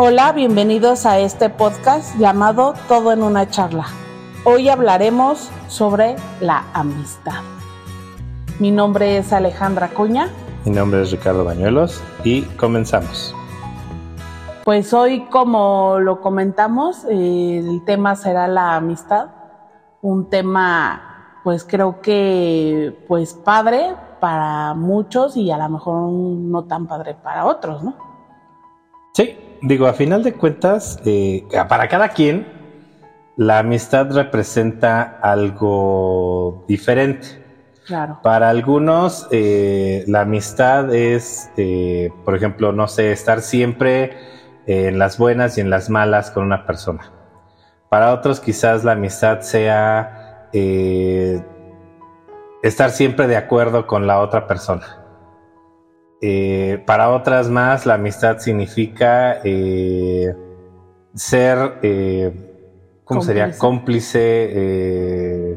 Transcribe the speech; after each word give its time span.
Hola, 0.00 0.30
bienvenidos 0.30 1.06
a 1.06 1.18
este 1.18 1.50
podcast 1.50 2.16
llamado 2.20 2.74
Todo 2.86 3.10
en 3.10 3.20
una 3.24 3.50
charla. 3.50 3.86
Hoy 4.44 4.68
hablaremos 4.68 5.50
sobre 5.66 6.14
la 6.40 6.66
amistad. 6.72 7.42
Mi 8.60 8.70
nombre 8.70 9.16
es 9.16 9.32
Alejandra 9.32 9.88
Cuña. 9.88 10.28
Mi 10.64 10.70
nombre 10.70 11.02
es 11.02 11.10
Ricardo 11.10 11.44
Bañuelos 11.44 12.00
y 12.22 12.42
comenzamos. 12.42 13.34
Pues 14.64 14.94
hoy, 14.94 15.26
como 15.30 15.98
lo 15.98 16.20
comentamos, 16.20 17.02
el 17.10 17.82
tema 17.84 18.14
será 18.14 18.46
la 18.46 18.76
amistad. 18.76 19.30
Un 20.00 20.30
tema, 20.30 21.40
pues 21.42 21.64
creo 21.64 22.00
que, 22.00 23.04
pues 23.08 23.34
padre 23.34 23.96
para 24.20 24.74
muchos 24.74 25.36
y 25.36 25.50
a 25.50 25.58
lo 25.58 25.68
mejor 25.68 26.08
no 26.12 26.66
tan 26.66 26.86
padre 26.86 27.16
para 27.16 27.46
otros, 27.46 27.82
¿no? 27.82 27.96
Sí, 29.12 29.36
digo, 29.62 29.86
a 29.86 29.92
final 29.92 30.22
de 30.22 30.32
cuentas, 30.32 31.00
eh, 31.04 31.44
para 31.68 31.88
cada 31.88 32.10
quien, 32.10 32.46
la 33.36 33.60
amistad 33.60 34.10
representa 34.12 35.18
algo 35.22 36.64
diferente. 36.68 37.44
Claro. 37.86 38.20
Para 38.22 38.50
algunos, 38.50 39.26
eh, 39.30 40.04
la 40.06 40.22
amistad 40.22 40.94
es, 40.94 41.50
eh, 41.56 42.10
por 42.24 42.34
ejemplo, 42.36 42.72
no 42.72 42.88
sé, 42.88 43.12
estar 43.12 43.40
siempre 43.40 44.16
en 44.66 44.98
las 44.98 45.16
buenas 45.16 45.56
y 45.56 45.62
en 45.62 45.70
las 45.70 45.88
malas 45.88 46.30
con 46.30 46.44
una 46.44 46.66
persona. 46.66 47.10
Para 47.88 48.12
otros, 48.12 48.40
quizás 48.40 48.84
la 48.84 48.92
amistad 48.92 49.40
sea 49.40 50.50
estar 52.62 52.90
siempre 52.90 53.26
de 53.26 53.36
acuerdo 53.36 53.86
con 53.86 54.06
la 54.06 54.20
otra 54.20 54.46
persona. 54.46 55.07
Eh, 56.20 56.82
para 56.84 57.10
otras 57.10 57.48
más, 57.48 57.86
la 57.86 57.94
amistad 57.94 58.38
significa 58.38 59.38
eh, 59.44 60.34
ser, 61.14 61.78
eh, 61.82 62.32
¿cómo 63.04 63.22
sería? 63.22 63.56
Cómplice, 63.56 65.56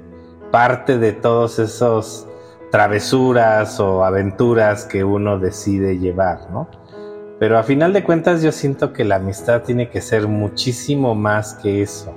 parte 0.52 1.00
de 1.00 1.14
todos 1.14 1.58
esos 1.58 2.28
travesuras 2.72 3.80
o 3.80 4.06
aventuras 4.06 4.86
que 4.86 5.04
uno 5.04 5.40
decide 5.40 5.98
llevar, 5.98 6.52
¿no? 6.52 6.70
Pero 7.40 7.58
a 7.58 7.64
final 7.64 7.92
de 7.92 8.04
cuentas 8.04 8.44
yo 8.44 8.52
siento 8.52 8.94
que 8.94 9.04
la 9.04 9.16
amistad 9.16 9.64
tiene 9.64 9.90
que 9.90 10.00
ser 10.00 10.28
muchísimo 10.28 11.16
más 11.16 11.56
que 11.56 11.82
eso. 11.82 12.14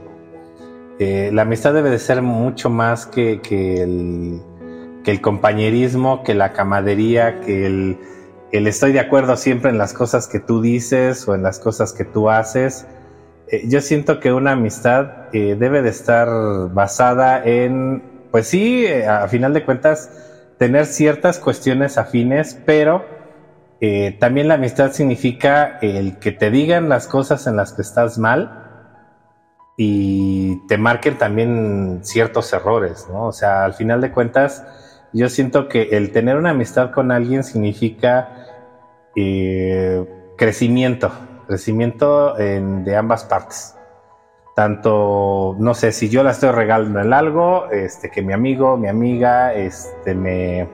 la 0.98 1.42
amistad 1.42 1.73
debe 1.73 1.89
de 1.89 1.98
ser 1.98 2.20
mucho 2.20 2.69
más 2.69 3.06
que, 3.06 3.41
que, 3.41 3.83
el, 3.83 4.42
que 5.03 5.12
el 5.12 5.23
compañerismo, 5.23 6.23
que 6.23 6.34
la 6.34 6.53
camadería, 6.53 7.41
que 7.41 7.67
el 7.67 7.98
el 8.55 8.69
estoy 8.69 8.93
de 8.93 9.01
acuerdo 9.01 9.37
siempre 9.37 9.73
en 9.73 9.79
las 9.79 9.93
cosas 9.93 10.29
que 10.29 10.39
tú 10.39 10.63
dices 10.63 11.27
o 11.27 11.35
en 11.35 11.43
las 11.43 11.59
cosas 11.59 11.93
que 11.93 12.05
tú 12.05 12.31
haces. 12.31 12.87
Eh, 13.49 13.65
yo 13.67 13.81
siento 13.81 14.21
que 14.21 14.33
una 14.33 14.53
amistad 14.53 15.27
eh, 15.33 15.57
debe 15.59 15.83
de 15.83 15.91
estar 15.91 16.29
basada 16.73 17.45
en, 17.45 18.29
pues 18.31 18.47
sí, 18.47 18.87
eh, 18.87 19.09
a 19.09 19.27
final 19.27 19.55
de 19.55 19.65
cuentas, 19.65 20.09
tener 20.57 20.87
ciertas 20.87 21.41
cuestiones 21.41 21.99
afines, 21.99 22.57
pero 22.65 23.13
también 24.19 24.49
la 24.49 24.55
amistad 24.55 24.93
significa 24.93 25.79
el 25.83 26.19
que 26.19 26.33
te 26.33 26.51
digan 26.51 26.89
las 26.89 27.07
cosas 27.07 27.47
en 27.47 27.57
las 27.57 27.75
que 27.75 27.83
estás 27.83 28.17
mal 28.17 28.65
y 29.77 30.67
te 30.69 30.79
marquen 30.79 31.19
también 31.19 32.01
ciertos 32.03 32.51
errores, 32.55 33.07
¿no? 33.13 33.27
O 33.27 33.33
sea, 33.33 33.67
al 33.67 33.75
final 33.75 34.01
de 34.01 34.11
cuentas, 34.11 34.65
yo 35.13 35.29
siento 35.29 35.69
que 35.69 35.91
el 35.99 36.13
tener 36.13 36.37
una 36.37 36.51
amistad 36.51 36.93
con 36.93 37.13
alguien 37.13 37.45
significa 37.45 38.44
eh, 39.17 40.05
crecimiento, 40.37 41.11
crecimiento 41.47 42.34
de 42.34 42.97
ambas 42.97 43.25
partes. 43.25 43.77
Tanto, 44.55 45.57
no 45.59 45.75
sé, 45.75 45.91
si 45.91 46.09
yo 46.09 46.23
la 46.23 46.31
estoy 46.31 46.51
regalando 46.53 47.01
en 47.01 47.12
algo, 47.12 47.69
este, 47.70 48.09
que 48.09 48.23
mi 48.23 48.33
amigo, 48.33 48.77
mi 48.77 48.87
amiga, 48.87 49.52
este, 49.52 50.14
me, 50.14 50.69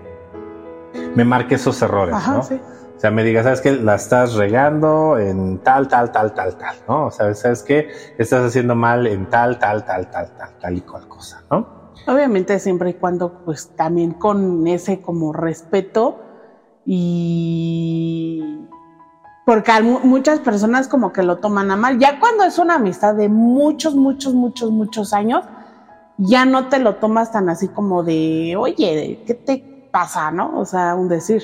me 1.14 1.24
marque 1.24 1.54
esos 1.54 1.80
errores, 1.80 2.14
¿no? 2.28 2.40
O 2.40 3.00
sea, 3.00 3.10
me 3.10 3.24
diga, 3.24 3.42
¿sabes 3.42 3.62
qué? 3.62 3.72
La 3.72 3.94
estás 3.94 4.34
regando 4.34 5.18
en 5.18 5.60
tal, 5.60 5.88
tal, 5.88 6.12
tal, 6.12 6.34
tal, 6.34 6.58
tal, 6.58 6.76
¿no? 6.86 7.06
O 7.06 7.10
sea, 7.10 7.32
¿sabes 7.34 7.62
qué? 7.62 7.88
Estás 8.18 8.44
haciendo 8.44 8.74
mal 8.74 9.06
en 9.06 9.30
tal, 9.30 9.58
tal, 9.58 9.86
tal, 9.86 10.10
tal, 10.10 10.36
tal, 10.36 10.58
tal 10.58 10.76
y 10.76 10.82
cual 10.82 11.08
cosa, 11.08 11.42
¿no? 11.50 11.94
Obviamente 12.06 12.58
siempre 12.58 12.90
y 12.90 12.94
cuando, 12.94 13.42
pues, 13.46 13.74
también 13.74 14.12
con 14.12 14.66
ese 14.66 15.00
como 15.00 15.32
respeto, 15.32 16.20
y 16.86 18.60
porque 19.44 19.72
muchas 19.82 20.38
personas 20.38 20.86
como 20.86 21.12
que 21.12 21.22
lo 21.22 21.38
toman 21.38 21.70
a 21.70 21.76
mal. 21.76 21.98
Ya 21.98 22.20
cuando 22.20 22.44
es 22.44 22.58
una 22.58 22.76
amistad 22.76 23.14
de 23.14 23.28
muchos, 23.28 23.96
muchos, 23.96 24.32
muchos, 24.32 24.70
muchos 24.70 25.12
años, 25.12 25.44
ya 26.18 26.44
no 26.44 26.68
te 26.68 26.78
lo 26.78 26.96
tomas 26.96 27.32
tan 27.32 27.48
así 27.48 27.68
como 27.68 28.02
de, 28.04 28.54
oye, 28.56 29.20
¿qué 29.26 29.34
te 29.34 29.88
pasa? 29.90 30.30
¿No? 30.30 30.58
O 30.58 30.64
sea, 30.64 30.94
un 30.94 31.08
decir. 31.08 31.42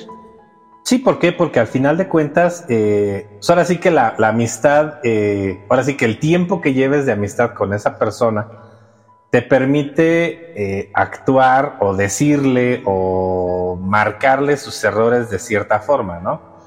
Sí, 0.83 0.99
¿por 0.99 1.19
qué? 1.19 1.33
Porque 1.33 1.59
al 1.59 1.67
final 1.67 1.97
de 1.97 2.07
cuentas, 2.07 2.63
eh, 2.69 3.27
pues 3.29 3.49
ahora 3.49 3.65
sí 3.65 3.77
que 3.77 3.91
la, 3.91 4.15
amistad, 4.19 4.99
eh, 5.03 5.65
ahora 5.69 5.83
sí 5.83 5.97
que 5.97 6.05
el 6.05 6.17
tiempo 6.17 6.61
que 6.61 6.73
lleves 6.73 7.05
de 7.05 7.11
amistad 7.11 7.55
con 7.55 7.73
esa 7.73 7.97
persona, 7.97 8.47
te 9.29 9.41
permite 9.41 10.53
eh, 10.55 10.91
actuar 10.93 11.77
o 11.81 11.95
decirle 11.95 12.81
o 12.85 13.77
marcarle 13.81 14.55
sus 14.57 14.81
errores 14.83 15.29
de 15.29 15.39
cierta 15.39 15.79
forma, 15.79 16.19
¿no? 16.19 16.57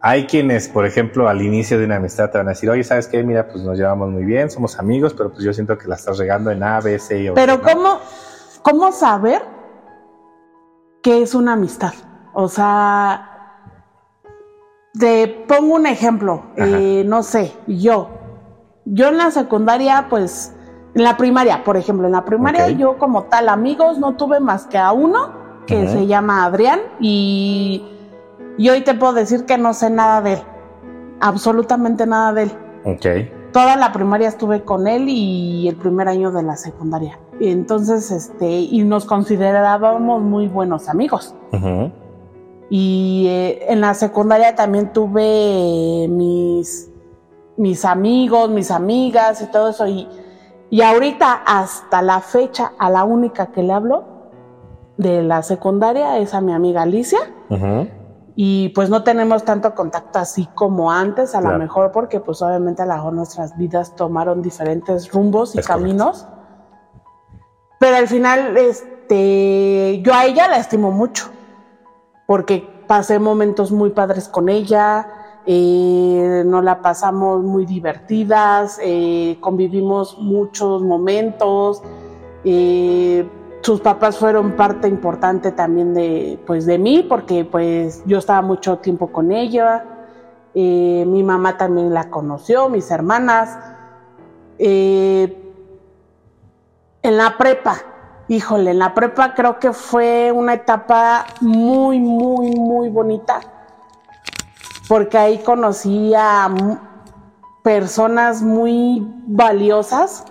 Hay 0.00 0.26
quienes, 0.26 0.68
por 0.68 0.86
ejemplo, 0.86 1.28
al 1.28 1.42
inicio 1.42 1.78
de 1.78 1.84
una 1.84 1.96
amistad 1.96 2.30
te 2.30 2.38
van 2.38 2.46
a 2.46 2.50
decir, 2.50 2.70
oye, 2.70 2.84
¿sabes 2.84 3.08
qué? 3.08 3.22
Mira, 3.22 3.48
pues 3.48 3.64
nos 3.64 3.76
llevamos 3.76 4.10
muy 4.10 4.24
bien, 4.24 4.50
somos 4.50 4.78
amigos, 4.78 5.14
pero 5.14 5.30
pues 5.30 5.42
yo 5.42 5.52
siento 5.52 5.76
que 5.76 5.88
la 5.88 5.96
estás 5.96 6.18
regando 6.18 6.50
en 6.50 6.62
A, 6.62 6.80
B, 6.80 6.98
C 6.98 7.22
y 7.22 7.28
O. 7.28 7.34
Pero 7.34 7.60
¿cómo, 7.60 7.98
¿cómo 8.62 8.92
saber 8.92 9.42
qué 11.02 11.22
es 11.22 11.34
una 11.34 11.54
amistad? 11.54 11.92
O 12.32 12.48
sea, 12.48 13.62
te 14.98 15.28
pongo 15.48 15.74
un 15.74 15.86
ejemplo, 15.86 16.44
eh, 16.56 17.02
no 17.06 17.22
sé, 17.22 17.52
yo, 17.66 18.08
yo 18.84 19.08
en 19.08 19.18
la 19.18 19.30
secundaria, 19.30 20.06
pues 20.08 20.55
en 20.96 21.04
la 21.04 21.18
primaria, 21.18 21.62
por 21.62 21.76
ejemplo, 21.76 22.06
en 22.06 22.12
la 22.12 22.24
primaria 22.24 22.70
yo 22.70 22.96
como 22.96 23.24
tal 23.24 23.50
amigos 23.50 23.98
no 23.98 24.16
tuve 24.16 24.40
más 24.40 24.66
que 24.66 24.78
a 24.78 24.92
uno 24.92 25.28
que 25.66 25.86
se 25.88 26.06
llama 26.06 26.46
Adrián 26.46 26.80
y, 27.00 27.84
y, 28.56 28.68
hoy 28.70 28.80
te 28.80 28.94
puedo 28.94 29.12
decir 29.12 29.44
que 29.44 29.58
no 29.58 29.74
sé 29.74 29.90
nada 29.90 30.22
de 30.22 30.34
él, 30.34 30.38
absolutamente 31.20 32.06
nada 32.06 32.32
de 32.32 32.42
él. 32.44 32.52
Ok. 32.84 33.52
Toda 33.52 33.76
la 33.76 33.92
primaria 33.92 34.28
estuve 34.28 34.62
con 34.62 34.86
él 34.86 35.06
y 35.08 35.68
el 35.68 35.76
primer 35.76 36.08
año 36.08 36.30
de 36.30 36.42
la 36.42 36.56
secundaria. 36.56 37.18
Y 37.40 37.48
entonces, 37.48 38.10
este, 38.10 38.48
y 38.48 38.82
nos 38.82 39.04
considerábamos 39.04 40.22
muy 40.22 40.48
buenos 40.48 40.88
amigos. 40.88 41.34
Y 42.70 43.26
eh, 43.28 43.66
en 43.68 43.82
la 43.82 43.92
secundaria 43.92 44.54
también 44.54 44.94
tuve 44.94 46.06
mis, 46.08 46.90
mis 47.58 47.84
amigos, 47.84 48.48
mis 48.48 48.70
amigas 48.70 49.42
y 49.42 49.50
todo 49.50 49.70
eso. 49.70 49.86
Y, 49.86 50.08
y 50.70 50.82
ahorita, 50.82 51.42
hasta 51.46 52.02
la 52.02 52.20
fecha, 52.20 52.72
a 52.78 52.90
la 52.90 53.04
única 53.04 53.46
que 53.46 53.62
le 53.62 53.72
hablo 53.72 54.04
de 54.96 55.22
la 55.22 55.42
secundaria 55.42 56.18
es 56.18 56.34
a 56.34 56.40
mi 56.40 56.52
amiga 56.52 56.82
Alicia. 56.82 57.18
Y 58.38 58.68
pues 58.70 58.90
no 58.90 59.02
tenemos 59.02 59.44
tanto 59.44 59.74
contacto 59.74 60.18
así 60.18 60.46
como 60.54 60.92
antes, 60.92 61.34
a 61.34 61.40
lo 61.40 61.58
mejor 61.58 61.90
porque 61.90 62.20
pues 62.20 62.42
obviamente 62.42 62.82
a 62.82 62.86
lo 62.86 62.94
mejor 62.94 63.12
nuestras 63.14 63.56
vidas 63.56 63.96
tomaron 63.96 64.42
diferentes 64.42 65.10
rumbos 65.10 65.54
y 65.54 65.62
caminos. 65.62 66.26
Pero 67.78 67.96
al 67.96 68.08
final, 68.08 68.56
este, 68.56 70.02
yo 70.02 70.12
a 70.12 70.26
ella 70.26 70.48
la 70.48 70.56
estimo 70.56 70.90
mucho, 70.90 71.30
porque 72.26 72.68
pasé 72.86 73.18
momentos 73.18 73.72
muy 73.72 73.90
padres 73.90 74.28
con 74.28 74.48
ella, 74.48 75.08
eh, 75.48 76.42
nos 76.44 76.64
la 76.64 76.82
pasamos 76.82 77.44
muy 77.44 77.66
divertidas, 77.66 78.80
eh, 78.82 79.36
convivimos 79.40 80.18
muchos 80.18 80.82
momentos, 80.82 81.84
eh, 82.44 83.28
sus 83.60 83.80
papás 83.80 84.18
fueron 84.18 84.56
parte 84.56 84.88
importante 84.88 85.52
también 85.52 85.94
de, 85.94 86.40
pues, 86.46 86.66
de 86.66 86.78
mí, 86.78 87.06
porque 87.08 87.44
pues 87.44 88.02
yo 88.06 88.18
estaba 88.18 88.42
mucho 88.42 88.78
tiempo 88.78 89.12
con 89.12 89.30
ella, 89.30 89.84
mi 90.54 91.22
mamá 91.22 91.56
también 91.58 91.92
la 91.92 92.08
conoció, 92.10 92.68
mis 92.70 92.90
hermanas, 92.90 93.58
en 94.58 95.34
la 97.02 97.36
prepa, 97.36 97.76
híjole, 98.28 98.70
en 98.70 98.78
la 98.78 98.94
prepa 98.94 99.34
creo 99.34 99.58
que 99.58 99.72
fue 99.72 100.32
una 100.32 100.54
etapa 100.54 101.26
muy, 101.40 102.00
muy, 102.00 102.52
muy 102.52 102.88
bonita 102.88 103.55
porque 104.88 105.18
ahí 105.18 105.38
conocí 105.38 106.12
a 106.14 106.48
personas 107.62 108.42
muy 108.42 109.06
valiosas 109.26 110.24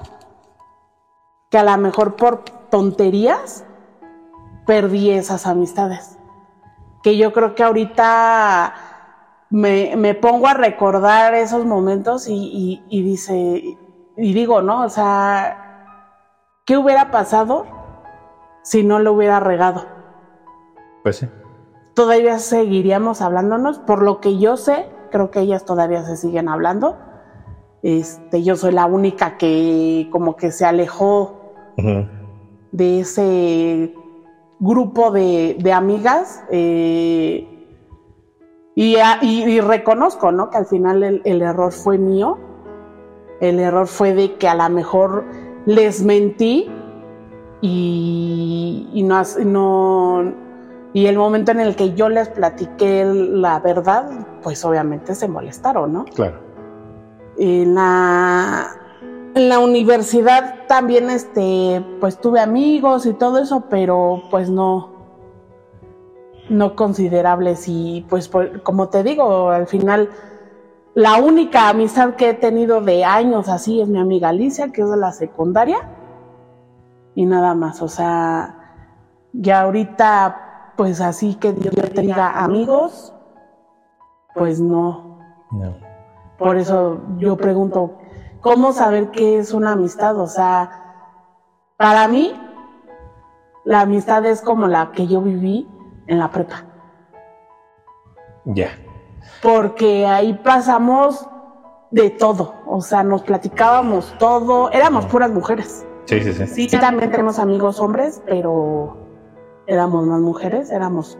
que 1.49 1.57
a 1.57 1.63
lo 1.63 1.77
mejor 1.77 2.15
por 2.15 2.43
tonterías 2.69 3.65
perdí 4.65 5.11
esas 5.11 5.45
amistades. 5.45 6.17
Que 7.03 7.17
yo 7.17 7.33
creo 7.33 7.53
que 7.53 7.63
ahorita 7.63 8.73
me, 9.49 9.95
me 9.95 10.15
pongo 10.15 10.47
a 10.47 10.53
recordar 10.53 11.33
esos 11.35 11.65
momentos 11.65 12.27
y, 12.27 12.83
y, 12.89 13.03
dice, 13.03 13.77
y 14.17 14.33
digo, 14.33 14.61
¿no? 14.61 14.83
O 14.83 14.89
sea, 14.89 16.01
¿qué 16.65 16.77
hubiera 16.77 17.11
pasado 17.11 17.65
si 18.63 18.83
no 18.83 18.99
lo 18.99 19.13
hubiera 19.13 19.39
regado? 19.39 19.85
Pues 21.03 21.17
sí. 21.17 21.29
Todavía 21.95 22.39
seguiríamos 22.39 23.21
hablándonos, 23.21 23.79
por 23.79 24.01
lo 24.01 24.19
que 24.19 24.37
yo 24.37 24.57
sé, 24.57 24.85
creo 25.11 25.31
que 25.31 25.39
ellas 25.39 25.63
todavía 25.63 26.03
se 26.03 26.17
siguen 26.17 26.49
hablando. 26.49 26.97
Este, 27.83 28.43
yo 28.43 28.57
soy 28.57 28.73
la 28.73 28.85
única 28.85 29.37
que 29.37 30.09
como 30.11 30.35
que 30.35 30.51
se 30.51 30.65
alejó 30.65 31.39
de 32.71 32.99
ese 32.99 33.95
grupo 34.59 35.11
de, 35.11 35.71
amigas. 35.73 36.43
Eh, 36.51 37.47
y, 38.75 39.61
reconozco, 39.61 40.33
¿no? 40.33 40.49
Que 40.49 40.57
al 40.57 40.65
final 40.65 41.01
el, 41.23 41.41
error 41.41 41.71
fue 41.71 41.97
mío. 41.97 42.37
El 43.39 43.57
error 43.57 43.87
fue 43.87 44.13
de 44.13 44.35
que 44.35 44.49
a 44.49 44.55
lo 44.55 44.69
mejor 44.69 45.23
les 45.65 46.03
mentí 46.03 46.69
y, 47.61 48.89
y 48.93 49.03
no, 49.03 49.21
no, 49.45 50.44
y 50.95 51.07
el 51.07 51.17
momento 51.17 51.51
en 51.51 51.59
el 51.59 51.75
que 51.75 51.93
yo 51.93 52.07
les 52.07 52.29
platiqué 52.29 53.03
la 53.03 53.59
verdad, 53.59 54.09
pues 54.41 54.63
obviamente 54.63 55.13
se 55.13 55.27
molestaron, 55.27 55.91
¿no? 55.91 56.05
Claro. 56.05 56.39
En 57.37 57.75
la, 57.75 58.65
en 59.33 59.49
la 59.49 59.59
universidad 59.59 60.65
también, 60.69 61.09
este, 61.09 61.83
pues 61.99 62.21
tuve 62.21 62.39
amigos 62.39 63.05
y 63.07 63.13
todo 63.13 63.39
eso, 63.39 63.65
pero 63.69 64.23
pues 64.31 64.49
no, 64.49 64.93
no 66.47 66.77
considerables 66.77 67.65
y 67.67 68.05
pues 68.09 68.31
como 68.63 68.87
te 68.87 69.03
digo, 69.03 69.49
al 69.49 69.67
final 69.67 70.09
la 70.93 71.17
única 71.17 71.67
amistad 71.67 72.15
que 72.15 72.29
he 72.29 72.33
tenido 72.33 72.79
de 72.79 73.03
años 73.03 73.49
así 73.49 73.81
es 73.81 73.89
mi 73.89 73.99
amiga 73.99 74.29
Alicia, 74.29 74.71
que 74.71 74.83
es 74.83 74.89
de 74.89 74.95
la 74.95 75.11
secundaria 75.11 75.89
y 77.15 77.25
nada 77.25 77.53
más, 77.53 77.81
o 77.81 77.89
sea, 77.89 78.87
ya 79.33 79.63
ahorita 79.63 80.44
pues 80.75 81.01
así 81.01 81.35
que 81.35 81.53
yo 81.55 81.71
tenga 81.93 82.43
amigos, 82.43 83.13
pues 84.33 84.59
no. 84.59 85.19
No. 85.51 85.75
Por 86.37 86.57
eso 86.57 87.01
yo 87.17 87.37
pregunto, 87.37 87.97
¿cómo 88.41 88.73
saber 88.73 89.11
qué 89.11 89.37
es 89.37 89.53
una 89.53 89.73
amistad? 89.73 90.19
O 90.19 90.27
sea, 90.27 90.69
para 91.77 92.07
mí 92.07 92.33
la 93.63 93.81
amistad 93.81 94.25
es 94.25 94.41
como 94.41 94.67
la 94.67 94.91
que 94.91 95.07
yo 95.07 95.21
viví 95.21 95.67
en 96.07 96.19
la 96.19 96.29
prepa. 96.29 96.65
Ya. 98.45 98.69
Porque 99.41 100.05
ahí 100.05 100.33
pasamos 100.43 101.27
de 101.91 102.09
todo, 102.09 102.55
o 102.67 102.81
sea, 102.81 103.03
nos 103.03 103.23
platicábamos 103.23 104.13
todo, 104.19 104.69
éramos 104.71 105.05
puras 105.05 105.31
mujeres. 105.31 105.85
Sí, 106.05 106.21
sí, 106.21 106.33
sí. 106.33 106.47
Sí, 106.47 106.77
también 106.77 107.09
tenemos 107.09 107.39
amigos 107.39 107.79
hombres, 107.79 108.21
pero 108.25 109.04
éramos 109.67 110.05
más 110.05 110.21
mujeres, 110.21 110.71
éramos 110.71 111.17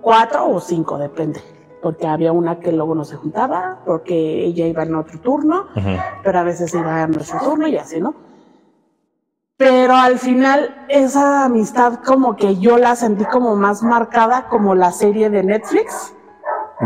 cuatro 0.00 0.48
o 0.48 0.60
cinco, 0.60 0.98
depende. 0.98 1.40
Porque 1.82 2.06
había 2.06 2.32
una 2.32 2.58
que 2.58 2.72
luego 2.72 2.94
no 2.94 3.04
se 3.04 3.16
juntaba, 3.16 3.80
porque 3.84 4.44
ella 4.44 4.66
iba 4.66 4.82
en 4.82 4.94
otro 4.94 5.20
turno, 5.20 5.66
pero 6.22 6.38
a 6.38 6.42
veces 6.42 6.74
iba 6.74 7.02
en 7.02 7.12
nuestro 7.12 7.38
turno 7.40 7.68
y 7.68 7.76
así, 7.76 8.00
¿no? 8.00 8.14
pero 9.56 9.94
al 9.94 10.18
final 10.18 10.84
esa 10.88 11.44
amistad 11.44 12.00
como 12.04 12.36
que 12.36 12.56
yo 12.56 12.76
la 12.76 12.94
sentí 12.94 13.24
como 13.24 13.56
más 13.56 13.82
marcada 13.82 14.48
como 14.48 14.74
la 14.74 14.92
serie 14.92 15.30
de 15.30 15.42
Netflix, 15.42 16.14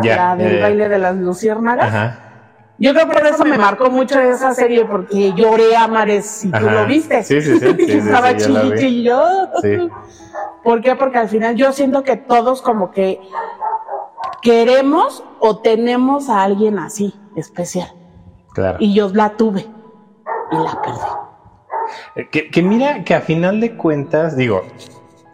ya, 0.03 0.17
la 0.17 0.37
del 0.37 0.63
baile 0.63 0.89
de 0.89 0.99
las 0.99 1.17
luciérnagas. 1.17 2.30
Yo 2.81 2.95
creo 2.95 3.07
que 3.07 3.13
por 3.13 3.27
eso 3.27 3.45
me 3.45 3.59
marcó 3.59 3.91
mucho 3.91 4.19
esa 4.19 4.55
serie, 4.55 4.87
porque 4.87 5.35
lloré 5.35 5.77
a 5.77 5.87
mares, 5.87 6.25
si 6.25 6.51
tú 6.51 6.65
lo 6.65 6.87
viste. 6.87 7.23
Sí, 7.23 7.43
sí, 7.43 7.59
sí. 7.61 7.67
Estaba 7.93 8.35
chiquillo. 8.35 9.21
¿Por 10.65 10.81
qué? 10.81 10.97
Porque 10.97 11.19
al 11.19 11.29
final 11.29 11.57
yo 11.57 11.73
siento 11.73 12.03
que 12.03 12.17
todos 12.17 12.63
como 12.63 12.91
que 12.91 13.21
queremos 14.41 15.23
o 15.41 15.59
tenemos 15.59 16.31
a 16.31 16.43
alguien 16.43 16.79
así, 16.79 17.15
especial. 17.37 17.93
Claro. 18.55 18.79
Y 18.81 18.95
yo 18.95 19.11
la 19.11 19.37
tuve 19.37 19.67
y 20.51 20.57
la 20.57 20.81
perdí. 20.81 21.21
Eh, 22.17 22.51
que, 22.51 22.63
mira 22.63 23.05
que 23.05 23.15
a 23.15 23.21
final 23.21 23.61
de 23.61 23.77
cuentas, 23.77 24.37
digo, 24.37 24.63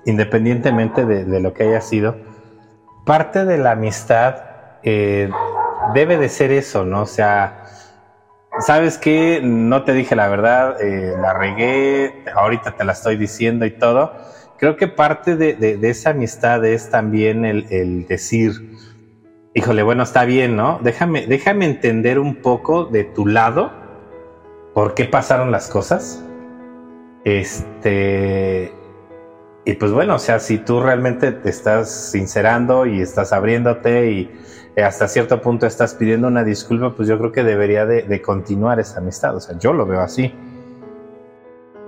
independientemente 0.05 1.05
de, 1.05 1.41
lo 1.41 1.53
que 1.55 1.63
haya 1.63 1.81
sido, 1.81 2.17
parte 3.05 3.45
de 3.45 3.59
la 3.59 3.73
amistad 3.73 4.43
eh, 4.83 5.31
debe 5.95 6.19
de 6.19 6.29
ser 6.29 6.53
eso, 6.53 6.85
¿no? 6.85 7.03
O 7.03 7.07
sea, 7.07 7.65
¿sabes 8.61 8.99
qué? 8.99 9.41
No 9.43 9.85
te 9.85 9.93
dije 9.93 10.17
la 10.17 10.29
verdad, 10.29 10.81
eh, 10.81 11.15
la 11.21 11.35
regué, 11.35 12.25
ahorita 12.35 12.73
te 12.73 12.85
la 12.85 12.93
estoy 12.93 13.17
diciendo 13.17 13.67
y 13.67 13.71
todo. 13.71 14.13
Creo 14.59 14.77
que 14.77 14.89
parte 14.89 15.37
de, 15.37 15.79
esa 15.83 16.11
amistad 16.11 16.65
es 16.65 16.89
también 16.91 17.45
el, 17.45 17.67
el, 17.71 18.07
decir, 18.07 18.53
híjole, 19.55 19.83
bueno, 19.83 20.03
está 20.03 20.25
bien, 20.25 20.57
¿no? 20.57 20.79
Déjame, 20.83 21.27
déjame 21.27 21.67
entender 21.67 22.19
un 22.19 22.37
poco 22.37 22.87
de 22.87 23.05
tu 23.05 23.27
lado 23.27 23.71
por 24.73 24.95
qué 24.95 25.05
pasaron 25.05 25.51
las 25.51 25.69
cosas 25.69 26.23
este. 27.27 28.73
Y 29.65 29.73
pues 29.75 29.91
bueno, 29.91 30.15
o 30.15 30.19
sea, 30.21 30.39
si 30.39 30.59
tú 30.59 30.81
realmente 30.81 31.33
te 31.33 31.51
estás 31.51 31.91
sincerando 31.91 32.87
y 32.87 33.01
estás 33.01 33.33
abriéndote 33.33 34.13
y 34.13 34.31
hasta 34.83 35.09
cierto 35.09 35.41
punto 35.41 35.67
estás 35.67 35.95
pidiendo 35.95 36.29
una 36.29 36.45
disculpa, 36.45 36.95
pues 36.95 37.09
yo 37.09 37.19
creo 37.19 37.33
que 37.33 37.43
debería 37.43 37.87
de, 37.87 38.21
continuar 38.21 38.79
esa 38.79 38.99
amistad. 38.99 39.35
O 39.35 39.41
sea, 39.41 39.59
yo 39.59 39.73
lo 39.73 39.87
veo 39.87 40.01
así. 40.01 40.35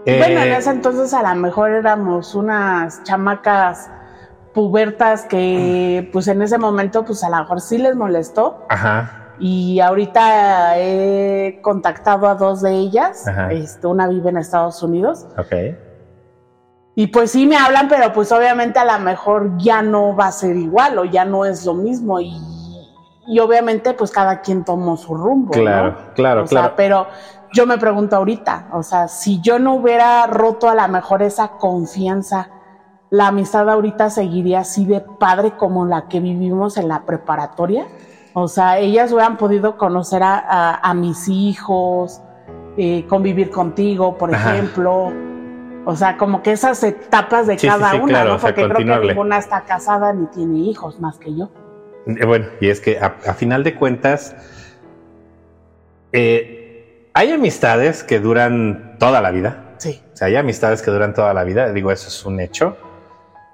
Bueno, 0.06 0.40
en 0.40 0.48
eh, 0.52 0.56
ese 0.56 0.70
entonces 0.70 1.12
a 1.12 1.22
lo 1.22 1.38
mejor 1.38 1.70
éramos 1.70 2.34
unas 2.34 3.02
chamacas 3.02 3.90
pubertas 4.54 5.26
que 5.26 6.08
pues 6.12 6.28
en 6.28 6.40
ese 6.40 6.56
momento 6.56 7.04
pues 7.04 7.22
a 7.22 7.28
lo 7.28 7.36
mejor 7.36 7.60
sí 7.60 7.76
les 7.76 7.94
molestó. 7.94 8.64
Ajá. 8.70 9.34
Y 9.38 9.80
ahorita 9.80 10.78
he 10.78 11.60
contactado 11.62 12.26
a 12.26 12.36
dos 12.36 12.62
de 12.62 12.72
ellas. 12.72 13.24
Este, 13.50 13.86
una 13.86 14.08
vive 14.08 14.30
en 14.30 14.38
Estados 14.38 14.82
Unidos. 14.82 15.26
Ok. 15.36 15.52
Y 16.94 17.08
pues 17.08 17.30
sí 17.32 17.46
me 17.46 17.56
hablan, 17.56 17.86
pero 17.86 18.12
pues 18.12 18.32
obviamente 18.32 18.78
a 18.78 18.84
lo 18.84 18.98
mejor 19.04 19.56
ya 19.58 19.82
no 19.82 20.16
va 20.16 20.28
a 20.28 20.32
ser 20.32 20.56
igual 20.56 20.98
o 20.98 21.04
ya 21.04 21.24
no 21.24 21.44
es 21.44 21.64
lo 21.64 21.74
mismo. 21.74 22.18
Y, 22.18 22.36
obviamente 23.38 23.92
pues 23.92 24.10
cada 24.10 24.40
quien 24.40 24.64
tomó 24.64 24.96
su 24.96 25.14
rumbo. 25.14 25.52
Claro, 25.52 25.96
claro, 26.14 26.46
claro. 26.46 26.74
pero 26.76 27.06
yo 27.52 27.66
me 27.66 27.78
pregunto 27.78 28.16
ahorita, 28.16 28.68
o 28.72 28.82
sea, 28.82 29.08
si 29.08 29.40
yo 29.40 29.58
no 29.58 29.74
hubiera 29.74 30.26
roto 30.26 30.68
a 30.68 30.74
lo 30.74 30.88
mejor 30.88 31.22
esa 31.22 31.48
confianza, 31.52 32.50
la 33.10 33.28
amistad 33.28 33.68
ahorita 33.68 34.10
seguiría 34.10 34.60
así 34.60 34.84
de 34.84 35.00
padre 35.00 35.56
como 35.56 35.86
la 35.86 36.08
que 36.08 36.20
vivimos 36.20 36.76
en 36.76 36.88
la 36.88 37.04
preparatoria. 37.04 37.86
O 38.34 38.48
sea, 38.48 38.78
ellas 38.78 39.12
hubieran 39.12 39.36
podido 39.36 39.76
conocer 39.76 40.22
a, 40.24 40.92
mis 40.94 41.28
hijos, 41.28 42.20
eh, 42.76 43.06
convivir 43.08 43.50
contigo, 43.50 44.16
por 44.16 44.32
ejemplo. 44.32 45.12
O 45.86 45.96
sea, 45.96 46.18
como 46.18 46.42
que 46.42 46.52
esas 46.52 46.82
etapas 46.82 47.46
de 47.46 47.56
cada 47.56 47.94
una, 47.94 48.24
¿no? 48.24 48.38
Porque 48.38 48.68
creo 48.68 49.00
que 49.00 49.06
ninguna 49.08 49.38
está 49.38 49.62
casada 49.62 50.12
ni 50.12 50.26
tiene 50.26 50.58
hijos 50.58 51.00
más 51.00 51.18
que 51.18 51.34
yo. 51.34 51.48
Eh, 52.08 52.24
bueno, 52.24 52.46
y 52.60 52.68
es 52.68 52.80
que 52.80 52.98
a, 52.98 53.10
final 53.34 53.62
de 53.62 53.74
cuentas, 53.74 54.34
eh, 56.12 57.08
hay 57.14 57.30
amistades 57.30 58.02
que 58.02 58.18
duran 58.18 58.96
toda 58.98 59.20
la 59.20 59.30
vida. 59.30 59.74
Sí. 59.78 60.02
O 60.12 60.16
sea, 60.16 60.26
hay 60.26 60.36
amistades 60.36 60.82
que 60.82 60.90
duran 60.90 61.14
toda 61.14 61.32
la 61.34 61.44
vida. 61.44 61.72
Digo, 61.72 61.92
eso 61.92 62.08
es 62.08 62.26
un 62.26 62.40
hecho. 62.40 62.76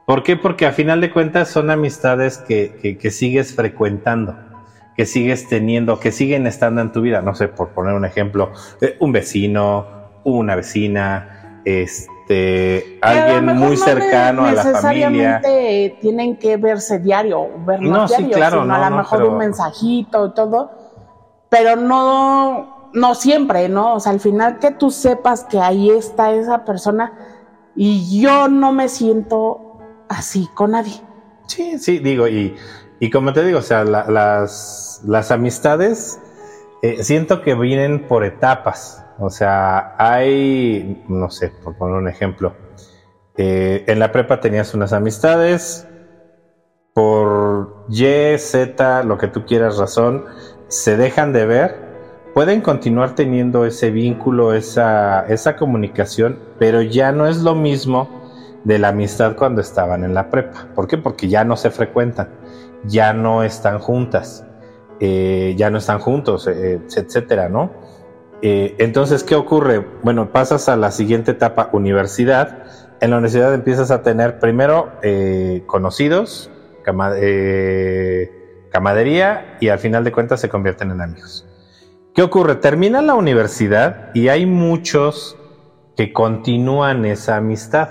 ¿Por 0.06 0.23
qué? 0.23 0.37
Porque 0.37 0.66
a 0.66 0.73
final 0.73 1.00
de 1.00 1.11
cuentas 1.11 1.49
son 1.49 1.70
amistades 1.70 2.38
que 2.38 3.11
sigues 3.11 3.54
frecuentando 3.54 4.37
que 4.96 5.06
sigues 5.06 5.49
teniendo, 5.49 5.99
que 5.99 6.12
siguen 6.12 6.46
estando 6.46 6.80
en 6.80 6.92
tu 6.92 7.00
vida. 7.00 7.20
No 7.23 7.34
sé, 7.34 7.49
por 7.49 7.70
poner 7.70 7.94
un 7.94 8.04
ejemplo, 8.04 8.52
eh, 8.80 8.96
un 9.00 9.12
vecino, 9.12 9.87
una 10.25 10.56
vecina, 10.56 11.61
este, 11.64 12.12
alguien 13.00 13.57
muy 13.57 13.76
cercano 13.76 14.47
a 14.47 14.52
la 14.52 14.64
familia. 14.64 15.40
tienen 16.00 16.37
que 16.37 16.57
verse 16.57 16.99
diario, 16.99 17.49
vernos 17.66 17.90
no, 17.90 18.07
diario, 18.07 18.26
sí, 18.26 18.33
claro, 18.33 18.64
no, 18.64 18.75
a 18.75 18.90
lo 18.90 18.97
mejor 18.97 19.23
un 19.25 19.38
mensajito 19.38 20.26
y 20.26 20.35
todo, 20.35 20.71
pero 21.49 21.76
no, 21.76 22.90
no 22.93 23.14
siempre, 23.14 23.69
¿no? 23.69 23.95
O 23.95 24.00
sea, 24.00 24.12
al 24.12 24.21
final 24.21 24.59
que 24.59 24.71
tú 24.71 24.90
sepas 24.90 25.45
que 25.45 25.61
ahí 25.61 25.90
está 25.90 26.33
esa 26.33 26.64
persona 26.64 27.12
y 27.76 28.21
yo 28.21 28.49
no 28.49 28.73
me 28.73 28.88
siento 28.88 29.78
así 30.09 30.49
con 30.54 30.73
nadie. 30.73 31.00
Sí, 31.47 31.78
sí, 31.78 31.99
digo, 31.99 32.26
y 32.26 32.57
y 33.00 33.11
como 33.11 33.35
te 33.35 33.45
digo, 33.45 33.59
o 33.59 33.62
sea, 33.62 33.85
las, 33.85 35.02
las, 35.04 35.31
amistades 35.31 36.19
eh, 36.83 37.02
siento 37.02 37.43
que 37.43 37.54
vienen 37.54 38.07
por 38.07 38.25
etapas. 38.25 39.03
O 39.18 39.30
sea, 39.30 39.94
hay, 39.99 41.04
no 41.09 41.30
sé, 41.30 41.52
por 41.62 41.76
poner 41.76 41.97
un 41.97 42.09
ejemplo, 42.09 42.54
eh, 43.37 43.85
en 43.87 43.99
la 43.99 44.12
prepa 44.12 44.40
tenías 44.40 44.75
unas 44.75 44.92
amistades, 44.92 45.87
por 46.94 47.87
Y, 47.88 48.38
Z, 48.38 49.02
lo 49.02 49.18
que 49.18 49.28
tú 49.28 49.44
quieras, 49.44 49.78
razón, 49.78 50.25
se 50.68 50.97
dejan 50.97 51.33
de 51.33 51.44
ver, 51.44 51.76
pueden 52.35 52.61
continuar 52.61 53.14
teniendo 53.14 53.64
ese 53.64 53.90
vínculo, 53.90 54.54
esa, 54.54 55.26
esa 55.26 55.56
comunicación, 55.56 56.38
pero 56.59 56.83
ya 56.83 57.12
no 57.12 57.26
es 57.26 57.38
lo 57.38 57.54
mismo 57.54 58.09
de 58.64 58.78
la 58.78 58.88
amistad 58.88 59.37
cuando 59.37 59.61
estaban 59.61 60.04
en 60.04 60.14
la 60.14 60.30
prepa. 60.30 60.68
¿Por 60.75 60.87
qué? 60.87 60.97
Porque 60.97 61.28
ya 61.28 61.44
no 61.44 61.56
se 61.56 61.71
frecuentan, 61.71 62.28
ya 62.85 63.12
no 63.12 63.42
están 63.42 63.78
juntas, 63.78 64.44
eh, 65.00 65.54
ya 65.56 65.71
no 65.71 65.78
están 65.78 65.99
juntos, 65.99 66.47
eh, 66.47 66.80
etcétera, 66.97 67.49
¿no? 67.49 67.71
Eh, 68.47 68.77
entonces, 68.79 69.25
¿qué 69.25 69.35
ocurre? 69.37 69.83
Bueno, 70.03 70.31
pasas 70.31 70.69
a 70.69 70.77
la 70.77 70.91
siguiente 70.91 71.31
etapa, 71.31 71.71
universidad. 71.73 72.65
En 73.01 73.09
la 73.09 73.17
universidad 73.17 73.55
empiezas 73.55 73.91
a 73.91 74.03
tener 74.03 74.39
primero 74.39 74.93
conocidos, 75.67 76.51
camadería 78.71 79.57
y 79.61 79.69
al 79.69 79.79
final 79.79 80.05
de 80.05 80.13
cuentas 80.13 80.43
se 80.43 80.51
convierten 80.51 80.91
en 80.91 81.01
amigos. 81.01 81.47
¿Qué 82.15 82.23
ocurre? 82.23 82.57
Termina 82.57 83.01
la 83.01 83.15
universidad 83.15 84.11
y 84.13 84.29
hay 84.29 84.45
muchos 84.45 85.39
que 85.97 86.13
continúan 86.13 87.07
esa 87.07 87.37
amistad. 87.37 87.89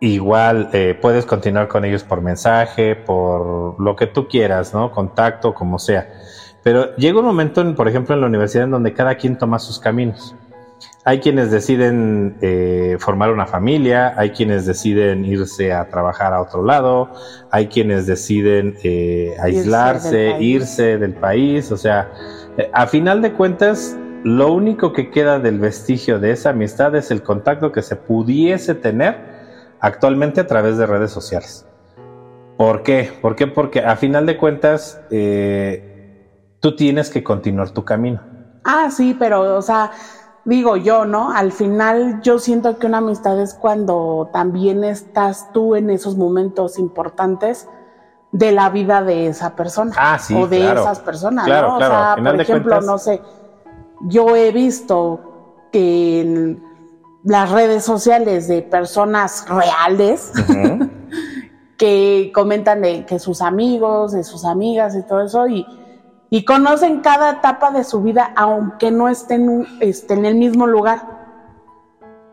Igual 0.00 0.70
eh, 0.72 0.98
puedes 1.00 1.24
continuar 1.24 1.68
con 1.68 1.84
ellos 1.84 2.04
por 2.04 2.20
mensaje, 2.20 2.96
por 2.96 3.80
lo 3.80 3.96
que 3.96 4.06
tú 4.06 4.28
quieras, 4.28 4.74
¿no? 4.74 4.90
Contacto, 4.90 5.54
como 5.54 5.78
sea. 5.78 6.10
Pero 6.66 6.96
llega 6.96 7.20
un 7.20 7.26
momento, 7.26 7.76
por 7.76 7.86
ejemplo, 7.86 8.16
en 8.16 8.22
la 8.22 8.26
universidad 8.26 8.64
en 8.64 8.72
donde 8.72 8.92
cada 8.92 9.14
quien 9.14 9.38
toma 9.38 9.60
sus 9.60 9.78
caminos. 9.78 10.34
Hay 11.04 11.20
quienes 11.20 11.52
deciden 11.52 12.36
eh, 12.40 12.96
formar 12.98 13.30
una 13.30 13.46
familia, 13.46 14.14
hay 14.16 14.30
quienes 14.30 14.66
deciden 14.66 15.24
irse 15.24 15.72
a 15.72 15.88
trabajar 15.88 16.34
a 16.34 16.42
otro 16.42 16.64
lado, 16.64 17.12
hay 17.52 17.68
quienes 17.68 18.08
deciden 18.08 18.76
eh, 18.82 19.36
aislarse, 19.40 20.38
irse 20.40 20.98
del, 20.98 21.14
país, 21.14 21.70
o 21.70 21.76
sea, 21.76 22.10
eh, 22.58 22.68
a 22.72 22.88
final 22.88 23.22
de 23.22 23.32
cuentas, 23.32 23.96
lo 24.24 24.52
único 24.52 24.92
que 24.92 25.08
queda 25.12 25.38
del 25.38 25.60
vestigio 25.60 26.18
de 26.18 26.32
esa 26.32 26.50
amistad 26.50 26.96
es 26.96 27.12
el 27.12 27.22
contacto 27.22 27.70
que 27.70 27.82
se 27.82 27.94
pudiese 27.94 28.74
tener 28.74 29.14
actualmente 29.78 30.40
a 30.40 30.48
través 30.48 30.78
de 30.78 30.86
redes 30.86 31.12
sociales. 31.12 31.64
¿Por 32.56 32.82
qué? 32.82 33.12
¿Por 33.22 33.36
qué? 33.36 33.46
Porque 33.46 33.82
a 33.82 33.94
final 33.94 34.26
de 34.26 34.36
cuentas, 34.36 35.00
tú 36.60 36.74
tienes 36.74 37.10
que 37.10 37.22
continuar 37.22 37.70
tu 37.70 37.84
camino. 37.84 38.20
Ah, 38.64 38.90
sí, 38.90 39.14
pero, 39.18 39.56
o 39.56 39.62
sea, 39.62 39.90
digo 40.44 40.76
yo, 40.76 41.04
¿no? 41.04 41.32
Al 41.32 41.52
final 41.52 42.20
yo 42.22 42.38
siento 42.38 42.78
que 42.78 42.86
una 42.86 42.98
amistad 42.98 43.40
es 43.40 43.54
cuando 43.54 44.30
también 44.32 44.84
estás 44.84 45.52
tú 45.52 45.74
en 45.74 45.90
esos 45.90 46.16
momentos 46.16 46.78
importantes 46.78 47.68
de 48.32 48.52
la 48.52 48.70
vida 48.70 49.02
de 49.02 49.28
esa 49.28 49.54
persona 49.54 49.92
ah, 49.96 50.18
sí, 50.18 50.34
o 50.34 50.46
de 50.46 50.72
esas 50.72 51.00
personas, 51.00 51.46
¿no? 51.48 51.76
O 51.76 51.78
sea, 51.78 52.16
por 52.16 52.40
ejemplo, 52.40 52.80
no 52.80 52.98
sé, 52.98 53.20
yo 54.02 54.36
he 54.36 54.52
visto 54.52 55.66
que 55.72 56.20
en 56.20 56.62
las 57.24 57.50
redes 57.50 57.84
sociales 57.84 58.46
de 58.46 58.62
personas 58.62 59.46
reales 59.48 60.32
que 61.76 62.30
comentan 62.34 62.82
de 62.82 63.04
que 63.04 63.18
sus 63.18 63.42
amigos, 63.42 64.12
de 64.12 64.22
sus 64.22 64.44
amigas 64.44 64.94
y 64.94 65.02
todo 65.02 65.22
eso 65.22 65.46
y 65.48 65.66
y 66.30 66.44
conocen 66.44 67.00
cada 67.00 67.30
etapa 67.30 67.70
de 67.70 67.84
su 67.84 68.02
vida 68.02 68.32
aunque 68.36 68.90
no 68.90 69.08
estén, 69.08 69.66
este, 69.80 70.14
en 70.14 70.24
el 70.24 70.34
mismo 70.34 70.66
lugar. 70.66 71.16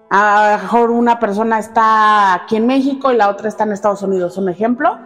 A 0.10 0.58
lo 0.58 0.64
mejor 0.64 0.92
una 0.92 1.20
persona 1.20 1.60
está 1.60 2.34
aquí 2.34 2.56
en 2.56 2.68
México 2.68 3.12
y 3.12 3.18
la 3.18 3.30
otra 3.30 3.48
está 3.48 3.64
en 3.64 3.72
Estados 3.72 4.02
Unidos, 4.04 4.38
un 4.38 4.50
ejemplo. 4.50 4.98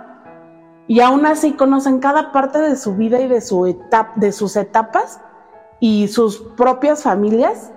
Y 0.88 1.02
aún 1.02 1.26
así 1.26 1.54
conocen 1.54 2.00
cada 2.00 2.32
parte 2.32 2.60
de 2.60 2.76
su 2.78 2.96
vida 2.96 3.20
y 3.20 3.28
de, 3.28 3.42
su 3.42 3.66
etapa, 3.66 4.14
de 4.16 4.32
sus 4.32 4.56
etapas 4.56 5.20
y 5.80 6.08
sus 6.08 6.40
propias 6.40 7.04
familias 7.04 7.72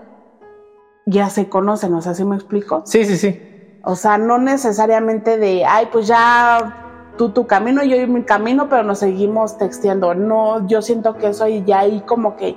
ya 1.06 1.28
se 1.28 1.48
conocen, 1.48 1.92
o 1.94 2.02
sea, 2.02 2.14
¿sí 2.14 2.24
me 2.24 2.36
explico? 2.36 2.82
Sí, 2.84 3.04
sí, 3.04 3.16
sí. 3.16 3.78
O 3.84 3.96
sea, 3.96 4.16
no 4.18 4.38
necesariamente 4.38 5.38
de, 5.38 5.64
ay, 5.64 5.88
pues 5.90 6.06
ya 6.06 6.89
tú 7.20 7.28
tu 7.28 7.46
camino, 7.46 7.84
yo 7.84 8.08
mi 8.08 8.22
camino, 8.22 8.70
pero 8.70 8.82
nos 8.82 9.00
seguimos 9.00 9.58
texteando. 9.58 10.14
No, 10.14 10.66
yo 10.66 10.80
siento 10.80 11.18
que 11.18 11.26
eso 11.28 11.46
ya 11.46 11.80
ahí 11.80 12.02
como 12.06 12.34
que 12.34 12.56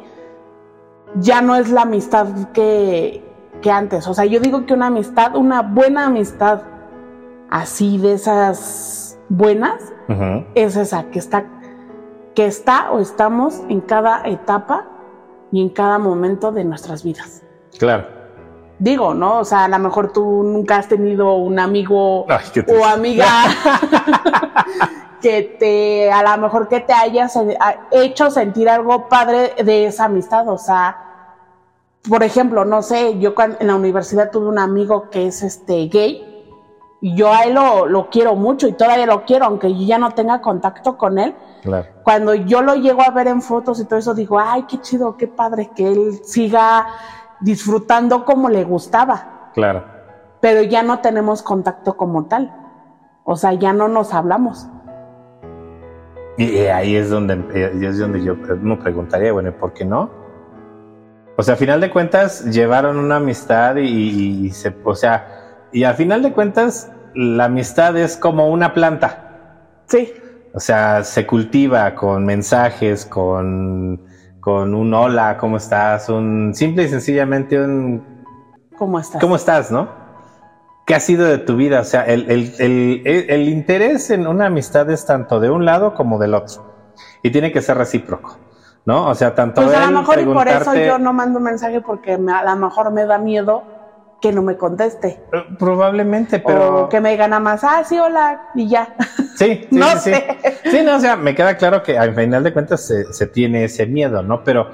ya 1.16 1.42
no 1.42 1.58
es 1.58 1.70
la 1.70 1.82
amistad 1.82 2.28
que, 2.54 3.22
que 3.62 3.70
antes. 3.70 4.08
O 4.08 4.14
sea, 4.14 4.24
yo 4.24 4.40
digo 4.40 4.66
que 4.66 4.74
una 4.74 4.88
amistad, 4.88 5.36
una 5.36 5.64
buena 5.64 6.06
amistad 6.06 6.62
así 7.50 7.98
de 7.98 8.14
esas 8.14 9.20
buenas, 9.28 9.92
es 10.56 10.78
esa, 10.78 11.12
que 11.12 11.20
está, 11.20 11.44
que 12.34 12.46
está 12.46 12.90
o 12.92 13.02
estamos 13.02 13.64
en 13.68 13.82
cada 13.82 14.26
etapa 14.26 14.88
y 15.52 15.62
en 15.62 15.68
cada 15.68 16.00
momento 16.00 16.54
de 16.54 16.64
nuestras 16.64 17.04
vidas. 17.04 17.44
Claro 17.78 18.23
digo, 18.80 19.14
¿no? 19.14 19.40
O 19.40 19.46
sea, 19.46 19.66
a 19.66 19.68
lo 19.68 19.80
mejor 19.80 20.12
tú 20.12 20.44
nunca 20.44 20.78
has 20.78 20.88
tenido 20.88 21.36
un 21.36 21.60
amigo 21.60 22.26
o 22.26 22.86
amiga 22.86 23.28
que 25.22 25.56
te, 25.58 26.12
a 26.12 26.22
lo 26.24 26.42
mejor 26.42 26.68
que 26.68 26.82
te 26.82 26.94
hayas 26.94 27.38
hecho 27.92 28.30
sentir 28.30 28.70
algo 28.70 29.08
padre 29.08 29.54
de 29.64 29.86
esa 29.86 30.06
amistad. 30.06 30.48
O 30.50 30.58
sea, 30.58 30.98
por 32.08 32.24
ejemplo, 32.24 32.66
no 32.66 32.82
sé, 32.82 33.18
yo 33.20 33.34
en 33.38 33.68
la 33.68 33.76
universidad 33.76 34.32
tuve 34.32 34.48
un 34.48 34.60
amigo 34.60 35.10
que 35.10 35.28
es 35.28 35.42
este 35.42 35.88
gay. 35.88 36.30
Y 37.00 37.16
yo 37.16 37.34
a 37.34 37.44
él 37.44 37.54
lo, 37.54 37.86
lo 37.86 38.10
quiero 38.10 38.36
mucho 38.36 38.66
y 38.66 38.74
todavía 38.74 39.06
lo 39.06 39.26
quiero, 39.26 39.46
aunque 39.46 39.74
yo 39.74 39.86
ya 39.86 39.98
no 39.98 40.12
tenga 40.12 40.40
contacto 40.40 40.98
con 40.98 41.20
él. 41.20 41.36
Claro. 41.62 41.88
Cuando 42.04 42.34
yo 42.34 42.62
lo 42.62 42.76
llego 42.76 43.02
a 43.02 43.12
ver 43.12 43.28
en 43.28 43.42
fotos 43.42 43.82
y 43.82 43.86
todo 43.86 44.00
eso, 44.00 44.14
digo, 44.14 44.40
ay, 44.40 44.64
qué 44.64 44.80
chido, 44.80 45.18
qué 45.18 45.28
padre 45.28 45.70
que 45.76 45.86
él 45.86 46.22
siga 46.24 46.88
disfrutando 47.44 48.26
como 48.26 48.50
le 48.50 48.64
gustaba. 48.64 49.52
Claro. 49.54 49.84
Pero 50.42 50.62
ya 50.64 50.84
no 50.84 51.00
tenemos 51.00 51.44
contacto 51.44 51.96
como 51.96 52.26
tal. 52.26 52.54
O 53.24 53.36
sea, 53.36 53.54
ya 53.54 53.74
no 53.74 53.88
nos 53.88 54.14
hablamos. 54.14 54.68
Y 56.38 56.58
ahí 56.66 56.96
es 56.96 57.10
donde, 57.10 57.44
es 57.54 58.00
donde 58.00 58.24
yo 58.24 58.36
me 58.36 58.76
preguntaría, 58.78 59.32
bueno, 59.32 59.52
¿por 59.52 59.74
qué 59.74 59.86
no? 59.86 60.10
O 61.38 61.44
sea, 61.44 61.54
a 61.54 61.58
final 61.58 61.80
de 61.80 61.90
cuentas 61.90 62.46
llevaron 62.46 62.98
una 62.98 63.18
amistad 63.18 63.76
y, 63.78 64.50
se, 64.52 64.76
o 64.84 64.96
sea, 64.96 65.60
y 65.72 65.84
a 65.84 65.94
final 65.94 66.22
de 66.22 66.34
cuentas 66.34 66.92
la 67.16 67.46
amistad 67.46 67.96
es 67.98 68.18
como 68.18 68.50
una 68.50 68.74
planta. 68.74 69.84
Sí. 69.88 70.14
O 70.54 70.60
sea, 70.60 71.04
se 71.04 71.26
cultiva 71.26 71.96
con 71.96 72.26
mensajes, 72.26 73.06
con 73.06 74.02
con 74.44 74.76
un 74.76 74.94
hola, 74.94 75.38
¿cómo 75.38 75.56
estás? 75.56 76.10
Un 76.10 76.54
simple 76.54 76.84
y 76.84 76.90
sencillamente 76.90 77.58
un 77.58 78.04
¿Cómo 78.78 79.00
estás? 79.00 79.22
¿Cómo 79.22 79.36
estás, 79.38 79.72
no? 79.72 79.88
¿Qué 80.86 80.96
ha 80.96 81.00
sido 81.00 81.26
de 81.26 81.38
tu 81.38 81.56
vida? 81.56 81.80
O 81.80 81.86
sea, 81.86 82.04
el, 82.04 82.30
el, 82.30 83.48
interés 83.48 84.10
en 84.10 84.28
una 84.28 84.48
amistad 84.48 84.90
es 84.90 85.06
tanto 85.06 85.40
de 85.40 85.50
un 85.50 85.64
lado 85.64 85.96
como 85.96 86.20
del 86.20 86.34
otro. 86.34 86.74
Y 87.22 87.32
tiene 87.32 87.54
que 87.54 87.62
ser 87.62 87.78
recíproco, 87.78 88.38
¿no? 88.86 89.08
O 89.08 89.16
sea, 89.16 89.34
tanto 89.34 89.62
pues 89.62 89.78
a 89.78 89.90
lo 89.90 90.00
mejor 90.00 90.20
y 90.20 90.26
por 90.26 90.48
eso 90.50 90.76
yo 90.76 91.00
no 91.00 91.14
mando 91.14 91.38
un 91.38 91.46
mensaje 91.46 91.80
porque 91.80 92.16
a 92.16 92.44
lo 92.44 92.56
mejor 92.58 92.92
me 92.92 93.06
da 93.06 93.18
miedo 93.18 93.64
que 94.24 94.32
no 94.32 94.42
me 94.42 94.56
conteste. 94.56 95.20
Eh, 95.34 95.44
probablemente, 95.60 96.40
pero. 96.40 96.86
O 96.86 96.90
que 96.90 97.02
me 97.02 97.12
diga 97.12 97.28
nada 97.28 97.42
más, 97.42 97.62
ah, 97.66 97.84
sí, 97.84 98.00
hola, 98.00 98.50
y 98.56 98.70
ya. 98.70 98.96
Sí, 99.36 99.66
sí, 99.68 99.68
no 99.72 99.90
sí, 99.98 100.12
sé. 100.12 100.38
sí. 100.70 100.82
no, 100.86 100.98
o 100.98 101.00
sea, 101.00 101.16
me 101.16 101.34
queda 101.34 101.58
claro 101.58 101.82
que 101.82 101.98
al 101.98 102.14
final 102.14 102.44
de 102.44 102.54
cuentas 102.54 102.88
se, 103.12 103.28
tiene 103.28 103.64
ese 103.66 103.86
miedo, 103.86 104.24
¿no? 104.24 104.44
Pero. 104.44 104.72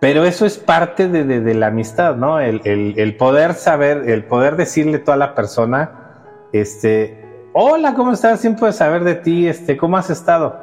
Pero 0.00 0.24
eso 0.24 0.44
es 0.44 0.58
parte 0.58 1.08
de, 1.08 1.54
la 1.54 1.68
amistad, 1.68 2.16
¿no? 2.16 2.38
El, 2.38 3.16
poder 3.16 3.54
saber, 3.54 4.10
el 4.10 4.24
poder 4.24 4.56
decirle 4.56 4.98
toda 4.98 5.16
la 5.16 5.34
persona, 5.34 6.26
este, 6.52 7.48
hola, 7.54 7.94
¿cómo 7.94 8.12
estás? 8.12 8.40
Siempre 8.40 8.72
saber 8.72 9.04
de 9.04 9.14
ti, 9.14 9.48
este, 9.48 9.76
¿cómo 9.78 9.96
has 9.96 10.10
estado? 10.10 10.60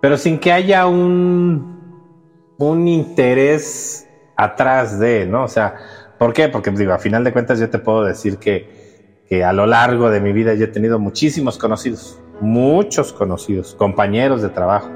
Pero 0.00 0.16
sin 0.16 0.40
que 0.40 0.52
haya 0.52 0.86
un, 0.86 2.10
un 2.58 2.88
interés 2.88 4.08
atrás 4.36 4.98
de, 4.98 5.26
¿no? 5.26 5.44
O 5.44 5.48
sea, 5.48 5.76
¿Por 6.18 6.32
qué? 6.32 6.48
Porque 6.48 6.70
digo, 6.70 6.92
a 6.92 6.98
final 6.98 7.24
de 7.24 7.32
cuentas 7.32 7.58
yo 7.58 7.68
te 7.70 7.78
puedo 7.78 8.04
decir 8.04 8.38
que, 8.38 9.24
que 9.28 9.44
a 9.44 9.52
lo 9.52 9.66
largo 9.66 10.10
de 10.10 10.20
mi 10.20 10.32
vida 10.32 10.54
yo 10.54 10.64
he 10.64 10.68
tenido 10.68 10.98
muchísimos 10.98 11.58
conocidos, 11.58 12.20
muchos 12.40 13.12
conocidos, 13.12 13.74
compañeros 13.74 14.42
de 14.42 14.48
trabajo, 14.48 14.90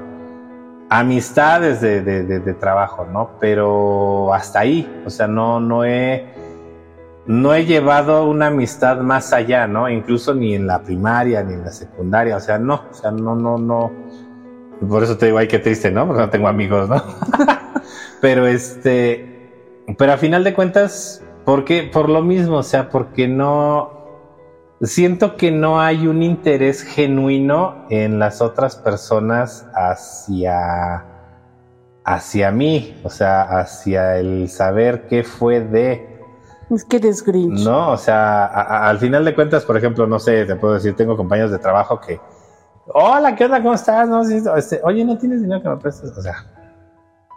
amistades 0.89 1.81
de, 1.81 2.01
de, 2.01 2.23
de, 2.23 2.53
trabajo, 2.53 3.05
¿no? 3.05 3.31
Pero 3.39 4.33
hasta 4.33 4.61
ahí, 4.61 5.01
o 5.05 5.09
sea, 5.09 5.27
no, 5.27 5.59
no 5.59 5.85
he, 5.85 6.25
no 7.27 7.53
he 7.53 7.65
llevado 7.65 8.27
una 8.27 8.47
amistad 8.47 8.97
más 9.01 9.31
allá, 9.33 9.67
¿no? 9.67 9.87
Incluso 9.87 10.33
ni 10.33 10.55
en 10.55 10.65
la 10.65 10.81
primaria, 10.81 11.43
ni 11.43 11.53
en 11.53 11.63
la 11.63 11.71
secundaria, 11.71 12.37
o 12.37 12.39
sea, 12.39 12.57
no, 12.57 12.85
o 12.89 12.93
sea, 12.93 13.11
no, 13.11 13.35
no, 13.35 13.57
no. 13.57 13.91
Por 14.87 15.03
eso 15.03 15.17
te 15.17 15.27
digo, 15.27 15.37
ay, 15.37 15.47
qué 15.47 15.59
triste, 15.59 15.91
¿no? 15.91 16.07
Porque 16.07 16.21
no 16.21 16.29
tengo 16.29 16.47
amigos, 16.47 16.89
¿no? 16.89 17.03
Pero 18.21 18.47
este, 18.47 19.28
pero 19.97 20.13
a 20.13 20.17
final 20.17 20.43
de 20.43 20.53
cuentas, 20.53 21.23
¿por 21.45 21.65
qué? 21.65 21.89
Por 21.91 22.09
lo 22.09 22.21
mismo, 22.21 22.57
o 22.57 22.63
sea, 22.63 22.89
porque 22.89 23.27
no, 23.27 23.99
siento 24.81 25.35
que 25.35 25.51
no 25.51 25.81
hay 25.81 26.07
un 26.07 26.23
interés 26.23 26.83
genuino 26.83 27.85
en 27.89 28.19
las 28.19 28.41
otras 28.41 28.75
personas 28.75 29.67
hacia, 29.73 31.05
hacia 32.05 32.51
mí, 32.51 32.99
o 33.03 33.09
sea, 33.09 33.41
hacia 33.59 34.17
el 34.17 34.49
saber 34.49 35.07
qué 35.07 35.23
fue 35.23 35.61
de... 35.61 36.07
Es 36.69 36.85
que 36.85 36.97
eres 36.97 37.23
Grinch. 37.23 37.63
No, 37.63 37.91
o 37.91 37.97
sea, 37.97 38.45
al 38.45 38.99
final 38.99 39.25
de 39.25 39.33
cuentas, 39.33 39.65
por 39.65 39.75
ejemplo, 39.75 40.05
no 40.05 40.19
sé, 40.19 40.45
te 40.45 40.55
puedo 40.55 40.75
decir, 40.75 40.95
tengo 40.95 41.17
compañeros 41.17 41.49
de 41.51 41.57
trabajo 41.57 41.99
que, 41.99 42.21
hola, 42.93 43.35
¿qué 43.35 43.45
onda? 43.45 43.57
¿Cómo 43.61 43.73
estás? 43.73 44.07
No, 44.07 44.21
este, 44.21 44.79
Oye, 44.83 45.03
¿no 45.03 45.17
tienes 45.17 45.41
dinero 45.41 45.63
que 45.63 45.69
me 45.69 45.77
prestes? 45.77 46.11
O 46.15 46.21
sea... 46.21 46.45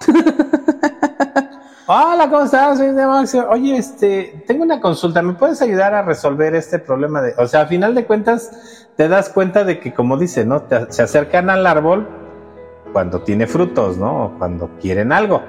Hola, 1.94 2.30
¿cómo 2.30 2.44
estás? 2.44 2.78
Soy 2.78 2.92
de 2.92 3.04
Oye, 3.04 3.76
este, 3.76 4.44
tengo 4.46 4.62
una 4.62 4.80
consulta. 4.80 5.20
¿Me 5.20 5.34
puedes 5.34 5.60
ayudar 5.60 5.92
a 5.92 6.00
resolver 6.00 6.54
este 6.54 6.78
problema 6.78 7.20
de, 7.20 7.34
o 7.36 7.46
sea, 7.46 7.60
a 7.60 7.66
final 7.66 7.94
de 7.94 8.06
cuentas, 8.06 8.88
te 8.96 9.08
das 9.08 9.28
cuenta 9.28 9.62
de 9.62 9.78
que, 9.78 9.92
como 9.92 10.16
dice, 10.16 10.46
¿no? 10.46 10.64
se 10.88 11.02
acercan 11.02 11.50
al 11.50 11.66
árbol 11.66 12.08
cuando 12.94 13.20
tiene 13.20 13.46
frutos, 13.46 13.98
¿no? 13.98 14.36
Cuando 14.38 14.70
quieren 14.80 15.12
algo. 15.12 15.42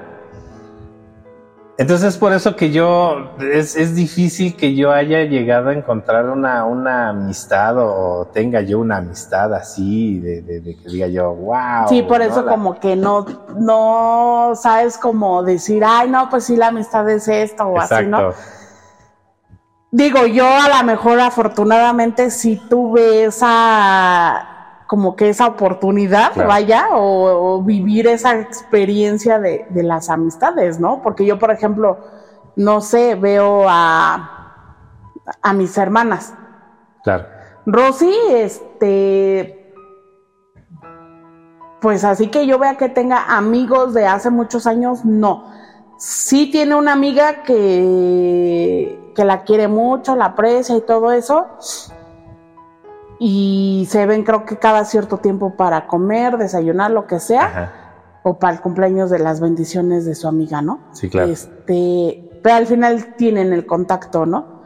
Entonces 1.76 2.16
por 2.16 2.32
eso 2.32 2.54
que 2.54 2.70
yo, 2.70 3.32
es, 3.40 3.74
es, 3.74 3.96
difícil 3.96 4.54
que 4.54 4.76
yo 4.76 4.92
haya 4.92 5.24
llegado 5.24 5.70
a 5.70 5.72
encontrar 5.72 6.30
una, 6.30 6.64
una 6.64 7.08
amistad 7.08 7.76
o 7.78 8.28
tenga 8.32 8.60
yo 8.60 8.78
una 8.78 8.98
amistad 8.98 9.52
así, 9.52 10.20
de, 10.20 10.42
de, 10.42 10.76
que 10.76 10.88
diga 10.88 11.08
yo, 11.08 11.34
wow. 11.34 11.88
Sí, 11.88 12.02
por 12.02 12.22
eso 12.22 12.46
como 12.46 12.78
que 12.78 12.94
no, 12.94 13.26
no 13.58 14.52
sabes 14.54 14.96
cómo 14.96 15.42
decir, 15.42 15.82
ay, 15.84 16.08
no, 16.08 16.30
pues 16.30 16.44
sí, 16.44 16.56
la 16.56 16.68
amistad 16.68 17.10
es 17.10 17.26
esto 17.26 17.64
o 17.64 17.80
así, 17.80 18.06
¿no? 18.06 18.32
Digo, 19.90 20.26
yo 20.26 20.46
a 20.46 20.68
lo 20.68 20.84
mejor 20.84 21.18
afortunadamente 21.18 22.30
sí 22.30 22.60
tuve 22.68 23.24
esa 23.24 24.53
como 24.94 25.16
que 25.16 25.28
esa 25.28 25.48
oportunidad, 25.48 26.36
vaya, 26.46 26.86
o, 26.92 27.60
vivir 27.64 28.06
esa 28.06 28.38
experiencia 28.38 29.40
de, 29.40 29.66
las 29.74 30.08
amistades, 30.08 30.78
¿no? 30.78 31.02
Porque 31.02 31.26
yo, 31.26 31.36
por 31.36 31.50
ejemplo, 31.50 31.98
no 32.54 32.80
sé, 32.80 33.16
veo 33.16 33.64
a, 33.68 34.70
a 35.42 35.52
mis 35.52 35.76
hermanas. 35.76 36.32
Claro. 37.02 37.26
Rosy, 37.66 38.14
este, 38.34 39.74
pues 41.80 42.04
así 42.04 42.28
que 42.28 42.46
yo 42.46 42.60
vea 42.60 42.76
que 42.76 42.88
tenga 42.88 43.36
amigos 43.36 43.94
de 43.94 44.06
hace 44.06 44.30
muchos 44.30 44.68
años, 44.68 45.04
no. 45.04 45.50
Sí 45.98 46.52
tiene 46.52 46.76
una 46.76 46.92
amiga 46.92 47.42
que, 47.42 49.10
que 49.16 49.24
la 49.24 49.42
quiere 49.42 49.66
mucho, 49.66 50.14
la 50.14 50.26
aprecia 50.26 50.76
y 50.76 50.82
todo 50.82 51.10
eso, 51.10 51.48
y 53.18 53.86
se 53.88 54.06
ven 54.06 54.24
creo 54.24 54.44
que 54.44 54.56
cada 54.56 54.84
cierto 54.84 55.18
tiempo 55.18 55.56
para 55.56 55.86
comer, 55.86 56.36
desayunar, 56.36 56.90
lo 56.90 57.06
que 57.06 57.20
sea, 57.20 58.20
o 58.22 58.38
para 58.38 58.54
el 58.54 58.60
cumpleaños 58.60 59.10
de 59.10 59.18
las 59.18 59.40
bendiciones 59.40 60.04
de 60.04 60.14
su 60.14 60.26
amiga, 60.26 60.62
¿no? 60.62 60.80
Sí, 60.92 61.08
claro. 61.08 61.30
Este, 61.30 62.30
pero 62.42 62.56
al 62.56 62.66
final 62.66 63.14
tienen 63.16 63.52
el 63.52 63.66
contacto, 63.66 64.26
¿no? 64.26 64.62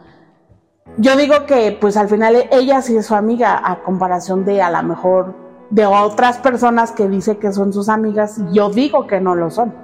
Yo 0.96 1.16
digo 1.16 1.46
que 1.46 1.76
pues 1.80 1.96
al 1.96 2.08
final 2.08 2.48
ella 2.50 2.82
sí 2.82 2.96
es 2.96 3.06
su 3.06 3.14
amiga 3.14 3.60
a 3.62 3.82
comparación 3.82 4.44
de 4.44 4.62
a 4.62 4.70
lo 4.70 4.82
mejor 4.88 5.34
de 5.70 5.86
otras 5.86 6.38
personas 6.38 6.92
que 6.92 7.08
dice 7.08 7.38
que 7.38 7.52
son 7.52 7.72
sus 7.72 7.88
amigas, 7.88 8.40
yo 8.52 8.70
digo 8.70 9.06
que 9.06 9.20
no 9.20 9.34
lo 9.34 9.50
son. 9.50 9.74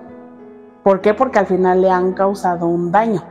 ¿Por 0.83 1.01
qué? 1.01 1.15
Porque 1.15 1.39
al 1.39 1.47
final 1.47 1.83
le 1.83 1.91
han 1.91 2.13
causado 2.13 2.67
un 2.67 2.91
daño. 2.91 3.23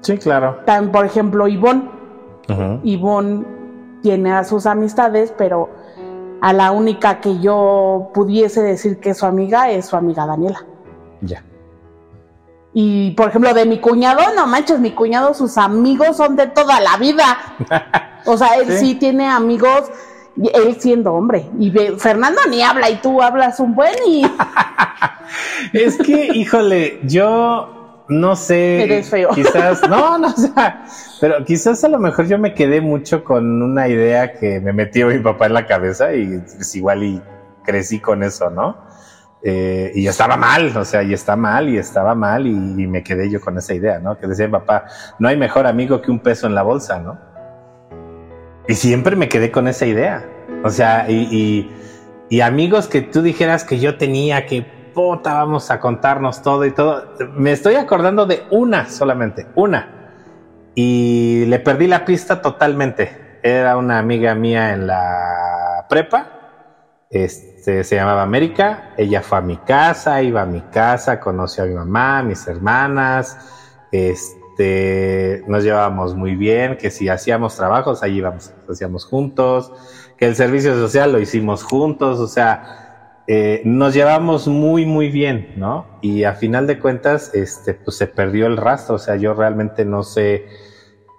Sí, 0.00 0.16
claro. 0.18 0.60
También, 0.64 0.92
por 0.92 1.04
ejemplo, 1.04 1.46
Ivonne. 1.46 1.90
Ivonne 2.82 3.44
tiene 4.04 4.34
a 4.34 4.44
sus 4.44 4.66
amistades, 4.66 5.32
pero 5.36 5.70
a 6.42 6.52
la 6.52 6.72
única 6.72 7.22
que 7.22 7.40
yo 7.40 8.10
pudiese 8.12 8.62
decir 8.62 9.00
que 9.00 9.10
es 9.10 9.18
su 9.18 9.24
amiga 9.24 9.70
es 9.70 9.86
su 9.86 9.96
amiga 9.96 10.26
Daniela. 10.26 10.62
Ya. 11.22 11.42
Y 12.74 13.12
por 13.12 13.30
ejemplo, 13.30 13.54
de 13.54 13.64
mi 13.64 13.78
cuñado, 13.78 14.20
no 14.36 14.46
manches, 14.46 14.78
mi 14.78 14.90
cuñado, 14.90 15.32
sus 15.32 15.56
amigos 15.56 16.18
son 16.18 16.36
de 16.36 16.48
toda 16.48 16.80
la 16.80 16.98
vida. 16.98 17.24
O 18.26 18.38
sea, 18.38 18.54
él 18.54 18.78
sí, 18.78 18.94
tiene 18.94 19.28
amigos, 19.28 19.82
él 20.34 20.80
siendo 20.80 21.12
hombre. 21.12 21.46
Y 21.58 21.70
Fernando 21.98 22.40
ni 22.48 22.62
habla 22.62 22.88
y 22.88 22.96
tú 22.96 23.20
hablas 23.20 23.60
un 23.60 23.74
buen 23.74 23.92
y. 24.06 24.24
es 25.74 25.98
que, 25.98 26.30
híjole, 26.32 27.00
yo 27.04 27.83
no 28.08 28.36
sé. 28.36 28.82
Eres 28.82 29.08
feo. 29.08 29.30
Quizás, 29.34 29.88
no, 29.88 30.18
no, 30.18 30.28
o 30.28 30.36
sea, 30.36 30.84
pero 31.20 31.44
quizás 31.44 31.82
a 31.84 31.88
lo 31.88 31.98
mejor 31.98 32.26
yo 32.26 32.38
me 32.38 32.54
quedé 32.54 32.80
mucho 32.80 33.24
con 33.24 33.62
una 33.62 33.88
idea 33.88 34.34
que 34.34 34.60
me 34.60 34.72
metió 34.72 35.08
mi 35.08 35.18
papá 35.18 35.46
en 35.46 35.54
la 35.54 35.66
cabeza 35.66 36.14
y 36.14 36.38
pues 36.38 36.74
igual 36.74 37.02
y 37.02 37.22
crecí 37.64 38.00
con 38.00 38.22
eso, 38.22 38.50
¿no? 38.50 38.76
Eh, 39.42 39.92
y 39.94 40.06
estaba 40.06 40.36
mal, 40.36 40.74
o 40.76 40.84
sea, 40.84 41.02
y 41.02 41.12
está 41.12 41.36
mal, 41.36 41.68
y 41.68 41.76
estaba 41.76 42.14
mal, 42.14 42.46
y, 42.46 42.54
me 42.54 43.02
quedé 43.02 43.30
yo 43.30 43.40
con 43.40 43.58
esa 43.58 43.74
idea, 43.74 43.98
¿no? 43.98 44.18
Que 44.18 44.26
decía 44.26 44.46
mi 44.46 44.52
papá, 44.52 44.86
no 45.18 45.28
hay 45.28 45.36
mejor 45.36 45.66
amigo 45.66 46.00
que 46.00 46.10
un 46.10 46.20
peso 46.20 46.46
en 46.46 46.54
la 46.54 46.62
bolsa, 46.62 46.98
¿no? 46.98 47.18
Y 48.66 48.74
siempre 48.74 49.16
me 49.16 49.28
quedé 49.28 49.50
con 49.50 49.68
esa 49.68 49.84
idea. 49.84 50.24
O 50.62 50.70
sea, 50.70 51.10
y, 51.10 51.28
y, 51.30 51.70
y 52.30 52.40
amigos 52.40 52.88
que 52.88 53.02
tú 53.02 53.20
dijeras 53.20 53.64
que 53.64 53.78
yo 53.78 53.98
tenía 53.98 54.46
que 54.46 54.66
vamos 54.94 55.70
a 55.70 55.80
contarnos 55.80 56.42
todo 56.42 56.64
y 56.64 56.72
todo. 56.72 57.04
Me 57.34 57.52
estoy 57.52 57.74
acordando 57.74 58.26
de 58.26 58.44
una 58.50 58.88
solamente, 58.88 59.46
una. 59.54 60.12
Y 60.74 61.44
le 61.46 61.58
perdí 61.58 61.86
la 61.86 62.04
pista 62.04 62.40
totalmente. 62.40 63.38
Era 63.42 63.76
una 63.76 63.98
amiga 63.98 64.34
mía 64.34 64.72
en 64.72 64.86
la 64.86 65.86
prepa. 65.88 66.30
Este, 67.10 67.84
se 67.84 67.96
llamaba 67.96 68.22
América. 68.22 68.94
Ella 68.96 69.22
fue 69.22 69.38
a 69.38 69.40
mi 69.40 69.56
casa, 69.58 70.22
iba 70.22 70.42
a 70.42 70.46
mi 70.46 70.60
casa, 70.62 71.20
conoció 71.20 71.64
a 71.64 71.66
mi 71.66 71.74
mamá, 71.74 72.18
a 72.18 72.22
mis 72.22 72.46
hermanas. 72.46 73.38
Este, 73.92 75.44
nos 75.46 75.62
llevábamos 75.62 76.14
muy 76.14 76.36
bien, 76.36 76.76
que 76.76 76.90
si 76.90 77.08
hacíamos 77.08 77.56
trabajos, 77.56 78.02
ahí 78.02 78.16
íbamos, 78.16 78.52
hacíamos 78.68 79.04
juntos, 79.04 79.72
que 80.16 80.26
el 80.26 80.36
servicio 80.36 80.74
social 80.74 81.12
lo 81.12 81.20
hicimos 81.20 81.62
juntos, 81.62 82.18
o 82.18 82.26
sea, 82.26 82.83
eh, 83.26 83.62
nos 83.64 83.94
llevamos 83.94 84.48
muy, 84.48 84.84
muy 84.84 85.08
bien, 85.08 85.54
¿no? 85.56 85.86
Y 86.02 86.24
a 86.24 86.34
final 86.34 86.66
de 86.66 86.78
cuentas, 86.78 87.34
este, 87.34 87.72
pues 87.72 87.96
se 87.96 88.06
perdió 88.06 88.46
el 88.46 88.58
rastro, 88.58 88.96
o 88.96 88.98
sea, 88.98 89.16
yo 89.16 89.32
realmente 89.32 89.86
no 89.86 90.02
sé 90.02 90.46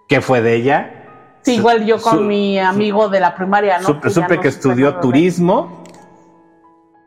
qué 0.07 0.21
fue 0.21 0.41
de 0.41 0.55
ella. 0.55 1.39
Sí, 1.41 1.55
igual 1.55 1.85
yo 1.85 1.99
con 1.99 2.27
mi 2.27 2.59
amigo 2.59 3.09
de 3.09 3.19
la 3.19 3.35
primaria, 3.35 3.79
¿no? 3.79 3.87
Supe 4.09 4.39
que, 4.39 4.47
estudió 4.47 4.97
turismo, 4.97 5.83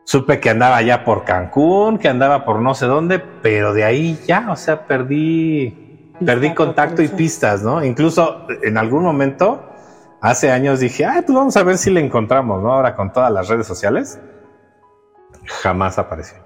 supe 0.03 0.41
que 0.41 0.49
andaba 0.49 0.81
ya 0.81 1.05
por 1.05 1.23
Cancún, 1.23 1.97
que 1.97 2.09
andaba 2.09 2.43
por 2.43 2.59
no 2.59 2.73
sé 2.73 2.85
dónde, 2.85 3.19
pero 3.19 3.73
de 3.73 3.85
ahí 3.85 4.19
ya, 4.27 4.47
o 4.51 4.57
sea, 4.57 4.85
perdí, 4.85 6.13
perdí 6.25 6.53
contacto 6.53 7.01
y 7.01 7.07
pistas, 7.07 7.63
¿no? 7.63 7.85
Incluso 7.85 8.47
en 8.63 8.77
algún 8.77 9.03
momento, 9.03 9.63
hace 10.19 10.51
años 10.51 10.81
dije, 10.81 11.05
ay, 11.05 11.21
pues 11.21 11.37
vamos 11.37 11.55
a 11.55 11.63
ver 11.63 11.77
si 11.77 11.89
le 11.89 12.01
encontramos, 12.01 12.61
¿no? 12.61 12.73
Ahora 12.73 12.97
con 12.97 13.13
todas 13.13 13.31
las 13.31 13.47
redes 13.47 13.65
sociales 13.65 14.19
jamás 15.45 15.97
apareció. 15.97 16.37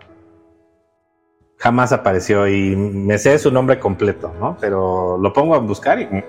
Jamás 1.57 1.93
apareció 1.93 2.47
y 2.47 2.75
me 2.75 3.17
sé 3.17 3.37
su 3.39 3.51
nombre 3.51 3.79
completo, 3.79 4.33
¿no? 4.39 4.57
Pero 4.59 5.17
lo 5.17 5.31
pongo 5.31 5.55
a 5.55 5.59
buscar 5.59 5.99
y 5.99 6.23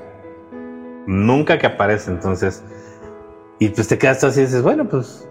nunca 1.07 1.59
que 1.59 1.67
aparece, 1.67 2.11
entonces. 2.11 2.63
Y 3.59 3.69
pues 3.71 3.89
te 3.89 3.99
quedas 3.99 4.23
así 4.23 4.41
y 4.41 4.45
dices, 4.45 4.63
bueno, 4.63 4.89
pues, 4.89 5.29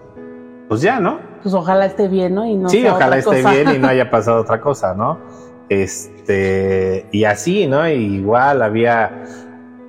pues 0.67 0.81
ya, 0.81 0.99
¿no? 0.99 1.19
Pues 1.41 1.53
ojalá 1.53 1.85
esté 1.85 2.07
bien, 2.07 2.35
¿no? 2.35 2.45
Y 2.45 2.55
no 2.55 2.69
sí, 2.69 2.85
ojalá 2.85 3.17
esté 3.17 3.43
bien 3.43 3.75
y 3.75 3.79
no 3.79 3.87
haya 3.87 4.09
pasado 4.11 4.41
otra 4.41 4.59
cosa, 4.61 4.93
¿no? 4.93 5.19
Este, 5.69 7.07
y 7.11 7.23
así, 7.23 7.67
¿no? 7.67 7.87
igual 7.87 8.61
había, 8.61 9.23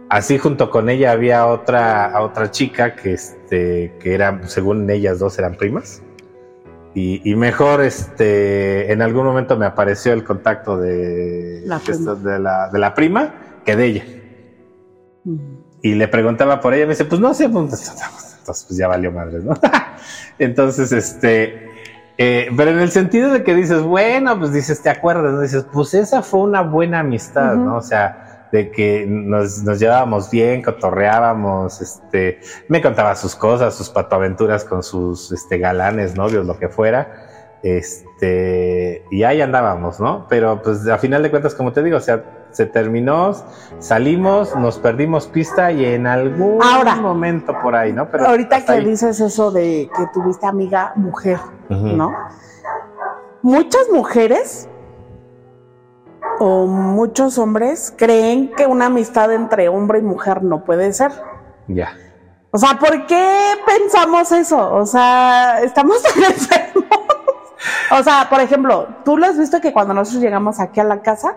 así 0.08 0.38
junto 0.38 0.70
con 0.70 0.88
ella 0.88 1.12
había 1.12 1.46
otra, 1.46 2.12
otra 2.20 2.50
chica 2.50 2.94
que, 2.94 3.12
este, 3.12 3.92
que 4.00 4.14
eran, 4.14 4.48
según 4.48 4.88
ellas 4.88 5.18
dos 5.18 5.38
eran 5.38 5.56
primas. 5.56 6.02
Y, 6.96 7.34
mejor, 7.34 7.82
este, 7.82 8.92
en 8.92 9.02
algún 9.02 9.24
momento 9.24 9.56
me 9.56 9.66
apareció 9.66 10.12
el 10.12 10.22
contacto 10.22 10.78
de 10.78 11.62
la 11.66 11.80
prima, 11.80 12.14
de 12.14 12.38
la, 12.38 12.68
de 12.68 12.78
la 12.78 12.94
prima 12.94 13.34
que 13.64 13.74
de 13.74 13.84
ella. 13.86 14.04
Y 15.82 15.94
le 15.94 16.06
preguntaba 16.06 16.60
por 16.60 16.72
ella, 16.72 16.86
me 16.86 16.90
dice, 16.90 17.04
pues 17.04 17.20
no 17.20 17.34
sé, 17.34 17.48
pues, 17.48 17.90
entonces 18.38 18.66
pues 18.68 18.78
ya 18.78 18.86
valió 18.86 19.10
madre, 19.10 19.40
¿no? 19.40 19.54
entonces, 20.38 20.92
este, 20.92 21.68
eh, 22.16 22.48
pero 22.56 22.70
en 22.70 22.78
el 22.78 22.90
sentido 22.92 23.32
de 23.32 23.42
que 23.42 23.54
dices, 23.54 23.82
bueno, 23.82 24.38
pues 24.38 24.52
dices, 24.52 24.80
te 24.80 24.88
acuerdas, 24.88 25.32
¿no? 25.32 25.40
Dices, 25.40 25.66
pues 25.72 25.94
esa 25.94 26.22
fue 26.22 26.40
una 26.42 26.62
buena 26.62 27.00
amistad, 27.00 27.56
¿no? 27.56 27.76
O 27.76 27.82
sea, 27.82 28.33
de 28.54 28.70
que 28.70 29.04
nos, 29.04 29.64
nos 29.64 29.80
llevábamos 29.80 30.30
bien, 30.30 30.62
cotorreábamos, 30.62 31.80
este, 31.80 32.38
me 32.68 32.80
contaba 32.80 33.16
sus 33.16 33.34
cosas, 33.34 33.74
sus 33.74 33.90
patoaventuras 33.90 34.64
con 34.64 34.84
sus 34.84 35.32
este, 35.32 35.58
galanes, 35.58 36.14
novios, 36.14 36.46
lo 36.46 36.56
que 36.56 36.68
fuera, 36.68 37.58
este, 37.64 39.04
y 39.10 39.24
ahí 39.24 39.40
andábamos, 39.40 39.98
¿no? 39.98 40.26
Pero 40.28 40.62
pues 40.62 40.86
a 40.86 40.98
final 40.98 41.24
de 41.24 41.32
cuentas, 41.32 41.52
como 41.56 41.72
te 41.72 41.82
digo, 41.82 41.96
o 41.96 42.00
sea, 42.00 42.22
se 42.52 42.66
terminó, 42.66 43.32
salimos, 43.80 44.54
nos 44.54 44.78
perdimos 44.78 45.26
pista 45.26 45.72
y 45.72 45.84
en 45.86 46.06
algún 46.06 46.60
momento 47.02 47.56
por 47.60 47.74
ahí, 47.74 47.92
¿no? 47.92 48.08
Pero 48.08 48.28
ahorita 48.28 48.64
que 48.64 48.80
dices 48.82 49.18
eso 49.18 49.50
de 49.50 49.90
que 49.96 50.06
tuviste 50.12 50.46
amiga 50.46 50.92
mujer, 50.94 51.38
¿no? 51.68 52.14
Muchas 53.42 53.88
mujeres 53.92 54.68
o 56.38 56.66
muchos 56.66 57.38
hombres 57.38 57.94
creen 57.96 58.52
que 58.56 58.66
una 58.66 58.86
amistad 58.86 59.32
entre 59.32 59.68
hombre 59.68 60.00
y 60.00 60.02
mujer 60.02 60.42
no 60.42 60.64
puede 60.64 60.92
ser. 60.92 61.12
Ya. 61.68 61.96
O 62.50 62.58
sea, 62.58 62.78
¿por 62.78 63.06
qué 63.06 63.54
pensamos 63.66 64.30
eso? 64.32 64.74
O 64.74 64.86
sea, 64.86 65.60
estamos 65.62 66.02
tan 66.02 66.22
enfermos. 66.32 66.84
O 67.90 68.02
sea, 68.02 68.28
por 68.28 68.40
ejemplo, 68.40 68.88
tú 69.04 69.16
lo 69.16 69.26
has 69.26 69.38
visto 69.38 69.60
que 69.60 69.72
cuando 69.72 69.94
nosotros 69.94 70.22
llegamos 70.22 70.60
aquí 70.60 70.80
a 70.80 70.84
la 70.84 71.02
casa, 71.02 71.36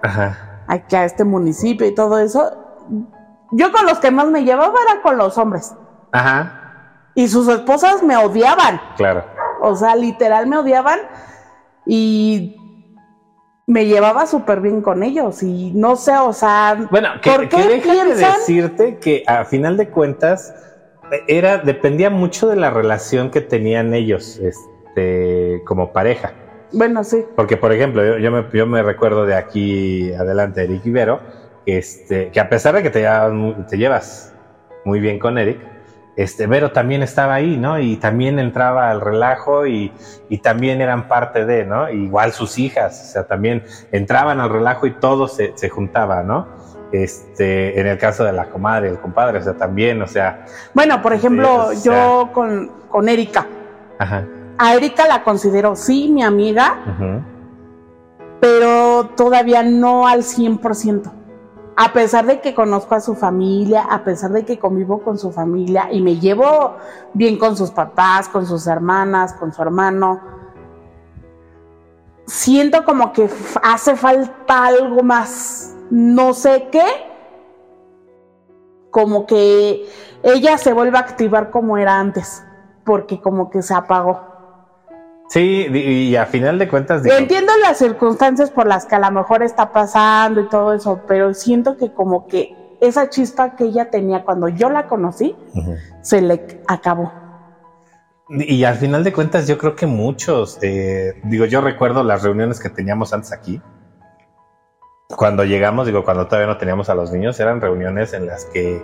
aquí 0.68 0.96
a 0.96 1.06
este 1.06 1.24
municipio 1.24 1.88
y 1.88 1.96
todo 1.96 2.20
eso, 2.20 2.68
yo 3.52 3.72
con 3.72 3.86
los 3.86 4.00
que 4.00 4.12
más 4.12 4.28
me 4.28 4.44
llevaba 4.44 4.74
era 4.90 5.02
con 5.02 5.18
los 5.18 5.38
hombres. 5.38 5.74
Ajá. 6.12 7.12
Y 7.16 7.28
sus 7.28 7.48
esposas 7.48 8.04
me 8.04 8.16
odiaban. 8.18 8.80
Claro. 8.96 9.26
O 9.62 9.76
sea, 9.76 9.96
literal 9.96 10.48
me 10.48 10.58
odiaban 10.58 11.00
y 11.86 12.67
me 13.68 13.86
llevaba 13.86 14.26
súper 14.26 14.62
bien 14.62 14.82
con 14.82 15.04
ellos 15.04 15.44
y 15.44 15.72
no 15.76 15.98
sé, 15.98 16.18
o 16.18 16.32
sea, 16.32 16.88
bueno, 16.90 17.10
que, 17.22 17.30
¿por 17.30 17.50
qué 17.50 17.68
déjame 17.68 18.16
decirte 18.16 18.98
que 18.98 19.24
a 19.28 19.44
final 19.44 19.76
de 19.76 19.90
cuentas 19.90 20.54
era 21.28 21.58
dependía 21.58 22.10
mucho 22.10 22.48
de 22.48 22.56
la 22.56 22.70
relación 22.70 23.30
que 23.30 23.42
tenían 23.42 23.94
ellos, 23.94 24.40
este, 24.40 25.62
como 25.66 25.92
pareja. 25.92 26.34
Bueno, 26.72 27.04
sí. 27.04 27.26
Porque, 27.36 27.58
por 27.58 27.72
ejemplo, 27.74 28.18
yo, 28.18 28.32
me, 28.32 28.46
yo 28.54 28.66
me 28.66 28.84
recuerdo 28.84 29.26
de 29.26 29.36
aquí 29.36 30.14
adelante 30.14 30.64
Eric 30.64 30.86
Ibero, 30.86 31.20
este, 31.66 32.30
que 32.32 32.40
a 32.40 32.50
pesar 32.50 32.76
de 32.76 32.84
que 32.84 32.90
te, 32.90 33.06
te 33.70 33.78
llevas 33.78 34.34
muy 34.86 35.00
bien 35.02 35.20
con 35.20 35.38
Eric, 35.38 35.60
este, 36.18 36.48
Vero 36.48 36.72
también 36.72 37.04
estaba 37.04 37.36
ahí, 37.36 37.58
¿no? 37.58 37.80
Y 37.80 37.98
también 37.98 38.40
entraba 38.40 38.90
al 38.90 39.02
relajo 39.02 39.68
y, 39.68 39.94
y, 40.30 40.40
también 40.40 40.82
eran 40.82 41.08
parte 41.08 41.46
de, 41.46 41.64
¿no? 41.64 41.90
Igual 41.92 42.34
sus 42.34 42.58
hijas, 42.58 43.10
o 43.10 43.14
sea, 43.14 43.28
también 43.28 43.64
entraban 43.92 44.42
al 44.42 44.50
relajo 44.50 44.88
y 44.88 44.92
todo 44.96 45.28
se, 45.28 45.54
se 45.56 45.70
juntaba, 45.70 46.24
¿no? 46.24 46.48
Este, 46.92 47.80
en 47.80 47.86
el 47.86 48.00
caso 48.00 48.24
de 48.24 48.32
la 48.32 48.50
comadre, 48.50 48.90
el 48.90 49.00
compadre, 49.00 49.38
o 49.38 49.44
sea, 49.44 49.54
también, 49.54 50.02
o 50.02 50.08
sea. 50.08 50.46
Bueno, 50.74 51.04
por 51.04 51.14
ejemplo, 51.14 51.72
yo 51.84 52.32
con, 52.34 52.72
con 52.90 53.08
Erika. 53.08 53.46
Ajá. 54.00 54.26
A 54.58 54.74
Erika 54.74 55.08
la 55.08 55.24
considero, 55.24 55.76
sí, 55.76 56.10
mi 56.12 56.24
amiga, 56.24 56.80
pero 58.40 59.12
todavía 59.16 59.62
no 59.62 60.08
al 60.08 60.24
100% 60.24 61.17
a 61.80 61.94
pesar 61.94 62.26
de 62.26 62.42
que 62.42 62.56
conozco 62.56 62.96
a 62.96 63.00
su 63.00 63.14
familia, 63.14 63.84
a 63.84 64.04
pesar 64.04 64.32
de 64.32 64.44
que 64.44 64.58
convivo 64.58 65.04
con 65.04 65.20
su 65.20 65.32
familia 65.32 65.90
y 65.92 66.02
me 66.02 66.18
llevo 66.18 66.76
bien 67.14 67.38
con 67.38 67.56
sus 67.56 67.70
papás, 67.70 68.28
con 68.28 68.48
sus 68.48 68.66
hermanas, 68.66 69.34
con 69.34 69.54
su 69.54 69.62
hermano, 69.62 70.20
siento 72.26 72.84
como 72.84 73.14
que 73.14 73.30
hace 73.62 73.96
falta 73.96 74.66
algo 74.66 75.04
más, 75.04 75.76
no 75.92 76.34
sé 76.34 76.68
qué, 76.72 76.84
como 78.90 79.28
que 79.28 79.88
ella 80.24 80.58
se 80.58 80.74
vuelve 80.74 80.98
a 80.98 81.02
activar 81.02 81.52
como 81.52 81.78
era 81.78 82.00
antes, 82.00 82.44
porque 82.86 83.22
como 83.22 83.52
que 83.52 83.62
se 83.62 83.76
apagó. 83.76 84.37
Sí, 85.30 85.68
y 85.68 86.16
a 86.16 86.26
final 86.26 86.58
de 86.58 86.70
cuentas... 86.70 87.06
Entiendo 87.06 87.52
las 87.62 87.78
circunstancias 87.78 88.50
por 88.50 88.66
las 88.66 88.86
que 88.86 88.96
a 88.96 89.00
lo 89.00 89.12
mejor 89.12 89.44
está 89.44 89.74
pasando 89.74 90.42
y 90.42 90.48
todo 90.48 90.74
eso, 90.74 91.02
pero 91.08 91.34
siento 91.34 91.76
que 91.78 91.92
como 91.92 92.28
que 92.28 92.56
esa 92.80 93.10
chispa 93.10 93.56
que 93.56 93.66
ella 93.66 93.90
tenía 93.90 94.24
cuando 94.24 94.48
yo 94.48 94.70
la 94.70 94.88
conocí, 94.88 95.36
se 96.02 96.22
le 96.22 96.62
acabó. 96.68 97.12
Y 98.30 98.64
al 98.64 98.76
final 98.76 99.04
de 99.04 99.14
cuentas 99.14 99.48
yo 99.48 99.58
creo 99.58 99.76
que 99.76 99.86
muchos, 99.86 100.60
eh, 100.62 101.20
digo, 101.24 101.46
yo 101.46 101.62
recuerdo 101.62 102.04
las 102.04 102.24
reuniones 102.24 102.60
que 102.60 102.70
teníamos 102.70 103.14
antes 103.14 103.32
aquí. 103.32 103.62
Cuando 105.10 105.46
llegamos, 105.46 105.88
digo, 105.88 106.04
cuando 106.04 106.28
todavía 106.28 106.48
no 106.48 106.58
teníamos 106.58 106.90
a 106.90 106.96
los 106.96 107.12
niños, 107.12 107.40
eran 107.40 107.62
reuniones 107.62 108.14
en 108.14 108.26
las 108.26 108.46
que, 108.46 108.84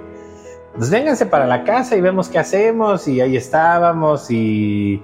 pues 0.78 0.90
vénganse 0.90 1.26
para 1.26 1.46
la 1.46 1.66
casa 1.66 1.98
y 1.98 2.02
vemos 2.02 2.30
qué 2.30 2.40
hacemos 2.40 3.08
y 3.08 3.20
ahí 3.20 3.36
estábamos 3.36 4.32
y 4.32 5.04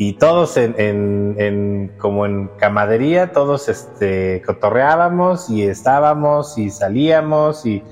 y 0.00 0.12
todos 0.12 0.56
en, 0.56 1.92
como 1.98 2.24
en 2.24 2.46
camadería, 2.56 3.32
todos 3.32 3.68
este, 3.68 4.40
cotorreábamos 4.46 5.50
y 5.50 5.64
estábamos 5.64 6.56
y 6.56 6.70
salíamos 6.70 7.66
y, 7.66 7.84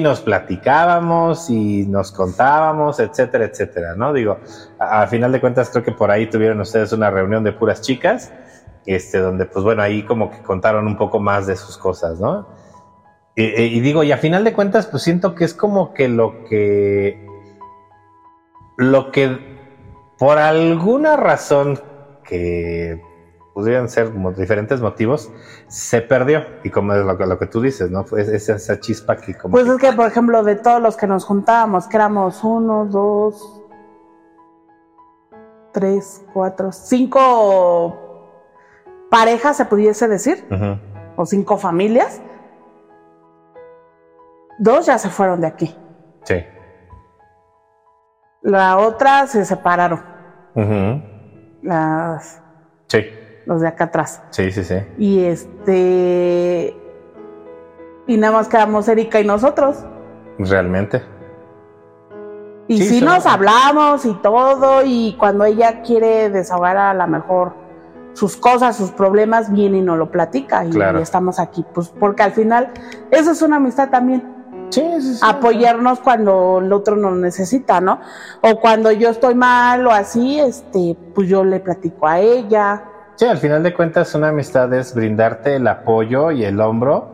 nos 0.00 0.22
platicábamos 0.22 1.50
y 1.50 1.86
nos 1.86 2.12
contábamos, 2.12 2.98
etcétera, 2.98 3.44
etcétera, 3.44 3.94
¿no? 3.94 4.14
Digo, 4.14 4.38
a, 4.78 5.06
final 5.06 5.30
de 5.32 5.40
cuentas 5.42 5.68
creo 5.68 5.84
que 5.84 5.92
por 5.92 6.10
ahí 6.10 6.30
tuvieron 6.30 6.58
ustedes 6.62 6.94
una 6.94 7.10
reunión 7.10 7.44
de 7.44 7.52
puras 7.52 7.82
chicas, 7.82 8.32
este, 8.86 9.18
donde 9.18 9.44
pues 9.44 9.62
bueno, 9.62 9.82
ahí 9.82 10.02
como 10.04 10.30
que 10.30 10.38
contaron 10.38 10.86
un 10.86 10.96
poco 10.96 11.20
más 11.20 11.46
de 11.46 11.56
sus 11.56 11.76
cosas, 11.76 12.18
¿no? 12.18 12.48
Y, 13.36 13.44
y 13.44 13.80
digo, 13.80 14.02
y 14.02 14.12
a 14.12 14.16
final 14.16 14.44
de 14.44 14.54
cuentas 14.54 14.86
pues 14.86 15.02
siento 15.02 15.34
que 15.34 15.44
es 15.44 15.52
como 15.52 15.92
que 15.92 16.08
lo 16.08 16.42
que, 16.44 17.26
lo 18.78 19.12
que 19.12 19.51
por 20.22 20.38
alguna 20.38 21.16
razón 21.16 21.80
que 22.22 23.02
pudieran 23.54 23.88
ser 23.88 24.12
diferentes 24.36 24.80
motivos, 24.80 25.32
se 25.66 26.00
perdió. 26.00 26.44
Y 26.62 26.70
como 26.70 26.94
es 26.94 27.04
lo, 27.04 27.38
que 27.40 27.46
tú 27.46 27.60
dices, 27.60 27.90
¿no? 27.90 28.04
Fue 28.04 28.20
esa, 28.20 28.54
esa 28.54 28.78
chispa 28.78 29.16
que 29.16 29.34
como... 29.34 29.50
Pues 29.50 29.66
es 29.66 29.78
que, 29.78 29.92
por 29.92 30.06
ejemplo, 30.06 30.44
de 30.44 30.54
todos 30.54 30.80
los 30.80 30.96
que 30.96 31.08
nos 31.08 31.24
juntábamos, 31.24 31.88
que 31.88 31.96
éramos 31.96 32.44
uno, 32.44 32.86
dos, 32.86 33.64
tres, 35.72 36.24
cuatro, 36.32 36.70
cinco 36.70 38.28
parejas, 39.10 39.56
se 39.56 39.64
pudiese 39.64 40.06
decir, 40.06 40.44
o 41.16 41.26
cinco 41.26 41.58
familias, 41.58 42.22
dos 44.60 44.86
ya 44.86 44.98
se 44.98 45.10
fueron 45.10 45.40
de 45.40 45.48
aquí. 45.48 45.76
Sí. 46.22 46.44
La 48.42 48.78
otra 48.78 49.26
se 49.26 49.44
separaron. 49.44 50.11
Las. 51.62 52.42
Sí. 52.88 53.04
Los 53.46 53.60
de 53.60 53.68
acá 53.68 53.84
atrás. 53.84 54.22
Sí, 54.30 54.50
sí, 54.50 54.64
sí. 54.64 54.76
Y 54.98 55.24
este. 55.24 56.76
Y 58.06 58.16
nada 58.16 58.32
más 58.34 58.48
quedamos 58.48 58.88
Erika 58.88 59.20
y 59.20 59.24
nosotros. 59.24 59.84
Realmente. 60.38 61.02
Y 62.68 62.82
sí, 62.82 63.00
nos 63.00 63.26
hablamos 63.26 64.04
y 64.06 64.14
todo, 64.14 64.82
y 64.84 65.16
cuando 65.18 65.44
ella 65.44 65.82
quiere 65.82 66.30
desahogar 66.30 66.76
a 66.76 66.94
la 66.94 67.06
mejor 67.06 67.54
sus 68.14 68.36
cosas, 68.36 68.76
sus 68.76 68.90
problemas, 68.90 69.52
viene 69.52 69.78
y 69.78 69.80
nos 69.82 69.98
lo 69.98 70.10
platica. 70.10 70.64
Y 70.64 70.70
estamos 71.00 71.38
aquí, 71.38 71.64
pues 71.74 71.88
porque 71.88 72.22
al 72.22 72.32
final, 72.32 72.70
eso 73.10 73.32
es 73.32 73.42
una 73.42 73.56
amistad 73.56 73.90
también 73.90 74.31
apoyarnos 75.22 76.00
cuando 76.00 76.60
el 76.60 76.72
otro 76.72 76.96
nos 76.96 77.14
necesita, 77.14 77.80
¿no? 77.80 78.00
O 78.40 78.60
cuando 78.60 78.90
yo 78.92 79.10
estoy 79.10 79.34
mal 79.34 79.86
o 79.86 79.90
así, 79.90 80.38
este, 80.38 80.96
pues 81.14 81.28
yo 81.28 81.44
le 81.44 81.60
platico 81.60 82.06
a 82.06 82.20
ella. 82.20 82.84
Sí, 83.16 83.26
al 83.26 83.38
final 83.38 83.62
de 83.62 83.74
cuentas 83.74 84.14
una 84.14 84.28
amistad 84.28 84.72
es 84.74 84.94
brindarte 84.94 85.56
el 85.56 85.66
apoyo 85.66 86.30
y 86.30 86.44
el 86.44 86.60
hombro 86.60 87.12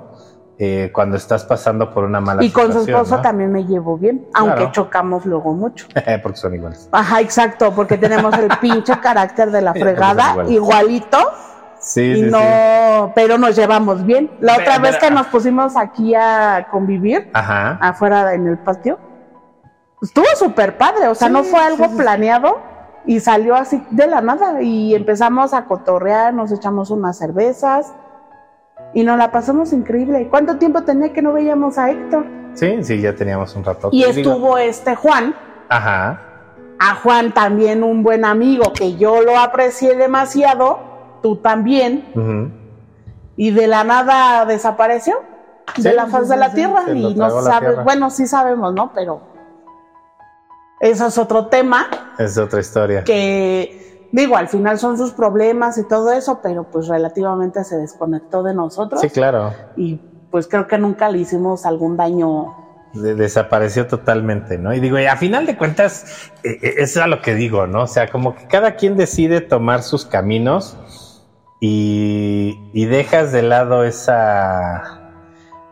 eh, 0.61 0.91
cuando 0.93 1.17
estás 1.17 1.45
pasando 1.45 1.95
por 1.95 2.03
una 2.03 2.21
mala 2.21 2.43
situación. 2.43 2.71
Y 2.71 2.75
con 2.75 2.85
su 2.85 2.91
esposo 2.91 3.21
también 3.23 3.53
me 3.53 3.65
llevo 3.65 3.97
bien, 3.97 4.27
aunque 4.35 4.71
chocamos 4.73 5.25
luego 5.25 5.53
mucho. 5.53 5.87
porque 6.23 6.39
son 6.39 6.55
iguales. 6.55 6.89
Ajá, 6.91 7.21
exacto, 7.21 7.73
porque 7.73 7.97
tenemos 7.97 8.37
el 8.37 8.49
pinche 8.61 8.99
carácter 9.01 9.53
de 9.53 9.63
la 9.63 9.73
fregada, 9.75 10.45
igualito. 10.49 11.19
Sí, 11.81 12.03
y 12.03 12.23
no, 12.23 13.13
pero 13.15 13.39
nos 13.39 13.57
llevamos 13.57 14.05
bien. 14.05 14.31
La 14.41 14.57
otra 14.57 14.79
vez 14.79 14.97
que 14.99 15.11
nos 15.11 15.27
pusimos 15.29 15.77
aquí 15.77 16.15
a 16.15 16.69
convivir, 16.71 17.31
afuera 17.33 18.35
en 18.35 18.49
el 18.49 18.59
patio, 18.59 18.99
estuvo 20.03 20.27
súper 20.37 20.77
padre, 20.77 21.09
o 21.09 21.15
sea, 21.15 21.29
no 21.29 21.45
fue 21.45 21.61
algo 21.61 21.97
planeado 21.97 22.59
y 23.07 23.21
salió 23.21 23.55
así 23.55 23.83
de 23.91 24.07
la 24.07 24.21
nada 24.21 24.61
y 24.61 24.95
empezamos 24.95 25.55
a 25.55 25.65
cotorrear, 25.65 26.35
nos 26.35 26.53
echamos 26.53 26.91
unas 26.91 27.17
cervezas 27.17 27.93
y 28.93 29.03
nos 29.03 29.19
la 29.19 29.31
pasamos 29.31 29.73
increíble. 29.73 30.29
¿Cuánto 30.29 30.57
tiempo 30.57 30.83
tenía 30.83 31.13
que 31.13 31.23
no 31.23 31.33
veíamos 31.33 31.79
a 31.79 31.91
Héctor? 31.91 32.27
Sí, 32.55 32.83
sí, 32.83 33.01
ya 33.01 33.15
teníamos 33.15 33.55
un 33.55 33.65
rato. 33.65 33.91
Y 33.93 34.05
estuvo 34.05 34.59
este 34.59 34.95
Juan. 34.95 35.35
Ajá. 35.69 36.21
A 36.81 36.95
Juan 36.97 37.33
también 37.33 37.83
un 37.83 38.03
buen 38.03 38.25
amigo 38.25 38.73
que 38.73 38.97
yo 38.97 39.23
lo 39.23 39.39
aprecié 39.39 39.97
demasiado 39.97 40.88
tú 41.23 41.37
también, 41.37 42.05
y 43.37 43.51
de 43.51 43.67
la 43.67 43.85
nada 43.85 44.45
desapareció 44.45 45.17
de 45.77 45.93
la 45.93 46.07
faz 46.07 46.29
de 46.29 46.37
la 46.37 46.53
tierra 46.53 46.91
y 46.93 47.15
no 47.15 47.43
sabe, 47.43 47.83
bueno, 47.83 48.11
sí 48.11 48.27
sabemos, 48.27 48.75
¿no? 48.75 48.93
Pero 48.95 49.21
eso 50.81 51.07
es 51.07 51.19
otro 51.19 51.47
tema. 51.47 51.87
Es 52.19 52.39
otra 52.39 52.61
historia. 52.61 53.05
Que 53.05 54.09
digo, 54.13 54.37
al 54.37 54.49
final 54.49 54.79
son 54.79 54.97
sus 54.97 55.13
problemas 55.13 55.79
y 55.79 55.85
todo 55.87 56.13
eso, 56.13 56.41
pero 56.43 56.65
pues 56.65 56.89
relativamente 56.89 57.63
se 57.65 57.77
desconectó 57.77 58.43
de 58.43 58.55
nosotros. 58.55 59.01
Sí, 59.01 59.11
claro. 59.11 59.53
Y 59.77 60.01
pues 60.31 60.49
creo 60.49 60.67
que 60.67 60.79
nunca 60.79 61.09
le 61.11 61.19
hicimos 61.19 61.67
algún 61.67 61.97
daño. 61.97 62.55
desapareció 62.95 63.87
totalmente, 63.87 64.59
¿no? 64.59 64.73
Y 64.75 64.81
digo, 64.81 64.99
y 64.99 65.07
a 65.07 65.17
final 65.17 65.47
de 65.47 65.57
cuentas, 65.57 66.31
eh, 66.43 66.59
eso 66.79 67.01
es 67.01 67.05
a 67.05 67.07
lo 67.07 67.23
que 67.23 67.35
digo, 67.35 67.67
¿no? 67.67 67.83
O 67.83 67.87
sea, 67.87 68.09
como 68.09 68.35
que 68.35 68.47
cada 68.47 68.77
quien 68.77 68.97
decide 68.97 69.41
tomar 69.41 69.83
sus 69.83 70.05
caminos 70.05 70.77
y, 71.61 72.71
y 72.73 72.85
dejas 72.87 73.33
de 73.33 73.43
lado 73.43 73.85
esa 73.85 74.99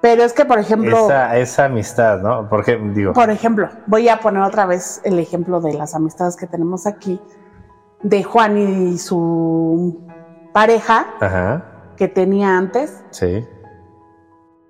pero 0.06 0.22
es 0.22 0.32
que, 0.32 0.44
por 0.44 0.60
ejemplo. 0.60 1.08
Esa, 1.32 1.64
amistad, 1.64 2.20
¿no? 2.20 2.48
Por 2.48 2.60
ejemplo, 2.60 2.94
digo. 2.94 3.12
Por 3.12 3.28
ejemplo, 3.28 3.68
voy 3.86 4.08
a 4.08 4.20
poner 4.20 4.40
otra 4.44 4.64
vez 4.64 5.00
el 5.02 5.18
ejemplo 5.18 5.60
de 5.60 5.74
las 5.74 5.96
amistades 5.96 6.36
que 6.36 6.46
tenemos 6.46 6.86
aquí, 6.86 7.20
de 8.04 8.22
Juan 8.22 8.56
y 8.56 8.98
su 8.98 10.00
pareja 10.52 11.06
que 11.96 12.06
tenía 12.06 12.56
antes. 12.56 13.02
Sí. 13.10 13.44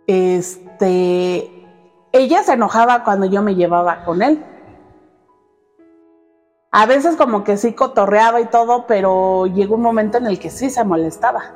Este. 0.07 1.53
Ella 2.13 2.43
se 2.43 2.55
enojaba 2.55 3.05
cuando 3.05 3.27
yo 3.27 3.43
me 3.43 3.55
llevaba 3.55 4.05
con 4.05 4.23
él. 4.23 4.43
A 6.79 6.85
veces 6.85 7.17
como 7.17 7.43
que 7.43 7.57
sí 7.57 7.73
cotorreaba 7.73 8.39
y 8.39 8.45
todo, 8.45 8.87
pero 8.87 9.47
llegó 9.47 9.77
un 9.77 9.81
momento 9.81 10.19
en 10.19 10.27
el 10.27 10.39
que 10.39 10.51
sí 10.51 10.69
se 10.69 10.85
molestaba. 10.85 11.55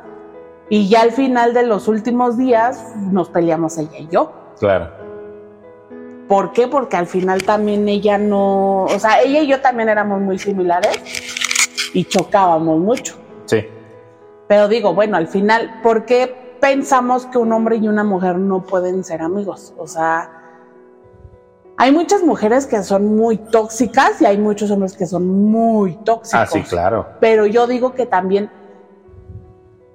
Y 0.70 0.88
ya 0.88 1.02
al 1.02 1.12
final 1.12 1.52
de 1.52 1.62
los 1.62 1.88
últimos 1.88 2.38
días 2.38 2.96
nos 2.96 3.28
peleamos 3.28 3.76
ella 3.76 3.98
y 3.98 4.09
yo. 4.09 4.33
Claro. 4.59 4.88
¿Por 6.26 6.52
qué? 6.52 6.68
Porque 6.68 6.96
al 6.96 7.06
final 7.06 7.42
también 7.42 7.87
ella 7.87 8.16
no, 8.16 8.85
o 8.85 8.98
sea, 8.98 9.20
ella 9.20 9.40
y 9.40 9.46
yo 9.46 9.61
también 9.61 9.90
éramos 9.90 10.22
muy 10.22 10.38
similares 10.38 10.98
y 11.92 12.06
chocábamos 12.06 12.78
mucho. 12.78 13.18
Sí. 13.44 13.66
Pero 14.48 14.68
digo, 14.68 14.94
bueno, 14.94 15.18
al 15.18 15.28
final, 15.28 15.80
¿por 15.83 16.06
qué 16.06 16.56
pensamos 16.62 17.26
que 17.26 17.37
un 17.37 17.52
hombre 17.52 17.76
y 17.76 17.88
una 17.88 18.04
mujer 18.04 18.37
no 18.37 18.62
pueden 18.62 19.04
ser 19.04 19.20
amigos? 19.20 19.74
O 19.76 19.87
sea, 19.87 20.39
hay 21.81 21.93
muchas 21.93 22.23
mujeres 22.23 22.66
que 22.66 22.83
son 22.83 23.16
muy 23.16 23.38
tóxicas 23.38 24.21
y 24.21 24.27
hay 24.27 24.37
muchos 24.37 24.71
hombres 24.71 24.95
que 24.95 25.07
son 25.07 25.27
muy 25.27 25.95
tóxicos. 26.05 26.35
Ah, 26.38 26.47
sí, 26.47 26.61
claro. 26.61 27.07
Pero 27.21 27.47
yo 27.47 27.66
digo 27.66 27.95
que 27.95 28.05
también 28.05 28.51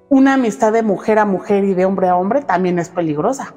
una 0.08 0.34
amistad 0.34 0.72
de 0.72 0.82
mujer 0.82 1.20
a 1.20 1.24
mujer 1.24 1.62
y 1.62 1.74
de 1.74 1.84
hombre 1.84 2.08
a 2.08 2.16
hombre 2.16 2.42
también 2.42 2.80
es 2.80 2.88
peligrosa. 2.88 3.54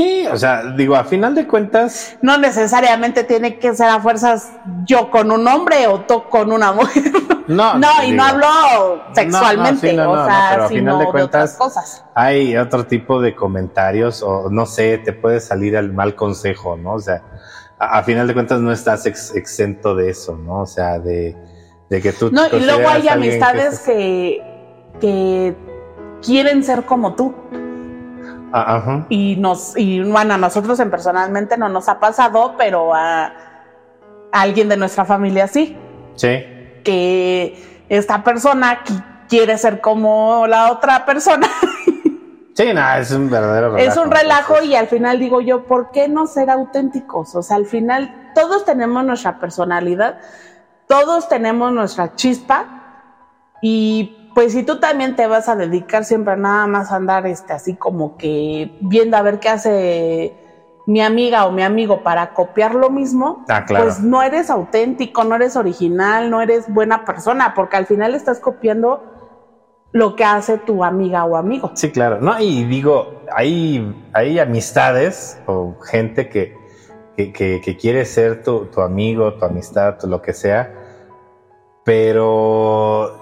Sí, 0.00 0.26
o 0.26 0.36
sea, 0.38 0.62
digo, 0.76 0.96
a 0.96 1.04
final 1.04 1.34
de 1.34 1.46
cuentas. 1.46 2.16
No 2.22 2.38
necesariamente 2.38 3.22
tiene 3.22 3.58
que 3.58 3.74
ser 3.74 3.88
a 3.88 4.00
fuerzas 4.00 4.50
yo 4.86 5.10
con 5.10 5.30
un 5.30 5.46
hombre 5.46 5.86
o 5.88 6.00
tú 6.00 6.24
con 6.30 6.52
una 6.52 6.72
mujer. 6.72 7.04
No, 7.50 7.76
no 7.80 7.88
y 8.04 8.12
no 8.12 8.22
hablo 8.22 8.46
sexualmente, 9.12 10.00
o 10.00 10.24
sea, 10.24 10.50
pero 10.52 10.64
a 10.66 10.68
final 10.68 10.98
de 11.00 11.06
cuentas, 11.06 11.56
cosas. 11.56 12.04
Hay 12.14 12.56
otro 12.56 12.86
tipo 12.86 13.20
de 13.20 13.34
comentarios, 13.34 14.22
o 14.22 14.48
no 14.50 14.66
sé, 14.66 14.98
te 14.98 15.12
puede 15.12 15.40
salir 15.40 15.76
al 15.76 15.92
mal 15.92 16.14
consejo, 16.14 16.76
¿no? 16.76 16.92
O 16.92 17.00
sea, 17.00 17.24
a, 17.76 18.04
final 18.04 18.28
de 18.28 18.34
cuentas 18.34 18.60
no 18.60 18.70
estás 18.70 19.04
exento 19.04 19.96
de 19.96 20.10
eso, 20.10 20.36
¿no? 20.36 20.60
O 20.60 20.66
sea, 20.66 21.00
de, 21.00 21.34
que 21.88 22.12
tú. 22.12 22.30
No, 22.30 22.46
y 22.46 22.60
luego 22.60 22.88
hay 22.88 23.08
amistades 23.08 23.80
que 23.80 24.40
que 25.00 25.56
quieren 26.22 26.62
ser 26.62 26.84
como 26.84 27.14
tú. 27.14 27.34
Ah, 28.52 29.04
y 29.08 29.36
nos, 29.36 29.76
y 29.76 30.02
bueno, 30.02 30.34
a 30.34 30.38
nosotros 30.38 30.78
en 30.80 30.90
personalmente 30.90 31.56
no 31.56 31.68
nos 31.68 31.88
ha 31.88 32.00
pasado, 32.00 32.54
pero 32.58 32.94
a, 32.94 33.32
alguien 34.32 34.68
de 34.68 34.76
nuestra 34.76 35.04
familia 35.04 35.46
sí. 35.46 35.76
Sí. 36.16 36.44
Que 36.84 37.84
esta 37.88 38.22
persona 38.22 38.80
quiere 39.28 39.56
ser 39.58 39.80
como 39.80 40.46
la 40.46 40.72
otra 40.72 41.04
persona. 41.04 41.48
Sí, 42.52 42.74
nada, 42.74 42.98
es 42.98 43.10
un 43.12 43.30
verdadero 43.30 43.70
relajo. 43.72 43.90
Es 43.90 43.96
un 43.96 44.10
relajo 44.10 44.62
y 44.62 44.74
al 44.74 44.86
final 44.88 45.18
digo 45.18 45.40
yo, 45.40 45.64
¿por 45.64 45.92
qué 45.92 46.08
no 46.08 46.26
ser 46.26 46.50
auténticos? 46.50 47.34
O 47.34 47.42
sea, 47.42 47.56
al 47.56 47.64
final 47.64 48.32
todos 48.34 48.66
tenemos 48.66 49.02
nuestra 49.02 49.38
personalidad, 49.38 50.18
todos 50.86 51.26
tenemos 51.28 51.72
nuestra 51.72 52.16
chispa 52.16 52.66
y 53.62 54.19
pues 54.34 54.52
si 54.52 54.62
tú 54.62 54.78
también 54.78 55.16
te 55.16 55.26
vas 55.26 55.48
a 55.48 55.56
dedicar 55.56 56.04
siempre 56.04 56.36
nada 56.36 56.66
más 56.66 56.92
a 56.92 56.96
andar 56.96 57.26
este, 57.26 57.52
así 57.52 57.74
como 57.74 58.16
que 58.16 58.76
viendo 58.80 59.16
a 59.16 59.22
ver 59.22 59.40
qué 59.40 59.48
hace 59.48 60.34
mi 60.86 61.00
amiga 61.00 61.46
o 61.46 61.52
mi 61.52 61.62
amigo 61.62 62.02
para 62.02 62.32
copiar 62.32 62.74
lo 62.74 62.90
mismo, 62.90 63.44
ah, 63.48 63.64
pues 63.66 64.00
no 64.00 64.22
eres 64.22 64.50
auténtico, 64.50 65.24
no 65.24 65.36
eres 65.36 65.56
original, 65.56 66.30
no 66.30 66.40
eres 66.40 66.72
buena 66.72 67.04
persona, 67.04 67.54
porque 67.54 67.76
al 67.76 67.86
final 67.86 68.14
estás 68.14 68.40
copiando 68.40 69.02
lo 69.92 70.16
que 70.16 70.24
hace 70.24 70.58
tu 70.58 70.84
amiga 70.84 71.24
o 71.24 71.36
amigo. 71.36 71.72
Sí, 71.74 71.90
claro. 71.90 72.20
No, 72.20 72.40
y 72.40 72.64
digo, 72.64 73.22
hay, 73.34 73.94
hay 74.12 74.38
amistades 74.38 75.40
o 75.46 75.76
gente 75.80 76.28
que, 76.28 76.54
que, 77.16 77.76
quiere 77.80 78.04
ser 78.04 78.42
tu, 78.42 78.66
tu, 78.66 78.80
amigo, 78.80 79.34
tu 79.34 79.44
amistad, 79.44 80.00
lo 80.02 80.22
que 80.22 80.32
sea, 80.32 80.72
pero 81.84 83.19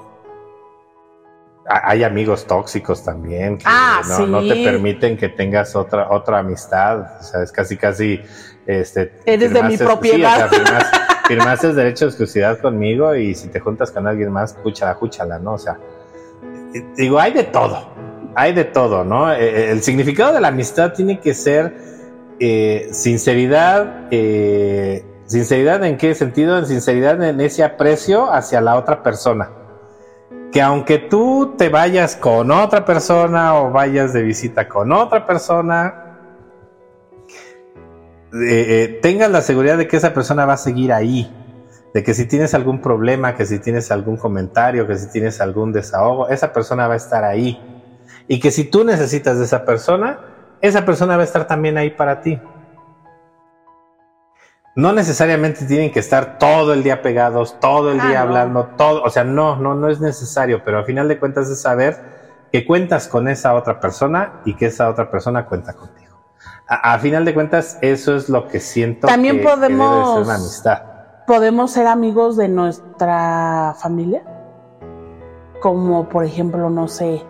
hay 1.69 2.03
amigos 2.03 2.47
tóxicos 2.47 3.05
también 3.05 3.59
que 3.59 3.65
ah, 3.67 4.01
no, 4.27 4.41
te 4.41 4.65
permiten 4.65 5.17
que 5.17 5.29
tengas 5.29 5.77
otra 5.77 6.11
otra 6.11 6.39
amistad, 6.39 7.19
o 7.21 7.23
sea, 7.23 7.43
es 7.43 7.53
casi 7.53 7.77
casi 7.77 8.21
este 8.67 9.13
eres 9.27 9.53
de 9.53 9.63
mi 9.63 9.77
propiedad. 9.77 10.51
firmaste, 11.29 11.75
derecho 11.75 12.07
de 12.07 12.09
exclusividad 12.09 12.59
conmigo 12.59 13.15
y 13.15 13.35
si 13.35 13.49
te 13.49 13.61
juntas 13.61 13.91
con 13.91 14.07
alguien 14.07 14.33
más, 14.33 14.55
cúchala, 14.55 14.95
cúchala, 14.95 15.39
¿no? 15.39 15.55
O 15.55 15.59
sea, 15.59 15.79
digo, 16.97 17.21
hay 17.21 17.33
de 17.33 17.45
todo, 17.45 17.87
hay 18.35 18.55
de 18.55 18.65
todo, 18.65 19.05
¿no? 19.05 19.31
E, 19.31 19.45
e, 19.45 19.71
el 19.71 19.83
significado 19.83 20.33
de 20.33 20.41
la 20.41 20.49
amistad 20.49 20.95
tiene 20.95 21.21
que 21.21 21.35
ser 21.35 21.75
eh, 22.41 22.89
sinceridad, 22.93 24.07
eh, 24.11 25.05
sinceridad 25.27 25.85
en 25.85 25.99
qué 25.99 26.15
sentido? 26.15 26.57
En 26.57 26.65
sinceridad 26.65 27.23
en 27.23 27.43
ese 27.43 27.63
aprecio 27.63 28.33
hacia 28.33 28.63
la 28.63 28.77
otra 28.77 29.03
persona 29.03 29.51
que 30.53 30.63
aunque 30.63 30.99
tú 30.99 31.55
te 31.59 31.69
vayas 31.69 32.17
con 32.17 32.51
otra 32.51 32.85
persona 32.85 33.55
o 33.55 33.71
vayas 33.71 34.13
de 34.13 34.23
visita 34.23 34.69
con 34.69 34.93
otra 34.93 35.27
persona, 35.27 36.19
eh, 38.33 38.39
eh, 38.41 38.99
tengas 39.03 39.31
la 39.31 39.43
seguridad 39.43 39.77
de 39.77 39.87
que 39.87 39.97
esa 39.97 40.15
persona 40.15 40.47
va 40.47 40.55
a 40.55 40.59
seguir 40.59 40.93
ahí. 40.93 41.35
De 41.95 42.03
que 42.03 42.15
si 42.15 42.27
tienes 42.27 42.55
algún 42.55 42.81
problema, 42.81 43.35
que 43.35 43.47
si 43.47 43.59
tienes 43.59 43.91
algún 43.91 44.17
comentario, 44.17 44.87
que 44.87 44.97
si 44.97 45.11
tienes 45.11 45.41
algún 45.41 45.73
desahogo, 45.73 46.29
esa 46.29 46.53
persona 46.53 46.87
va 46.87 46.95
a 46.95 46.99
estar 46.99 47.25
ahí. 47.25 47.61
Y 48.27 48.41
que 48.41 48.51
si 48.51 48.65
tú 48.65 48.85
necesitas 48.85 49.39
de 49.39 49.45
esa 49.45 49.65
persona, 49.65 50.21
esa 50.61 50.85
persona 50.85 51.17
va 51.17 51.23
a 51.23 51.25
estar 51.25 51.47
también 51.47 51.79
ahí 51.79 51.91
para 51.91 52.21
ti 52.21 52.39
no 54.79 54.93
necesariamente 54.93 55.65
tienen 55.65 55.91
que 55.91 55.99
estar 55.99 56.39
todo 56.39 56.73
el 56.73 56.85
día 56.85 57.03
pegados, 57.03 57.59
todo 57.59 57.91
el 57.91 57.99
ah, 57.99 58.07
día 58.07 58.21
hablando, 58.23 58.65
todo, 58.77 59.03
o 59.03 59.11
sea, 59.11 59.25
no, 59.25 59.57
no, 59.57 59.75
no 59.75 59.89
es 59.89 60.01
necesario, 60.01 60.63
pero 60.65 60.79
al 60.79 60.85
final 60.85 61.09
de 61.09 61.19
cuentas 61.19 61.51
es 61.51 61.61
saber 61.61 61.97
que 62.53 62.65
cuentas 62.65 63.09
con 63.09 63.27
esa 63.27 63.57
otra 63.57 63.81
persona 63.81 64.35
y 64.45 64.55
que 64.55 64.67
esa 64.67 64.89
otra 64.89 65.11
persona 65.11 65.47
cuenta 65.47 65.73
contigo. 65.73 66.17
A, 66.69 66.97
final 67.01 67.25
de 67.25 67.35
cuentas, 67.35 67.77
eso 67.81 68.15
es 68.15 68.29
lo 68.29 68.47
que 68.47 68.61
siento 68.61 69.09
También 69.09 69.43
podemos, 69.43 70.15
ser 70.15 70.23
una 70.23 70.35
amistad. 70.37 70.83
¿Podemos 71.27 71.73
ser 71.73 71.89
amigos 71.89 72.37
de 72.37 72.49
nuestra 72.49 73.75
familia? 73.81 74.23
Como 75.61 76.09
por 76.09 76.25
ejemplo, 76.25 76.71
no 76.71 76.87
sé, 76.87 77.25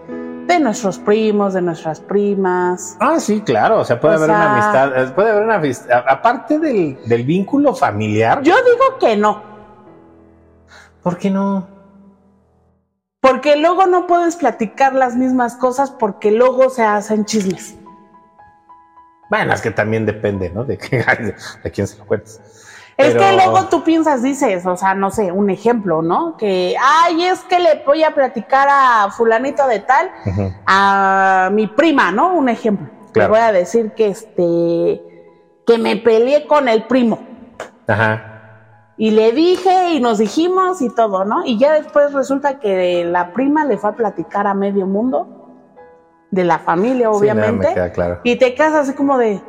de 0.49 0.59
nuestros 0.59 0.99
primos, 0.99 1.53
de 1.53 1.61
nuestras 1.61 2.01
primas. 2.01 2.97
Ah, 3.01 3.21
sí, 3.21 3.43
claro, 3.43 3.81
o 3.81 3.85
sea, 3.85 4.01
puede 4.01 4.15
haber 4.15 4.31
una 4.31 4.55
amistad, 4.55 4.99
eh, 4.99 5.13
puede 5.15 5.31
haber 5.31 5.45
una 5.45 5.57
amistad, 5.57 6.03
aparte 6.09 6.59
del, 6.59 6.99
del 7.05 7.23
vínculo 7.25 7.75
familiar. 7.75 8.43
Yo 8.43 8.55
digo 8.65 8.99
que 8.99 9.15
no. 9.15 9.43
¿Por 11.03 11.19
qué 11.19 11.31
no? 11.31 11.69
Porque 13.21 13.57
luego 13.57 13.87
no 13.87 14.07
puedes 14.07 14.37
platicar 14.37 14.95
las 14.95 15.17
mismas 15.17 15.55
cosas 15.55 15.91
porque 15.91 16.31
luego 16.31 16.71
se 16.71 16.83
hacen 16.83 17.27
chismes. 17.27 17.77
Bueno, 19.29 19.53
es 19.53 19.61
que 19.61 19.71
también 19.71 20.07
depende, 20.07 20.49
¿no? 20.49 20.65
De, 20.65 20.79
de 21.63 21.71
quién 21.71 21.87
se 21.87 21.99
lo 21.99 22.07
cuentes. 22.07 22.41
Es 22.99 23.15
que 23.15 23.33
luego 23.33 23.67
tú 23.67 23.85
piensas, 23.85 24.23
dices, 24.23 24.67
o 24.67 24.77
sea, 24.77 24.95
no 24.95 25.11
sé, 25.11 25.31
un 25.31 25.51
ejemplo, 25.51 26.03
¿no? 26.03 26.37
Que, 26.37 26.75
ay, 26.81 27.27
es 27.27 27.41
que 27.45 27.61
le 27.61 27.83
voy 27.87 28.03
a 28.03 28.13
platicar 28.13 28.67
a 28.69 29.09
fulanito 29.13 29.67
de 29.69 29.79
tal, 29.79 30.11
a 30.67 31.49
mi 31.53 31.69
prima, 31.69 32.11
¿no? 32.11 32.35
Un 32.35 32.49
ejemplo. 32.49 32.89
Le 33.15 33.29
voy 33.29 33.39
a 33.39 33.53
decir 33.53 33.93
que 33.93 34.09
este, 34.09 35.01
que 35.65 35.79
me 35.79 35.97
peleé 35.97 36.47
con 36.47 36.69
el 36.69 36.85
primo. 36.85 37.21
Ajá. 37.87 38.25
Y 38.97 39.13
le 39.13 39.31
dije 39.31 39.93
y 39.93 40.01
nos 40.01 40.19
dijimos 40.19 40.83
y 40.83 40.93
todo, 40.93 41.25
¿no? 41.25 41.47
Y 41.47 41.57
ya 41.57 41.75
después 41.75 42.13
resulta 42.13 42.59
que 42.59 43.05
la 43.05 43.33
prima 43.33 43.65
le 43.65 43.79
fue 43.79 43.91
a 43.91 43.93
platicar 43.95 44.49
a 44.49 44.55
medio 44.55 44.87
mundo, 44.87 45.39
de 46.31 46.45
la 46.45 46.59
familia, 46.59 47.11
obviamente. 47.11 47.69
claro. 47.93 48.21
Y 48.25 48.37
te 48.37 48.55
quedas 48.55 48.75
así 48.75 48.93
como 48.93 49.19
de, 49.19 49.41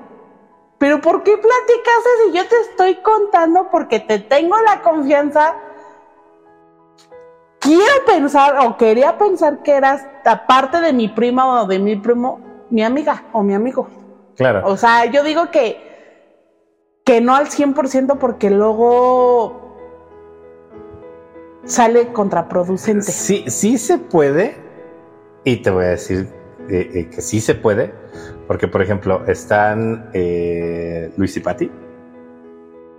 pero 0.80 1.02
¿por 1.02 1.24
qué 1.24 1.34
platicas 1.38 2.04
si 2.26 2.38
yo 2.38 2.48
te 2.48 2.56
estoy 2.62 2.96
contando 2.96 3.68
porque 3.70 4.00
te 4.00 4.18
tengo 4.18 4.56
la 4.62 4.82
confianza? 4.82 5.56
Quiero 7.60 8.06
pensar 8.08 8.66
o 8.66 8.78
quería 8.78 9.18
pensar 9.18 9.62
que 9.62 9.74
eras, 9.74 10.08
aparte 10.26 10.80
de 10.80 10.94
mi 10.94 11.10
prima 11.10 11.62
o 11.62 11.68
de 11.68 11.78
mi 11.78 11.98
primo, 11.98 12.40
mi 12.70 12.82
amiga 12.82 13.26
o 13.34 13.44
mi 13.44 13.54
amigo. 13.54 13.88
Claro. 14.38 14.66
O 14.66 14.78
sea, 14.78 15.06
yo 15.06 15.22
digo 15.24 15.52
que, 15.52 17.04
que 17.04 17.20
no 17.20 17.36
al 17.36 17.48
100% 17.48 18.18
porque 18.18 18.50
luego 18.50 19.70
sale 21.66 22.14
contraproducente. 22.14 23.12
Sí, 23.12 23.44
sí 23.48 23.78
se 23.78 23.98
puede, 23.98 24.56
y 25.44 25.58
te 25.58 25.70
voy 25.70 25.86
a 25.86 25.90
decir 25.90 26.30
eh, 26.70 26.90
eh, 26.94 27.10
que 27.10 27.22
sí 27.22 27.42
se 27.42 27.54
puede, 27.56 27.94
porque 28.50 28.68
por 28.68 28.82
ejemplo 28.82 29.22
están 29.28 30.10
eh, 30.12 31.12
Luis 31.18 31.38
y 31.38 31.40
Pati, 31.40 31.70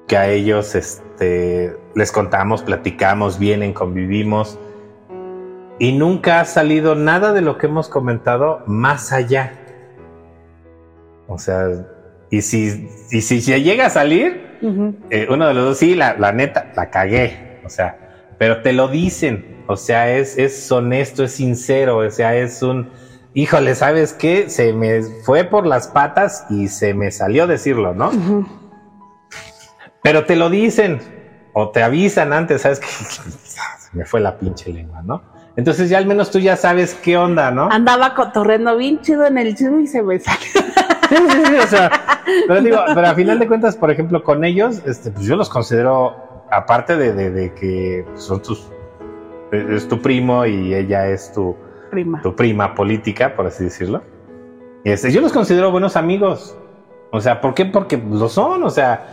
que 0.06 0.16
a 0.16 0.28
ellos 0.28 0.76
este, 0.76 1.76
les 1.96 2.12
contamos, 2.12 2.62
platicamos, 2.62 3.36
vienen, 3.36 3.72
convivimos, 3.72 4.60
y 5.80 5.90
nunca 5.90 6.38
ha 6.38 6.44
salido 6.44 6.94
nada 6.94 7.32
de 7.32 7.40
lo 7.40 7.58
que 7.58 7.66
hemos 7.66 7.88
comentado 7.88 8.62
más 8.68 9.12
allá. 9.12 9.54
O 11.26 11.36
sea, 11.36 11.84
y 12.30 12.42
si, 12.42 12.88
y 13.10 13.20
si 13.20 13.40
se 13.40 13.60
llega 13.60 13.86
a 13.86 13.90
salir, 13.90 14.56
eh, 15.10 15.26
uno 15.28 15.48
de 15.48 15.54
los 15.54 15.64
dos, 15.64 15.78
sí, 15.78 15.96
la, 15.96 16.16
la, 16.16 16.30
neta, 16.30 16.70
la 16.76 16.90
cagué. 16.90 17.58
O 17.64 17.68
sea, 17.68 17.98
pero 18.38 18.62
te 18.62 18.72
lo 18.72 18.86
dicen. 18.86 19.64
O 19.66 19.76
sea, 19.76 20.16
es, 20.16 20.38
es 20.38 20.70
honesto, 20.70 21.24
es 21.24 21.32
sincero. 21.32 21.96
O 21.96 22.10
sea, 22.10 22.36
es 22.36 22.62
un, 22.62 22.88
híjole, 23.34 23.74
¿sabes 23.74 24.12
qué? 24.12 24.50
Se 24.50 24.72
me 24.72 25.02
fue 25.02 25.44
por 25.44 25.66
las 25.66 25.88
patas 25.88 26.46
y 26.50 26.68
se 26.68 26.94
me 26.94 27.10
salió 27.10 27.46
decirlo, 27.46 27.94
¿no? 27.94 28.10
Pero 30.02 30.24
te 30.24 30.36
lo 30.36 30.50
dicen 30.50 31.00
o 31.52 31.70
te 31.70 31.82
avisan 31.82 32.32
antes, 32.32 32.62
¿sabes 32.62 32.80
qué? 32.80 32.86
se 32.88 33.90
me 33.92 34.04
fue 34.04 34.20
la 34.20 34.38
pinche 34.38 34.72
lengua, 34.72 35.02
¿no? 35.02 35.22
Entonces 35.56 35.90
ya 35.90 35.98
al 35.98 36.06
menos 36.06 36.30
tú 36.30 36.38
ya 36.38 36.56
sabes 36.56 36.94
qué 36.94 37.16
onda, 37.16 37.50
¿no? 37.50 37.68
Andaba 37.70 38.14
cotorreando 38.14 38.76
bien 38.76 39.00
chido 39.02 39.26
en 39.26 39.36
el 39.36 39.54
chisme 39.54 39.82
y 39.82 39.86
se 39.86 40.02
me 40.02 40.18
salió. 40.18 40.62
o 41.62 41.66
sea, 41.66 41.90
pero 42.46 42.62
digo, 42.62 42.78
pero 42.94 43.06
a 43.08 43.14
final 43.14 43.38
de 43.38 43.48
cuentas, 43.48 43.76
por 43.76 43.90
ejemplo, 43.90 44.22
con 44.22 44.44
ellos, 44.44 44.80
este, 44.86 45.10
pues 45.10 45.26
yo 45.26 45.36
los 45.36 45.48
considero, 45.48 46.44
aparte 46.50 46.96
de, 46.96 47.12
de, 47.12 47.30
de 47.30 47.54
que 47.54 48.06
son 48.14 48.40
tus, 48.40 48.70
es 49.50 49.88
tu 49.88 50.00
primo 50.00 50.46
y 50.46 50.72
ella 50.72 51.08
es 51.08 51.32
tu 51.32 51.56
prima, 51.90 52.22
tu 52.22 52.34
prima 52.34 52.74
política, 52.74 53.34
por 53.34 53.46
así 53.46 53.64
decirlo. 53.64 54.02
Este, 54.84 55.12
yo 55.12 55.20
los 55.20 55.32
considero 55.32 55.70
buenos 55.70 55.96
amigos. 55.96 56.56
O 57.12 57.20
sea, 57.20 57.40
¿por 57.40 57.54
qué? 57.54 57.66
Porque 57.66 57.96
lo 57.96 58.28
son, 58.28 58.62
o 58.62 58.70
sea, 58.70 59.08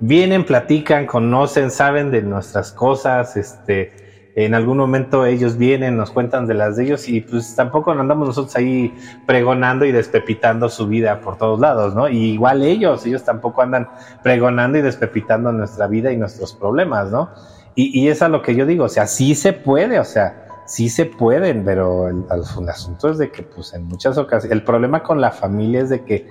vienen, 0.00 0.44
platican, 0.44 1.06
conocen, 1.06 1.70
saben 1.70 2.10
de 2.10 2.22
nuestras 2.22 2.72
cosas, 2.72 3.36
este, 3.36 3.92
en 4.34 4.54
algún 4.54 4.78
momento 4.78 5.26
ellos 5.26 5.58
vienen, 5.58 5.96
nos 5.96 6.10
cuentan 6.10 6.46
de 6.46 6.54
las 6.54 6.76
de 6.76 6.84
ellos 6.84 7.08
y 7.08 7.20
pues 7.20 7.54
tampoco 7.54 7.92
andamos 7.92 8.28
nosotros 8.28 8.56
ahí 8.56 8.94
pregonando 9.26 9.84
y 9.84 9.92
despepitando 9.92 10.68
su 10.68 10.86
vida 10.86 11.20
por 11.20 11.36
todos 11.36 11.60
lados, 11.60 11.94
¿no? 11.94 12.08
Y 12.08 12.32
igual 12.32 12.62
ellos, 12.62 13.04
ellos 13.04 13.24
tampoco 13.24 13.62
andan 13.62 13.88
pregonando 14.22 14.78
y 14.78 14.82
despepitando 14.82 15.52
nuestra 15.52 15.86
vida 15.86 16.12
y 16.12 16.16
nuestros 16.16 16.54
problemas, 16.54 17.10
¿no? 17.10 17.30
Y, 17.74 17.98
y 17.98 18.08
es 18.08 18.22
a 18.22 18.28
lo 18.28 18.42
que 18.42 18.54
yo 18.54 18.64
digo, 18.66 18.84
o 18.84 18.88
sea, 18.88 19.06
sí 19.06 19.34
se 19.34 19.52
puede, 19.52 19.98
o 19.98 20.04
sea, 20.04 20.46
sí 20.72 20.88
se 20.88 21.04
pueden, 21.04 21.66
pero 21.66 22.08
el, 22.08 22.24
el 22.30 22.68
asunto 22.70 23.10
es 23.10 23.18
de 23.18 23.30
que 23.30 23.42
pues 23.42 23.74
en 23.74 23.84
muchas 23.84 24.16
ocasiones, 24.16 24.56
el 24.56 24.64
problema 24.64 25.02
con 25.02 25.20
la 25.20 25.30
familia 25.30 25.82
es 25.82 25.90
de 25.90 26.02
que 26.02 26.26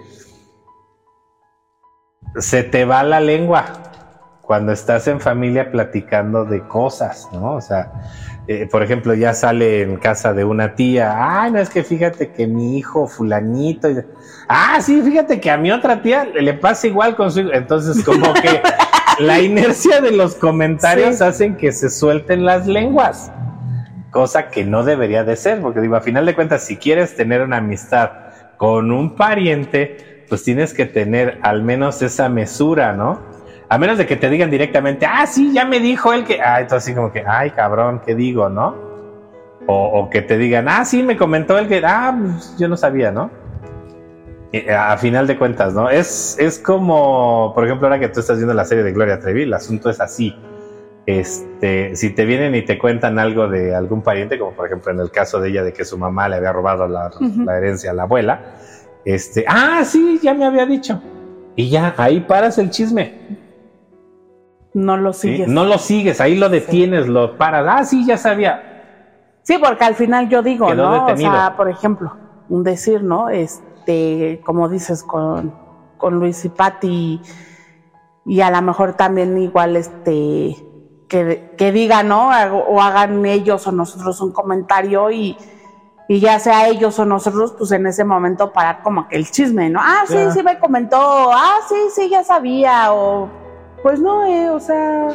se 2.38 2.64
te 2.64 2.84
va 2.84 3.04
la 3.04 3.20
lengua 3.20 3.66
cuando 4.42 4.72
estás 4.72 5.08
en 5.08 5.20
familia 5.20 5.72
platicando 5.72 6.44
de 6.46 6.68
cosas, 6.68 7.30
¿no? 7.32 7.54
O 7.54 7.62
sea, 7.62 7.92
eh, 8.48 8.68
por 8.70 8.82
ejemplo, 8.82 9.14
ya 9.14 9.36
sale 9.36 9.84
en 9.84 9.98
casa 9.98 10.34
de 10.34 10.44
una 10.44 10.74
tía, 10.74 11.14
ay, 11.20 11.52
no 11.52 11.60
es 11.60 11.70
que 11.70 11.84
fíjate 11.84 12.32
que 12.32 12.48
mi 12.48 12.80
hijo 12.80 13.06
fulanito, 13.06 13.92
y, 13.92 14.00
ah, 14.48 14.80
sí, 14.82 15.04
fíjate 15.04 15.40
que 15.40 15.52
a 15.52 15.58
mi 15.58 15.72
otra 15.72 16.02
tía 16.02 16.26
le 16.26 16.56
pasa 16.56 16.88
igual 16.88 17.16
con 17.16 17.32
su 17.32 17.42
hijo, 17.42 17.52
entonces 17.54 18.04
como 18.04 18.34
que 18.34 18.60
la 19.20 19.40
inercia 19.40 20.02
de 20.02 20.12
los 20.12 20.34
comentarios 20.34 21.18
sí. 21.18 21.24
hacen 21.24 21.56
que 21.58 21.72
se 21.72 21.92
suelten 21.92 22.44
las 22.44 22.66
lenguas, 22.66 23.32
cosa 24.12 24.50
que 24.50 24.66
no 24.66 24.84
debería 24.84 25.24
de 25.24 25.36
ser, 25.36 25.62
porque 25.62 25.80
digo, 25.80 25.96
a 25.96 26.02
final 26.02 26.26
de 26.26 26.36
cuentas, 26.36 26.64
si 26.64 26.78
quieres 26.78 27.16
tener 27.16 27.42
una 27.42 27.58
amistad 27.58 28.12
con 28.58 28.92
un 28.92 29.16
pariente, 29.16 30.26
pues 30.30 30.44
tienes 30.44 30.74
que 30.74 30.86
tener 30.86 31.40
al 31.42 31.64
menos 31.64 32.02
esa 32.02 32.30
mesura, 32.30 32.94
¿no? 32.94 33.22
A 33.70 33.78
menos 33.78 33.98
de 33.98 34.06
que 34.06 34.18
te 34.18 34.30
digan 34.30 34.52
directamente, 34.52 35.06
ah, 35.06 35.26
sí, 35.26 35.52
ya 35.54 35.66
me 35.66 35.80
dijo 35.80 36.14
él 36.14 36.26
que, 36.26 36.42
ah, 36.42 36.60
entonces 36.60 36.90
así 36.90 36.96
como 36.96 37.12
que, 37.12 37.24
ay, 37.26 37.52
cabrón, 37.52 38.02
¿qué 38.06 38.14
digo, 38.14 38.50
no? 38.50 38.92
O, 39.68 40.10
que 40.10 40.22
te 40.22 40.38
digan, 40.38 40.68
ah, 40.68 40.84
sí, 40.84 41.02
me 41.02 41.16
comentó 41.16 41.58
él 41.58 41.68
que, 41.68 41.82
ah, 41.86 42.16
pues, 42.20 42.58
yo 42.58 42.68
no 42.68 42.76
sabía, 42.76 43.12
¿no? 43.12 43.32
Y, 44.52 44.68
a 44.70 44.98
final 44.98 45.28
de 45.28 45.38
cuentas, 45.38 45.74
¿no? 45.74 45.90
Es, 45.90 46.38
es 46.38 46.60
como, 46.60 47.54
por 47.56 47.64
ejemplo, 47.64 47.88
ahora 47.88 48.00
que 48.00 48.10
tú 48.10 48.20
estás 48.20 48.38
viendo 48.38 48.54
la 48.54 48.66
serie 48.66 48.84
de 48.84 48.92
Gloria 48.92 49.20
Trevi, 49.20 49.44
el 49.44 49.54
asunto 49.54 49.90
es 49.90 50.02
así. 50.02 50.36
Este, 51.20 51.96
si 51.96 52.12
te 52.12 52.26
vienen 52.26 52.56
y 52.56 52.62
te 52.64 52.78
cuentan 52.78 53.20
algo 53.20 53.48
de 53.48 53.76
algún 53.76 54.02
pariente, 54.02 54.40
como 54.40 54.52
por 54.52 54.68
ejemplo 54.68 54.92
en 54.92 55.00
el 55.00 55.12
caso 55.12 55.40
de 55.40 55.50
ella 55.50 55.64
de 55.64 55.74
que 55.74 55.84
su 55.84 55.98
mamá 55.98 56.30
le 56.30 56.38
había 56.38 56.54
robado 56.54 56.88
la, 56.88 57.08
uh 57.08 57.20
-huh. 57.20 57.46
la 57.46 57.58
herencia 57.58 57.92
a 57.92 57.94
la 57.94 58.04
abuela, 58.04 58.56
este, 59.04 59.44
ah, 59.48 59.82
sí, 59.84 60.20
ya 60.22 60.34
me 60.34 60.46
había 60.46 60.66
dicho. 60.66 61.02
Y 61.56 61.70
ya, 61.70 61.94
ahí 61.98 62.22
paras 62.22 62.58
el 62.58 62.70
chisme 62.70 63.40
no 64.74 64.98
lo 64.98 65.14
sigues. 65.14 65.48
¿Sí? 65.48 65.54
No 65.54 65.66
lo 65.66 65.78
sigues, 65.78 66.22
ahí 66.22 66.36
lo 66.36 66.50
detienes, 66.50 67.06
sí. 67.06 67.12
lo 67.12 67.38
paras. 67.38 67.66
Ah, 67.70 67.84
sí, 67.84 68.06
ya 68.06 68.18
sabía. 68.18 68.64
Sí, 69.44 69.58
porque 69.62 69.84
al 69.84 69.96
final 69.96 70.30
yo 70.30 70.42
digo, 70.42 70.68
Quedó 70.68 70.92
¿no? 70.92 71.06
Detenido. 71.06 71.32
O 71.32 71.36
sea, 71.36 71.56
por 71.58 71.70
ejemplo, 71.70 72.16
un 72.50 72.64
decir, 72.64 73.04
¿no? 73.04 73.30
Este, 73.30 74.42
como 74.46 74.70
dices, 74.70 75.04
con, 75.04 75.54
con 75.98 76.20
Luis 76.20 76.46
y 76.46 76.50
Patti, 76.50 77.22
y 78.26 78.42
a 78.42 78.52
lo 78.52 78.62
mejor 78.62 78.94
también 78.94 79.38
igual, 79.38 79.76
este, 79.76 80.56
que, 81.12 81.52
que 81.58 81.74
digan, 81.74 82.08
¿no? 82.08 82.30
O 82.70 82.82
hagan 82.82 83.26
ellos 83.26 83.68
o 83.68 83.74
nosotros 83.74 84.22
un 84.22 84.32
comentario 84.32 85.12
y, 85.12 85.36
y 86.08 86.22
ya 86.22 86.40
sea 86.40 86.70
ellos 86.70 86.98
o 87.00 87.06
nosotros, 87.06 87.54
pues 87.58 87.74
en 87.74 87.86
ese 87.86 88.06
momento 88.06 88.54
parar 88.54 88.82
como 88.82 89.10
que 89.10 89.18
el 89.18 89.30
chisme, 89.30 89.70
¿no? 89.70 89.82
Ah, 89.84 90.06
sí, 90.08 90.16
sí 90.32 90.42
me 90.42 90.58
comentó, 90.58 90.98
ah, 91.34 91.58
sí, 91.68 91.76
sí, 91.94 92.08
ya 92.08 92.24
sabía, 92.24 92.94
o 92.94 93.28
pues 93.84 94.00
no, 94.00 94.24
eh, 94.26 94.50
o 94.52 94.62
sea, 94.62 95.10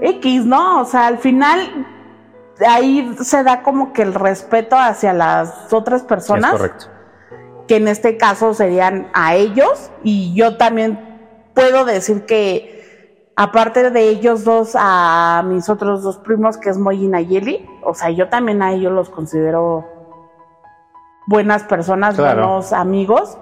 X, 0.00 0.46
¿no? 0.46 0.80
O 0.80 0.84
sea, 0.86 1.08
al 1.08 1.18
final 1.18 1.86
ahí 2.66 3.14
se 3.20 3.42
da 3.42 3.62
como 3.62 3.92
que 3.92 4.00
el 4.00 4.14
respeto 4.14 4.78
hacia 4.78 5.12
las 5.12 5.70
otras 5.70 6.02
personas. 6.02 6.54
Es 6.54 6.58
correcto. 6.58 6.86
Que 7.68 7.76
en 7.76 7.88
este 7.88 8.16
caso 8.16 8.54
serían 8.54 9.10
a 9.12 9.34
ellos. 9.34 9.90
Y 10.02 10.32
yo 10.34 10.56
también 10.56 10.98
puedo 11.52 11.84
decir 11.84 12.24
que, 12.24 12.76
aparte 13.36 13.90
de 13.90 14.08
ellos 14.08 14.44
dos, 14.44 14.72
a 14.74 15.42
mis 15.46 15.68
otros 15.68 16.02
dos 16.02 16.18
primos, 16.18 16.56
que 16.56 16.70
es 16.70 16.78
Moy 16.78 17.04
y 17.04 17.08
Nayeli, 17.08 17.68
o 17.84 17.94
sea, 17.94 18.10
yo 18.10 18.28
también 18.28 18.62
a 18.62 18.72
ellos 18.72 18.92
los 18.92 19.10
considero 19.10 19.84
buenas 21.26 21.64
personas, 21.64 22.16
claro. 22.16 22.42
buenos 22.42 22.72
amigos 22.72 23.38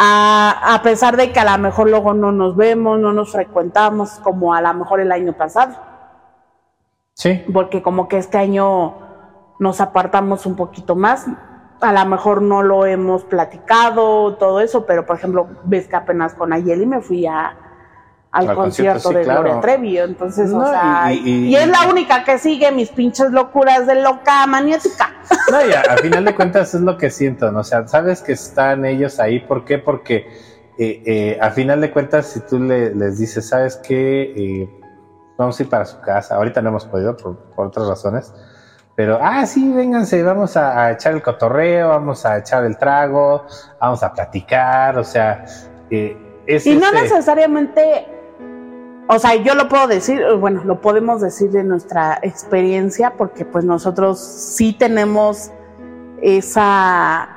a, 0.00 0.74
a, 0.74 0.82
pesar 0.82 1.16
de 1.16 1.32
que 1.32 1.40
a 1.40 1.56
lo 1.56 1.60
mejor 1.60 1.90
luego 1.90 2.14
no 2.14 2.30
nos 2.30 2.54
vemos, 2.54 3.00
no 3.00 3.12
nos 3.12 3.32
frecuentamos 3.32 4.20
como 4.22 4.54
a 4.54 4.60
lo 4.62 4.72
mejor 4.72 5.00
el 5.00 5.10
año 5.10 5.32
pasado. 5.32 5.74
Sí. 7.14 7.44
Porque 7.52 7.82
como 7.82 8.06
que 8.06 8.18
este 8.18 8.38
año 8.38 8.94
nos 9.58 9.80
apartamos 9.80 10.46
un 10.46 10.54
poquito 10.54 10.94
más. 10.94 11.26
A 11.80 11.92
lo 11.92 12.06
mejor 12.06 12.42
no 12.42 12.62
lo 12.62 12.86
hemos 12.86 13.24
platicado, 13.24 14.36
todo 14.36 14.60
eso, 14.60 14.86
pero 14.86 15.04
por 15.04 15.16
ejemplo, 15.16 15.48
ves 15.64 15.88
que 15.88 15.96
apenas 15.96 16.32
con 16.34 16.52
Ayeli 16.52 16.86
me 16.86 17.00
fui 17.00 17.26
a, 17.26 17.56
al, 18.38 18.48
al 18.50 18.56
concierto, 18.56 18.94
concierto 18.94 19.08
sí, 19.08 19.14
de 19.16 19.22
claro. 19.22 19.42
Gloria 19.42 19.60
Trevi. 19.60 19.98
Entonces, 19.98 20.50
no, 20.50 20.60
o 20.60 20.70
sea, 20.70 21.12
y, 21.12 21.18
y, 21.18 21.48
y, 21.48 21.56
es 21.56 21.68
la 21.68 21.88
única 21.88 22.24
que 22.24 22.38
sigue 22.38 22.70
mis 22.72 22.90
pinches 22.90 23.30
locuras 23.30 23.86
de 23.86 24.02
loca 24.02 24.46
maniática. 24.46 25.14
No, 25.50 25.66
y 25.66 25.72
a, 25.72 25.80
a, 25.80 25.96
final 25.96 26.26
de 26.26 26.34
cuentas 26.34 26.74
es 26.74 26.82
lo 26.82 26.98
que 26.98 27.08
siento, 27.08 27.50
¿no? 27.50 27.60
O 27.60 27.64
sea, 27.64 27.86
sabes 27.88 28.20
que 28.20 28.32
están 28.32 28.84
ellos 28.84 29.18
ahí, 29.18 29.40
¿por 29.40 29.64
qué? 29.64 29.78
Porque 29.78 30.26
eh, 30.80 31.02
eh, 31.06 31.38
a 31.40 31.50
final 31.50 31.80
de 31.80 31.90
cuentas, 31.90 32.26
si 32.26 32.40
tú 32.40 32.60
le, 32.60 32.94
les 32.94 33.18
dices, 33.18 33.48
¿sabes 33.48 33.76
qué? 33.76 34.32
Eh, 34.36 34.80
vamos 35.36 35.58
a 35.58 35.62
ir 35.62 35.68
para 35.68 35.84
su 35.84 36.00
casa, 36.00 36.36
ahorita 36.36 36.62
no 36.62 36.68
hemos 36.68 36.84
podido 36.84 37.16
por, 37.16 37.36
por 37.36 37.66
otras 37.66 37.88
razones, 37.88 38.32
pero, 38.94 39.18
ah, 39.20 39.44
sí, 39.46 39.72
vénganse, 39.72 40.22
vamos 40.22 40.56
a, 40.56 40.84
a, 40.84 40.92
echar 40.92 41.14
el 41.14 41.22
cotorreo, 41.22 41.88
vamos 41.88 42.24
a 42.24 42.38
echar 42.38 42.64
el 42.64 42.78
trago, 42.78 43.44
vamos 43.80 44.02
a 44.02 44.12
platicar, 44.12 44.98
o 44.98 45.04
sea... 45.04 45.44
Es 46.48 46.66
y 46.66 46.76
no 46.76 46.86
este... 46.86 47.02
necesariamente 47.02 48.06
o 49.08 49.18
sea, 49.18 49.34
yo 49.36 49.54
lo 49.54 49.68
puedo 49.68 49.86
decir, 49.86 50.22
bueno, 50.38 50.62
lo 50.64 50.80
podemos 50.80 51.20
decir 51.20 51.50
de 51.50 51.64
nuestra 51.64 52.18
experiencia, 52.22 53.14
porque 53.16 53.44
pues 53.44 53.64
nosotros 53.64 54.18
sí 54.20 54.72
tenemos 54.72 55.50
esa, 56.22 57.36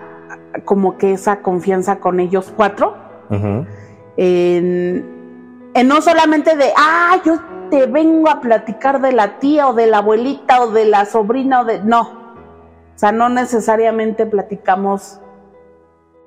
como 0.66 0.98
que 0.98 1.14
esa 1.14 1.42
confianza 1.42 2.00
con 2.00 2.20
ellos 2.20 2.54
cuatro. 2.56 2.96
Uh 3.30 3.36
-huh. 3.36 3.68
en, 4.18 5.06
en, 5.74 5.88
no 5.88 6.02
solamente 6.02 6.58
de, 6.58 6.74
ah, 6.76 7.22
yo 7.26 7.40
te 7.70 7.86
vengo 7.86 8.30
a 8.30 8.42
platicar 8.42 9.00
de 9.00 9.14
la 9.14 9.40
tía 9.40 9.70
o 9.70 9.74
de 9.74 9.88
la 9.88 10.00
abuelita 10.00 10.62
o 10.62 10.72
de 10.72 10.84
la 10.84 11.06
sobrina 11.06 11.62
o 11.62 11.66
de, 11.66 11.82
no, 11.82 12.22
sea, 13.02 13.12
no 13.12 13.30
necesariamente 13.30 14.28
platicamos 14.28 15.20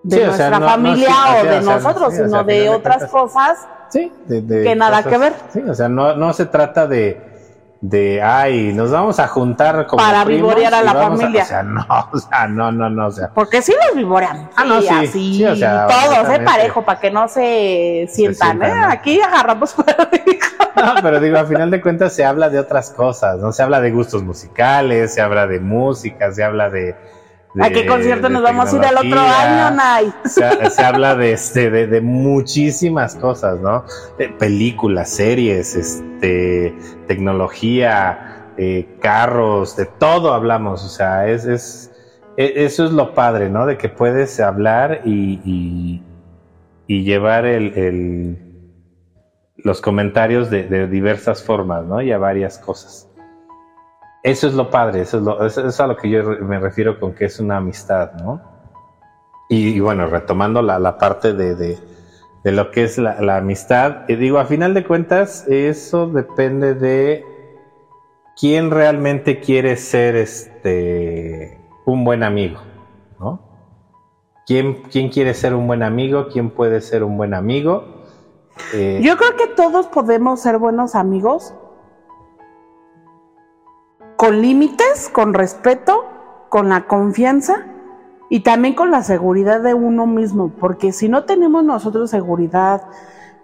de 0.05 0.27
nuestra 0.27 0.61
familia 0.61 1.15
o 1.41 1.45
de 1.45 1.61
nosotros, 1.63 2.15
sino 2.15 2.45
de 2.45 2.69
otras 2.69 3.11
cosas 3.11 3.67
que 3.91 4.75
nada 4.77 5.03
que 5.03 5.19
ver. 5.19 5.33
Sí, 5.53 5.61
o 5.61 5.75
sea, 5.75 5.89
no, 5.89 6.15
no 6.15 6.33
se 6.33 6.47
trata 6.47 6.87
de 6.87 7.35
de, 7.87 8.23
ay, 8.23 8.73
nos 8.73 8.91
vamos 8.91 9.19
a 9.19 9.29
juntar 9.29 9.87
como 9.87 10.03
Para 10.03 10.25
vivorear 10.25 10.73
a 10.73 10.83
la 10.83 10.95
familia. 10.95 11.43
o 11.43 11.47
sea, 11.47 11.63
no, 11.63 11.87
o 12.13 12.19
sea, 12.19 12.49
no, 12.49 12.73
no, 12.73 12.89
no, 12.89 13.09
o 13.09 13.11
sea. 13.11 13.31
Porque 13.35 13.61
sí 13.61 13.75
los 13.87 13.95
vivorean. 13.95 14.49
Ah, 14.57 14.65
no, 14.65 14.81
sí. 14.81 14.89
Así, 14.89 15.09
sí, 15.09 15.45
o 15.45 15.55
sea, 15.55 15.87
todos, 15.87 16.31
¿eh? 16.31 16.41
Parejo, 16.43 16.83
para 16.83 16.99
que 16.99 17.11
no 17.11 17.29
se 17.29 18.09
sientan, 18.11 18.63
¿eh? 18.63 18.73
Aquí 18.89 19.21
agarramos 19.21 19.77
No, 20.77 20.95
pero 21.03 21.21
digo, 21.21 21.37
a 21.37 21.45
final 21.45 21.71
de 21.71 21.83
cuentas 21.83 22.15
se 22.15 22.25
habla 22.25 22.49
de 22.49 22.59
otras 22.59 22.91
cosas, 22.91 23.39
¿no? 23.39 23.53
Se 23.53 23.63
habla 23.63 23.83
de 23.83 23.91
gustos 23.91 24.23
musicales, 24.23 25.13
se 25.13 25.21
habla 25.21 25.47
de 25.47 25.61
música, 25.61 26.33
se 26.33 26.43
habla 26.43 26.71
de 26.71 26.97
¿A 27.61 27.71
qué 27.71 27.87
concierto 27.87 28.29
nos 28.29 28.43
vamos 28.43 28.73
a 28.73 28.77
ir 28.77 28.85
al 28.85 28.97
otro 28.97 29.21
año, 29.21 29.77
Nay? 29.77 30.13
Se, 30.25 30.83
habla 30.83 31.15
de, 31.15 31.33
este, 31.33 31.71
de, 31.71 32.01
muchísimas 32.01 33.15
cosas, 33.15 33.61
¿no? 33.61 33.85
De 34.19 34.29
películas, 34.29 35.11
series, 35.11 35.77
este, 35.77 36.75
tecnología, 37.07 38.51
eh, 38.57 38.97
carros, 39.01 39.77
de 39.77 39.87
todo 39.87 40.35
hablamos. 40.35 40.85
O 40.85 40.89
sea, 40.89 41.29
es, 41.29 41.45
es, 41.45 41.93
e, 42.37 42.65
eso 42.65 42.85
es 42.87 42.91
lo 42.91 43.15
padre, 43.15 43.51
¿no? 43.51 43.67
De 43.67 43.79
que 43.79 43.89
puedes 43.89 44.41
hablar 44.41 45.03
y, 45.05 45.41
y, 45.45 47.03
llevar 47.05 47.45
el, 47.45 47.79
el, 47.79 48.39
los 49.59 49.81
comentarios 49.81 50.51
de, 50.51 50.65
de 50.65 50.89
diversas 50.89 51.43
formas, 51.45 51.85
¿no? 51.85 52.03
Y 52.03 52.11
a 52.11 52.19
varias 52.19 52.59
cosas. 52.59 53.09
Eso 54.25 54.49
es 54.49 54.55
lo 54.55 54.71
padre, 54.71 55.03
eso 55.03 55.19
es, 55.19 55.23
lo, 55.23 55.47
eso 55.47 55.69
es 55.69 55.79
a 55.81 55.87
lo 55.87 55.99
que 55.99 56.09
yo 56.09 56.25
me 56.25 56.59
refiero 56.59 56.99
con 56.99 57.15
que 57.15 57.27
es 57.27 57.39
una 57.39 57.59
amistad, 57.59 58.15
¿no? 58.15 58.41
Y, 59.51 59.79
bueno, 59.81 60.07
retomando 60.07 60.63
la, 60.63 60.79
la 60.79 60.97
parte 60.97 61.35
de, 61.35 61.55
de, 61.55 61.79
de, 62.43 62.53
lo 62.53 62.71
que 62.71 62.85
es 62.85 62.97
la, 62.97 63.21
la 63.21 63.37
amistad, 63.37 64.09
y 64.09 64.17
digo, 64.17 64.39
a 64.39 64.47
final 64.47 64.73
de 64.73 64.83
cuentas, 64.85 65.47
eso 65.47 66.07
depende 66.07 66.75
de 66.75 67.23
quién 68.35 68.71
realmente 68.71 69.41
quiere 69.41 69.77
ser 69.77 70.17
este 70.17 71.61
un 71.85 72.05
buen 72.05 72.23
amigo, 72.23 72.61
¿no? 73.21 73.41
¿Quién, 74.47 74.85
quién 74.91 75.11
quiere 75.11 75.35
ser 75.35 75.55
un 75.55 75.67
buen 75.67 75.83
amigo? 75.83 76.29
¿Quién 76.33 76.49
puede 76.49 76.81
ser 76.81 77.05
un 77.05 77.19
buen 77.19 77.35
amigo? 77.35 77.85
Eh, 78.73 79.01
yo 79.03 79.19
creo 79.19 79.37
que 79.37 79.49
todos 79.49 79.87
podemos 79.89 80.41
ser 80.41 80.59
buenos 80.59 80.95
amigos, 80.95 81.53
con 84.17 84.41
límites, 84.41 85.09
con 85.13 85.35
respeto, 85.35 86.05
con 86.49 86.69
la 86.69 86.87
confianza 86.87 87.67
y 88.31 88.41
también 88.41 88.75
con 88.75 88.91
la 88.91 89.03
seguridad 89.03 89.61
de 89.61 89.75
uno 89.75 90.07
mismo, 90.07 90.51
porque 90.61 90.93
si 90.93 91.09
no 91.09 91.25
tenemos 91.25 91.65
nosotros 91.65 92.11
seguridad, 92.11 92.83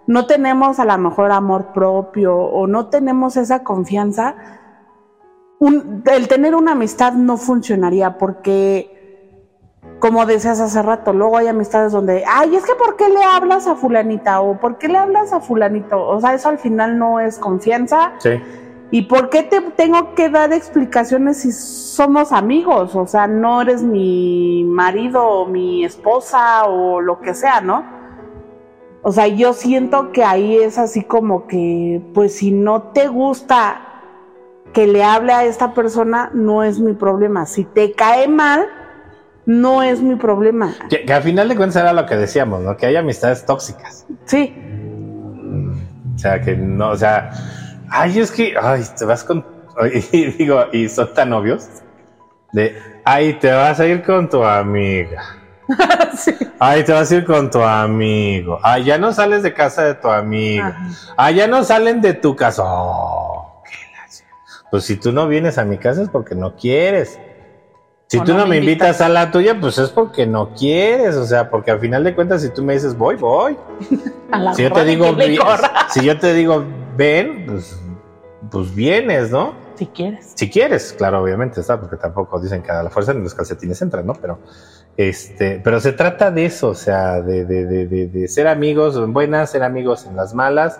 no 0.07 0.25
tenemos 0.25 0.79
a 0.79 0.85
lo 0.85 0.97
mejor 0.97 1.31
amor 1.31 1.73
propio 1.73 2.35
o 2.35 2.67
no 2.67 2.87
tenemos 2.87 3.37
esa 3.37 3.63
confianza, 3.63 4.35
el 5.59 6.27
tener 6.27 6.55
una 6.55 6.71
amistad 6.71 7.13
no 7.13 7.37
funcionaría 7.37 8.17
porque 8.17 8.97
como 9.99 10.25
decías 10.25 10.59
hace 10.59 10.81
rato, 10.81 11.13
luego 11.13 11.37
hay 11.37 11.47
amistades 11.47 11.91
donde, 11.91 12.23
ay, 12.27 12.55
es 12.55 12.65
que 12.65 12.73
¿por 12.73 12.95
qué 12.97 13.07
le 13.07 13.23
hablas 13.23 13.67
a 13.67 13.75
fulanita? 13.75 14.41
o 14.41 14.59
¿por 14.59 14.79
qué 14.79 14.87
le 14.87 14.97
hablas 14.97 15.31
a 15.31 15.39
fulanito? 15.39 16.05
O 16.05 16.19
sea, 16.19 16.33
eso 16.33 16.49
al 16.49 16.57
final 16.57 16.97
no 16.97 17.19
es 17.19 17.37
confianza. 17.37 18.13
Sí. 18.17 18.31
¿Y 18.93 19.03
por 19.03 19.29
qué 19.29 19.43
te 19.43 19.61
tengo 19.61 20.13
que 20.15 20.29
dar 20.29 20.51
explicaciones 20.51 21.37
si 21.37 21.53
somos 21.53 22.33
amigos? 22.33 22.93
O 22.93 23.07
sea, 23.07 23.25
no 23.25 23.61
eres 23.61 23.81
mi 23.81 24.65
marido 24.65 25.25
o 25.25 25.47
mi 25.47 25.85
esposa 25.85 26.65
o 26.65 26.99
lo 26.99 27.21
que 27.21 27.33
sea, 27.33 27.61
¿no? 27.61 27.85
O 29.01 29.13
sea, 29.13 29.27
yo 29.27 29.53
siento 29.53 30.11
que 30.11 30.25
ahí 30.25 30.57
es 30.57 30.77
así 30.77 31.05
como 31.05 31.47
que, 31.47 32.01
pues 32.13 32.35
si 32.35 32.51
no 32.51 32.83
te 32.91 33.07
gusta 33.07 33.87
que 34.73 34.87
le 34.87 35.03
hable 35.05 35.31
a 35.31 35.45
esta 35.45 35.73
persona, 35.73 36.29
no 36.33 36.61
es 36.63 36.79
mi 36.79 36.93
problema. 36.93 37.45
Si 37.45 37.63
te 37.63 37.93
cae 37.93 38.27
mal, 38.27 38.67
no 39.45 39.83
es 39.83 40.01
mi 40.01 40.15
problema. 40.15 40.75
Que, 40.89 41.05
que 41.05 41.13
al 41.13 41.23
final 41.23 41.47
de 41.47 41.55
cuentas 41.55 41.81
era 41.81 41.93
lo 41.93 42.05
que 42.05 42.15
decíamos, 42.15 42.61
¿no? 42.61 42.75
Que 42.75 42.87
hay 42.87 42.97
amistades 42.97 43.45
tóxicas. 43.45 44.05
Sí. 44.25 44.53
O 46.13 46.17
sea, 46.17 46.41
que 46.41 46.57
no, 46.57 46.89
o 46.89 46.97
sea 46.97 47.31
Ay, 47.91 48.19
es 48.19 48.31
que, 48.31 48.55
ay, 48.59 48.83
te 48.97 49.05
vas 49.05 49.23
con, 49.23 49.45
y 50.11 50.25
digo, 50.27 50.65
y 50.71 50.87
son 50.89 51.13
tan 51.13 51.29
novios, 51.29 51.67
de, 52.53 52.81
ay, 53.03 53.33
te 53.33 53.51
vas 53.51 53.79
a 53.79 53.85
ir 53.85 54.01
con 54.03 54.29
tu 54.29 54.43
amiga. 54.43 55.21
sí. 56.17 56.33
Ay, 56.59 56.83
te 56.83 56.93
vas 56.93 57.11
a 57.11 57.15
ir 57.15 57.25
con 57.25 57.49
tu 57.49 57.61
amigo. 57.61 58.59
Ay, 58.63 58.85
ya 58.85 58.97
no 58.97 59.13
sales 59.13 59.43
de 59.43 59.53
casa 59.53 59.83
de 59.83 59.95
tu 59.95 60.09
amigo. 60.09 60.67
Ay, 61.17 61.35
ya 61.35 61.47
no 61.47 61.63
salen 61.63 62.01
de 62.01 62.13
tu 62.13 62.35
casa. 62.35 62.63
Oh, 62.65 63.61
pues 64.69 64.85
si 64.85 64.95
tú 64.95 65.11
no 65.11 65.27
vienes 65.27 65.57
a 65.57 65.65
mi 65.65 65.77
casa 65.77 66.01
es 66.01 66.09
porque 66.09 66.33
no 66.33 66.55
quieres. 66.55 67.19
Si 68.07 68.19
tú 68.19 68.33
no, 68.33 68.45
me 68.45 68.57
invitas. 68.57 68.99
a 68.99 69.07
la 69.07 69.31
tuya, 69.31 69.57
pues 69.59 69.77
es 69.77 69.89
porque 69.89 70.27
no 70.27 70.53
quieres, 70.53 71.15
o 71.15 71.25
sea, 71.25 71.49
porque 71.49 71.71
al 71.71 71.79
final 71.79 72.03
de 72.03 72.13
cuentas, 72.13 72.41
si 72.41 72.49
tú 72.49 72.61
me 72.61 72.73
dices 72.73 72.97
voy, 72.97 73.15
voy. 73.15 73.57
si 74.55 74.63
yo 74.63 74.71
te 74.73 74.83
digo, 74.83 75.15
si 75.89 76.03
yo 76.03 76.19
te 76.19 76.33
digo 76.33 76.65
ven, 76.95 77.45
pues, 77.47 77.79
pues 78.49 78.73
vienes, 78.73 79.31
¿no? 79.31 79.53
Si 79.75 79.87
quieres. 79.87 80.33
Si 80.35 80.49
quieres, 80.49 80.93
claro, 80.93 81.21
obviamente, 81.21 81.61
está, 81.61 81.79
porque 81.79 81.97
tampoco 81.97 82.39
dicen 82.39 82.61
que 82.61 82.71
a 82.71 82.83
la 82.83 82.89
fuerza 82.89 83.11
en 83.11 83.23
los 83.23 83.33
calcetines 83.33 83.81
entran, 83.81 84.05
¿no? 84.05 84.13
Pero, 84.13 84.39
este, 84.97 85.59
pero 85.63 85.79
se 85.79 85.93
trata 85.93 86.31
de 86.31 86.45
eso, 86.45 86.69
o 86.69 86.75
sea, 86.75 87.21
de, 87.21 87.45
de, 87.45 87.65
de, 87.65 88.07
de 88.07 88.27
ser 88.27 88.47
amigos 88.47 88.95
en 88.95 89.13
buenas, 89.13 89.51
ser 89.51 89.63
amigos 89.63 90.05
en 90.05 90.15
las 90.15 90.33
malas, 90.33 90.79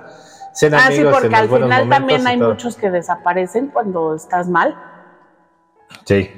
ser 0.54 0.76
ah, 0.76 0.88
amigos 0.88 1.16
sí, 1.16 1.22
porque 1.22 1.36
al 1.36 1.50
final 1.50 1.90
también 1.90 2.28
hay 2.28 2.38
muchos 2.38 2.76
que 2.76 2.92
desaparecen 2.92 3.68
cuando 3.68 4.16
estás 4.16 4.48
mal. 4.48 4.76
Sí. 6.06 6.30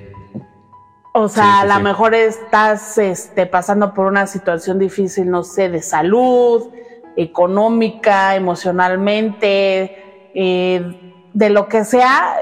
O 1.15 1.29
sea, 1.29 1.61
a 1.61 1.65
lo 1.65 1.79
mejor 1.79 2.15
estás 2.15 2.97
este, 2.97 3.45
pasando 3.45 3.93
por 3.93 4.07
una 4.07 4.25
situación 4.25 4.79
difícil, 4.79 5.29
no 5.29 5.43
sé, 5.43 5.69
de 5.69 5.81
salud, 5.81 6.69
económica, 7.15 8.35
emocionalmente, 8.35 10.31
eh, 10.33 11.25
de 11.33 11.49
lo 11.49 11.67
que 11.67 11.83
sea, 11.83 12.37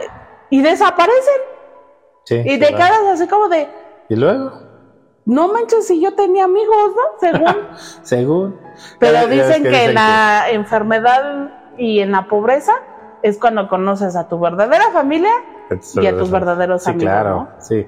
y 0.50 0.62
desaparecen. 0.62 1.42
y 2.30 2.60
te 2.60 2.68
quedas 2.68 3.04
así 3.14 3.28
como 3.28 3.48
de... 3.50 3.68
¿Y 4.10 4.16
luego? 4.16 4.52
No 5.26 5.48
manches, 5.50 5.88
si 5.88 6.02
yo 6.02 6.14
tenía 6.16 6.46
amigos, 6.46 6.92
¿no? 6.96 7.20
Según. 7.20 7.68
Según. 8.02 8.60
Pero 9.00 9.28
dicen 9.28 9.64
que 9.64 9.86
en 9.86 9.94
la 9.94 10.50
enfermedad 10.50 11.52
y 11.78 12.00
en 12.00 12.12
la 12.12 12.28
pobreza 12.28 12.74
es 13.22 13.38
cuando 13.38 13.70
conoces 13.70 14.16
a 14.16 14.28
tu 14.28 14.40
verdadera 14.40 14.92
familia 14.92 15.32
y 15.96 16.08
a 16.08 16.18
tus 16.18 16.32
verdaderos 16.32 16.88
amigos. 16.88 17.04
Claro, 17.04 17.50
sí. 17.60 17.86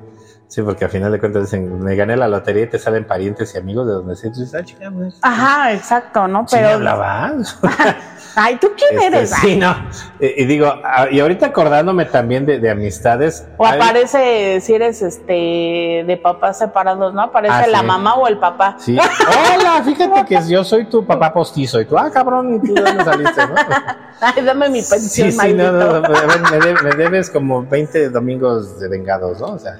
Sí, 0.54 0.62
porque 0.62 0.86
al 0.86 0.92
final 0.92 1.12
de 1.12 1.20
cuentas 1.20 1.46
dicen, 1.46 1.80
me 1.80 1.96
gané 1.96 2.16
la 2.16 2.28
lotería 2.28 2.66
y 2.66 2.68
te 2.68 2.78
salen 2.78 3.08
parientes 3.08 3.56
y 3.56 3.58
amigos 3.58 3.88
de 3.88 3.94
donde 3.94 4.16
sea. 4.16 4.30
Ah, 4.62 4.92
pues, 4.94 5.16
Ajá, 5.24 5.74
exacto, 5.74 6.28
¿no? 6.28 6.46
Pero. 6.46 6.68
¿Sí 6.68 6.74
hablabas? 6.76 7.60
Ay, 8.36 8.58
¿tú 8.58 8.68
quién 8.78 8.94
este, 8.94 9.08
eres? 9.08 9.32
Sí, 9.32 9.56
no. 9.56 9.76
Y, 10.20 10.46
digo, 10.46 10.72
y 11.10 11.20
ahorita 11.20 11.48
acordándome 11.48 12.06
también 12.06 12.46
de, 12.46 12.70
amistades. 12.70 13.48
O 13.58 13.66
aparece, 13.66 14.62
si 14.62 14.76
eres 14.76 15.02
este 15.02 16.04
de 16.06 16.20
papás 16.22 16.60
separados, 16.60 17.16
¿no? 17.16 17.22
Aparece 17.24 17.56
ah, 17.56 17.68
la 17.68 17.82
mamá 17.82 18.14
o 18.14 18.28
el 18.28 18.38
papá. 18.38 18.76
Sí. 18.78 18.96
Hola, 19.58 19.82
fíjate 19.84 20.24
que 20.24 20.40
yo 20.48 20.64
soy 20.64 20.86
tu 20.86 21.04
papá 21.04 21.34
postizo. 21.34 21.82
Y 21.82 21.86
tú, 21.86 21.98
ah, 21.98 22.12
cabrón, 22.12 22.56
¿y 22.56 22.60
tú 22.60 22.76
dónde 22.76 23.04
saliste, 23.04 23.48
no? 23.48 23.56
Ay, 24.22 24.46
dame 24.46 24.70
mi 24.70 24.84
pensión, 24.84 25.32
Sí, 25.32 25.40
sí, 25.40 25.54
no, 25.54 25.72
no, 25.72 26.02
me, 26.02 26.74
me, 26.84 26.92
debes 26.92 27.32
como 27.32 27.64
20 27.64 28.10
domingos 28.10 28.80
de 28.80 28.88
vengados, 28.88 29.40
¿no? 29.40 29.48
O 29.48 29.60
sea. 29.60 29.80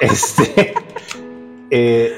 Este. 0.00 0.74
Eh, 1.70 2.12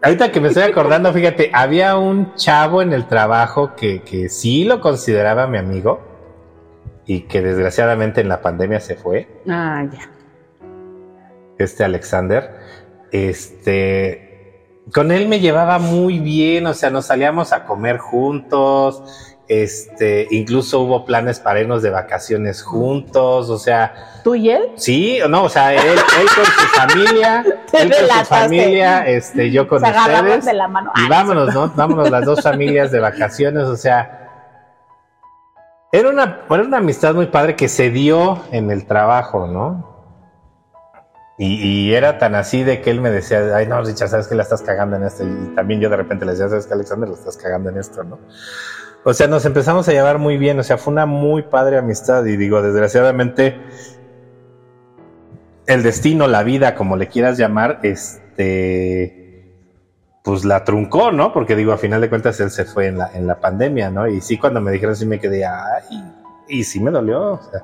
ahorita 0.00 0.32
que 0.32 0.40
me 0.40 0.48
estoy 0.48 0.62
acordando, 0.62 1.12
fíjate, 1.12 1.50
había 1.52 1.96
un 1.96 2.34
chavo 2.36 2.80
en 2.80 2.92
el 2.92 3.06
trabajo 3.06 3.74
que, 3.74 4.02
que 4.02 4.28
sí 4.28 4.64
lo 4.64 4.80
consideraba 4.80 5.46
mi 5.46 5.58
amigo 5.58 6.00
y 7.06 7.22
que 7.22 7.42
desgraciadamente 7.42 8.20
en 8.20 8.28
la 8.28 8.40
pandemia 8.40 8.80
se 8.80 8.96
fue. 8.96 9.28
Ah, 9.48 9.84
ya. 9.90 10.10
Este 11.58 11.84
Alexander. 11.84 12.50
Este. 13.10 14.30
Con 14.92 15.12
él 15.12 15.28
me 15.28 15.40
llevaba 15.40 15.78
muy 15.78 16.18
bien, 16.18 16.66
o 16.66 16.74
sea, 16.74 16.90
nos 16.90 17.06
salíamos 17.06 17.52
a 17.52 17.64
comer 17.64 17.98
juntos 17.98 19.31
este, 19.60 20.28
incluso 20.30 20.80
hubo 20.80 21.04
planes 21.04 21.38
para 21.38 21.60
irnos 21.60 21.82
de 21.82 21.90
vacaciones 21.90 22.62
juntos, 22.62 23.50
o 23.50 23.58
sea. 23.58 24.20
¿Tú 24.24 24.34
y 24.34 24.48
él? 24.48 24.70
Sí, 24.76 25.18
no, 25.28 25.44
o 25.44 25.48
sea, 25.50 25.74
él, 25.74 25.98
con 26.34 26.46
su 26.46 26.66
familia, 26.74 27.44
él 27.74 27.92
con 27.92 28.08
su 28.08 28.24
familia, 28.24 29.00
este, 29.06 29.50
yo 29.50 29.68
con 29.68 29.84
ustedes. 29.84 30.44
De 30.46 30.54
la 30.54 30.68
mano. 30.68 30.90
Y 30.96 31.08
vámonos, 31.08 31.52
¿no? 31.52 31.70
Vámonos 31.74 32.10
las 32.10 32.24
dos 32.24 32.40
familias 32.40 32.90
de 32.90 33.00
vacaciones, 33.00 33.64
o 33.64 33.76
sea. 33.76 34.18
Era 35.92 36.08
una, 36.08 36.40
era 36.48 36.62
una 36.62 36.78
amistad 36.78 37.14
muy 37.14 37.26
padre 37.26 37.54
que 37.54 37.68
se 37.68 37.90
dio 37.90 38.42
en 38.52 38.70
el 38.70 38.86
trabajo, 38.86 39.46
¿no? 39.46 39.92
Y, 41.36 41.92
era 41.92 42.18
tan 42.18 42.36
así 42.36 42.62
de 42.62 42.80
que 42.80 42.90
él 42.90 43.00
me 43.00 43.10
decía, 43.10 43.56
ay 43.56 43.66
no, 43.66 43.82
Richard, 43.82 44.08
sabes 44.08 44.28
que 44.28 44.34
la 44.34 44.44
estás 44.44 44.62
cagando 44.62 44.96
en 44.96 45.02
esto. 45.02 45.24
Y 45.24 45.54
también 45.56 45.80
yo 45.80 45.90
de 45.90 45.96
repente 45.96 46.24
le 46.24 46.32
decía, 46.32 46.48
sabes 46.48 46.66
que 46.66 46.74
Alexander 46.74 47.08
la 47.08 47.16
estás 47.16 47.36
cagando 47.36 47.68
en 47.68 47.78
esto, 47.78 48.04
¿no? 48.04 48.18
O 49.04 49.12
sea, 49.14 49.26
nos 49.26 49.44
empezamos 49.44 49.88
a 49.88 49.92
llevar 49.92 50.18
muy 50.18 50.36
bien, 50.36 50.58
o 50.60 50.62
sea, 50.62 50.78
fue 50.78 50.92
una 50.92 51.06
muy 51.06 51.42
padre 51.42 51.76
amistad 51.76 52.24
y 52.24 52.36
digo, 52.36 52.62
desgraciadamente, 52.62 53.60
el 55.66 55.82
destino, 55.82 56.28
la 56.28 56.44
vida, 56.44 56.76
como 56.76 56.96
le 56.96 57.08
quieras 57.08 57.36
llamar, 57.36 57.80
este, 57.82 59.56
pues 60.22 60.44
la 60.44 60.62
truncó, 60.62 61.10
¿no? 61.10 61.32
Porque 61.32 61.56
digo, 61.56 61.72
a 61.72 61.78
final 61.78 62.00
de 62.00 62.08
cuentas 62.08 62.38
él 62.38 62.50
se 62.50 62.64
fue 62.64 62.86
en 62.86 62.98
la, 62.98 63.10
en 63.12 63.26
la 63.26 63.40
pandemia, 63.40 63.90
¿no? 63.90 64.06
Y 64.06 64.20
sí, 64.20 64.38
cuando 64.38 64.60
me 64.60 64.70
dijeron, 64.70 64.94
sí 64.94 65.04
me 65.04 65.18
quedé, 65.18 65.44
ay, 65.44 66.04
y 66.48 66.62
sí 66.62 66.78
me 66.78 66.92
dolió, 66.92 67.32
o 67.32 67.42
sea, 67.42 67.60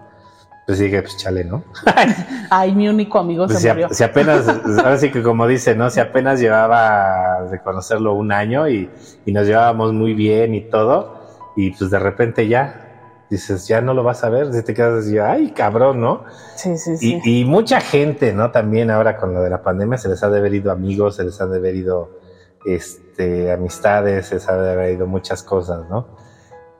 pues 0.66 0.80
dije, 0.80 1.02
pues 1.02 1.16
chale, 1.18 1.44
¿no? 1.44 1.64
Ay, 2.50 2.74
mi 2.74 2.88
único 2.88 3.18
amigo 3.18 3.46
pues 3.46 3.60
se 3.60 3.68
murió. 3.70 3.88
Si 3.90 4.04
apenas, 4.04 4.46
ahora 4.46 4.98
sí 4.98 5.10
que 5.10 5.22
como 5.22 5.46
dice, 5.46 5.74
¿no? 5.74 5.88
Si 5.88 5.98
apenas 5.98 6.40
llevaba 6.40 7.44
de 7.50 7.58
conocerlo 7.60 8.12
un 8.12 8.32
año 8.32 8.68
y, 8.68 8.90
y 9.24 9.32
nos 9.32 9.46
llevábamos 9.46 9.94
muy 9.94 10.12
bien 10.12 10.54
y 10.54 10.60
todo, 10.68 11.17
y 11.58 11.72
pues 11.72 11.90
de 11.90 11.98
repente 11.98 12.46
ya 12.46 13.24
dices, 13.28 13.66
ya 13.66 13.80
no 13.80 13.92
lo 13.92 14.04
vas 14.04 14.22
a 14.22 14.30
ver, 14.30 14.52
si 14.52 14.62
te 14.62 14.74
quedas 14.74 15.04
así, 15.04 15.18
ay, 15.18 15.50
cabrón, 15.50 16.00
¿no? 16.00 16.24
Sí, 16.54 16.78
sí, 16.78 16.96
sí. 16.96 17.20
Y, 17.24 17.44
mucha 17.44 17.80
gente, 17.80 18.32
¿no? 18.32 18.52
También 18.52 18.92
ahora 18.92 19.16
con 19.16 19.34
lo 19.34 19.42
de 19.42 19.50
la 19.50 19.60
pandemia 19.60 19.98
se 19.98 20.08
les 20.08 20.22
ha 20.22 20.30
de 20.30 20.38
haber 20.38 20.54
ido 20.54 20.70
amigos, 20.70 21.16
se 21.16 21.24
les 21.24 21.40
ha 21.40 21.48
de 21.48 21.56
haber 21.56 21.74
ido 21.74 22.20
este, 22.64 23.50
amistades, 23.50 24.26
se 24.26 24.36
les 24.36 24.48
ha 24.48 24.56
de 24.56 24.70
haber 24.70 24.92
ido 24.92 25.08
muchas 25.08 25.42
cosas, 25.42 25.90
¿no? 25.90 26.16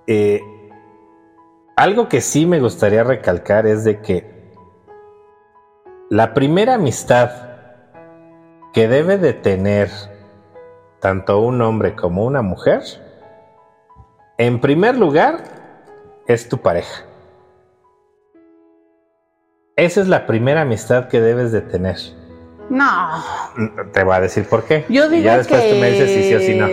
Eh, 0.06 0.42
algo 1.74 2.08
que 2.08 2.20
sí 2.20 2.46
me 2.46 2.60
gustaría 2.60 3.02
recalcar 3.02 3.66
es 3.66 3.82
de 3.82 4.00
que 4.00 4.54
la 6.08 6.34
primera 6.34 6.74
amistad 6.74 7.32
que 8.72 8.86
debe 8.86 9.18
de 9.18 9.32
tener 9.32 9.90
tanto 11.00 11.40
un 11.40 11.60
hombre 11.62 11.96
como 11.96 12.24
una 12.24 12.42
mujer 12.42 13.07
en 14.38 14.60
primer 14.60 14.96
lugar, 14.96 15.44
es 16.26 16.48
tu 16.48 16.58
pareja. 16.58 17.04
Esa 19.76 20.00
es 20.00 20.08
la 20.08 20.26
primera 20.26 20.62
amistad 20.62 21.08
que 21.08 21.20
debes 21.20 21.52
de 21.52 21.60
tener. 21.60 21.96
No. 22.70 23.10
Te 23.92 24.04
voy 24.04 24.14
a 24.14 24.20
decir 24.20 24.44
por 24.48 24.64
qué. 24.64 24.84
Yo 24.88 25.08
digo 25.08 25.22
y 25.22 25.24
ya 25.24 25.38
después 25.38 25.70
tú 25.70 25.76
me 25.76 25.90
dices 25.90 26.10
si 26.10 26.22
sí 26.22 26.34
o 26.34 26.40
si 26.40 26.54
no. 26.54 26.68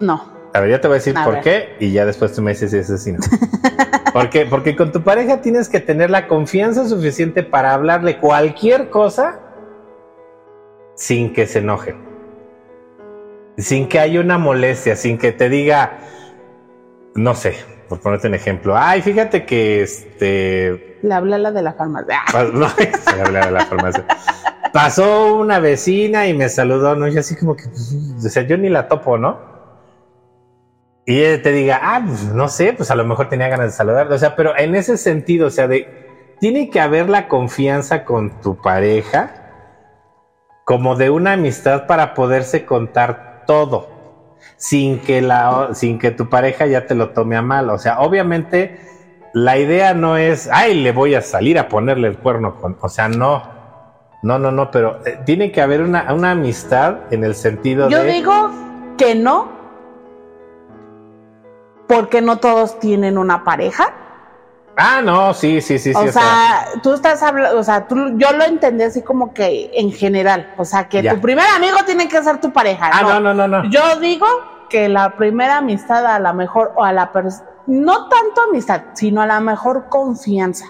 No. 0.00 0.32
A 0.54 0.60
ver, 0.60 0.70
ya 0.70 0.80
te 0.80 0.88
voy 0.88 0.96
a 0.96 0.98
decir 0.98 1.14
por 1.24 1.40
qué 1.40 1.76
y 1.80 1.92
ya 1.92 2.04
después 2.04 2.32
tú 2.32 2.42
me 2.42 2.50
dices 2.50 2.70
si 2.70 2.78
es 2.78 2.90
así 2.90 3.12
no. 3.12 3.20
¿Por 4.12 4.28
qué? 4.28 4.44
Porque 4.44 4.76
con 4.76 4.92
tu 4.92 5.02
pareja 5.02 5.40
tienes 5.40 5.68
que 5.68 5.80
tener 5.80 6.10
la 6.10 6.28
confianza 6.28 6.86
suficiente 6.86 7.42
para 7.42 7.72
hablarle 7.72 8.18
cualquier 8.18 8.90
cosa 8.90 9.40
sin 10.94 11.32
que 11.32 11.46
se 11.46 11.60
enoje. 11.60 11.94
Sin 13.56 13.88
que 13.88 14.00
haya 14.00 14.20
una 14.20 14.36
molestia, 14.36 14.96
sin 14.96 15.16
que 15.16 15.32
te 15.32 15.48
diga, 15.48 15.98
no 17.14 17.34
sé, 17.34 17.56
por 17.88 18.00
ponerte 18.00 18.28
un 18.28 18.34
ejemplo. 18.34 18.76
Ay, 18.76 19.02
fíjate 19.02 19.44
que 19.44 19.82
este. 19.82 20.98
Le 21.02 21.14
hablé 21.14 21.34
a 21.34 21.38
la 21.38 21.52
de 21.52 21.62
la 21.62 21.74
farmacia. 21.74 22.20
No, 22.54 22.68
se 22.68 23.16
le 23.16 23.22
hablé 23.22 23.38
a 23.40 23.50
la 23.50 23.66
farmacia. 23.66 24.06
Pasó 24.72 25.34
una 25.34 25.58
vecina 25.58 26.26
y 26.26 26.34
me 26.34 26.48
saludó, 26.48 26.96
¿no? 26.96 27.06
Y 27.08 27.18
así 27.18 27.36
como 27.36 27.56
que, 27.56 27.64
pues, 27.64 27.94
o 28.24 28.28
sea, 28.28 28.44
yo 28.44 28.56
ni 28.56 28.70
la 28.70 28.88
topo, 28.88 29.18
¿no? 29.18 29.52
Y 31.04 31.20
ella 31.20 31.42
te 31.42 31.52
diga, 31.52 31.80
ah, 31.82 32.02
pues 32.06 32.24
no 32.32 32.48
sé, 32.48 32.72
pues 32.72 32.90
a 32.90 32.94
lo 32.94 33.04
mejor 33.04 33.28
tenía 33.28 33.48
ganas 33.48 33.66
de 33.66 33.72
saludarle. 33.72 34.14
O 34.14 34.18
sea, 34.18 34.36
pero 34.36 34.56
en 34.56 34.74
ese 34.74 34.96
sentido, 34.96 35.48
o 35.48 35.50
sea, 35.50 35.68
de. 35.68 36.00
Tiene 36.40 36.70
que 36.70 36.80
haber 36.80 37.08
la 37.08 37.28
confianza 37.28 38.04
con 38.04 38.40
tu 38.40 38.60
pareja, 38.60 39.34
como 40.64 40.96
de 40.96 41.10
una 41.10 41.34
amistad 41.34 41.86
para 41.86 42.14
poderse 42.14 42.64
contar 42.64 43.44
todo 43.46 43.91
sin 44.56 45.00
que, 45.00 45.22
la, 45.22 45.70
sin 45.72 45.98
que 45.98 46.10
tu 46.10 46.28
pareja 46.28 46.66
ya 46.66 46.86
te 46.86 46.94
lo 46.94 47.10
tome 47.10 47.36
a 47.36 47.42
mal. 47.42 47.70
O 47.70 47.78
sea, 47.78 48.00
obviamente 48.00 48.78
la 49.32 49.58
idea 49.58 49.94
no 49.94 50.16
es, 50.16 50.48
ay, 50.52 50.82
le 50.82 50.92
voy 50.92 51.14
a 51.14 51.22
salir 51.22 51.58
a 51.58 51.68
ponerle 51.68 52.08
el 52.08 52.18
cuerno 52.18 52.56
con, 52.60 52.76
o 52.80 52.88
sea, 52.88 53.08
no. 53.08 53.50
No, 54.22 54.38
no, 54.38 54.52
no, 54.52 54.70
pero 54.70 55.00
eh, 55.04 55.18
tiene 55.24 55.50
que 55.50 55.60
haber 55.60 55.82
una, 55.82 56.12
una, 56.14 56.30
amistad 56.30 57.12
en 57.12 57.24
el 57.24 57.34
sentido 57.34 57.86
de... 57.86 57.90
Yo 57.90 58.04
digo 58.04 58.50
que 58.96 59.16
no, 59.16 59.48
porque 61.88 62.22
no 62.22 62.36
todos 62.36 62.78
tienen 62.78 63.18
una 63.18 63.42
pareja. 63.42 63.92
Ah, 64.84 65.00
no, 65.00 65.32
sí, 65.32 65.60
sí, 65.60 65.78
sí, 65.78 65.94
sí. 65.94 65.98
O 65.98 66.10
sea, 66.10 66.66
tú 66.82 66.92
estás 66.92 67.22
hablando, 67.22 67.58
o 67.58 67.62
sea, 67.62 67.86
tú, 67.86 68.16
yo 68.16 68.32
lo 68.32 68.44
entendí 68.44 68.82
así 68.82 69.02
como 69.02 69.32
que 69.32 69.70
en 69.74 69.92
general, 69.92 70.52
o 70.56 70.64
sea, 70.64 70.88
que 70.88 71.02
tu 71.02 71.20
primer 71.20 71.46
amigo 71.54 71.78
tiene 71.86 72.08
que 72.08 72.20
ser 72.22 72.40
tu 72.40 72.52
pareja. 72.52 72.90
Ah, 72.92 73.02
no, 73.02 73.20
no, 73.20 73.32
no, 73.32 73.46
no. 73.46 73.70
Yo 73.70 74.00
digo 74.00 74.26
que 74.68 74.88
la 74.88 75.16
primera 75.16 75.58
amistad 75.58 76.04
a 76.06 76.18
la 76.18 76.32
mejor, 76.32 76.72
o 76.76 76.84
a 76.84 76.92
la 76.92 77.12
no 77.66 78.08
tanto 78.08 78.42
amistad, 78.48 78.82
sino 78.94 79.22
a 79.22 79.26
la 79.26 79.38
mejor 79.38 79.88
confianza 79.88 80.66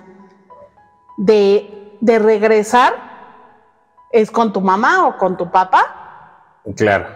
de, 1.17 1.97
de 2.01 2.19
regresar 2.19 2.93
es 4.11 4.31
con 4.31 4.53
tu 4.53 4.61
mamá 4.61 5.07
o 5.07 5.17
con 5.17 5.37
tu 5.37 5.51
papá. 5.51 6.53
Claro. 6.77 7.07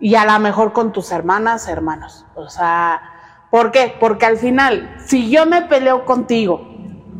Y 0.00 0.14
a 0.16 0.24
lo 0.24 0.38
mejor 0.38 0.72
con 0.72 0.92
tus 0.92 1.12
hermanas, 1.12 1.66
hermanos. 1.68 2.26
O 2.34 2.48
sea, 2.48 3.00
¿Por 3.50 3.72
qué? 3.72 3.94
Porque 3.98 4.26
al 4.26 4.36
final, 4.36 4.96
si 5.04 5.28
yo 5.28 5.44
me 5.44 5.62
peleo 5.62 6.04
contigo, 6.04 6.70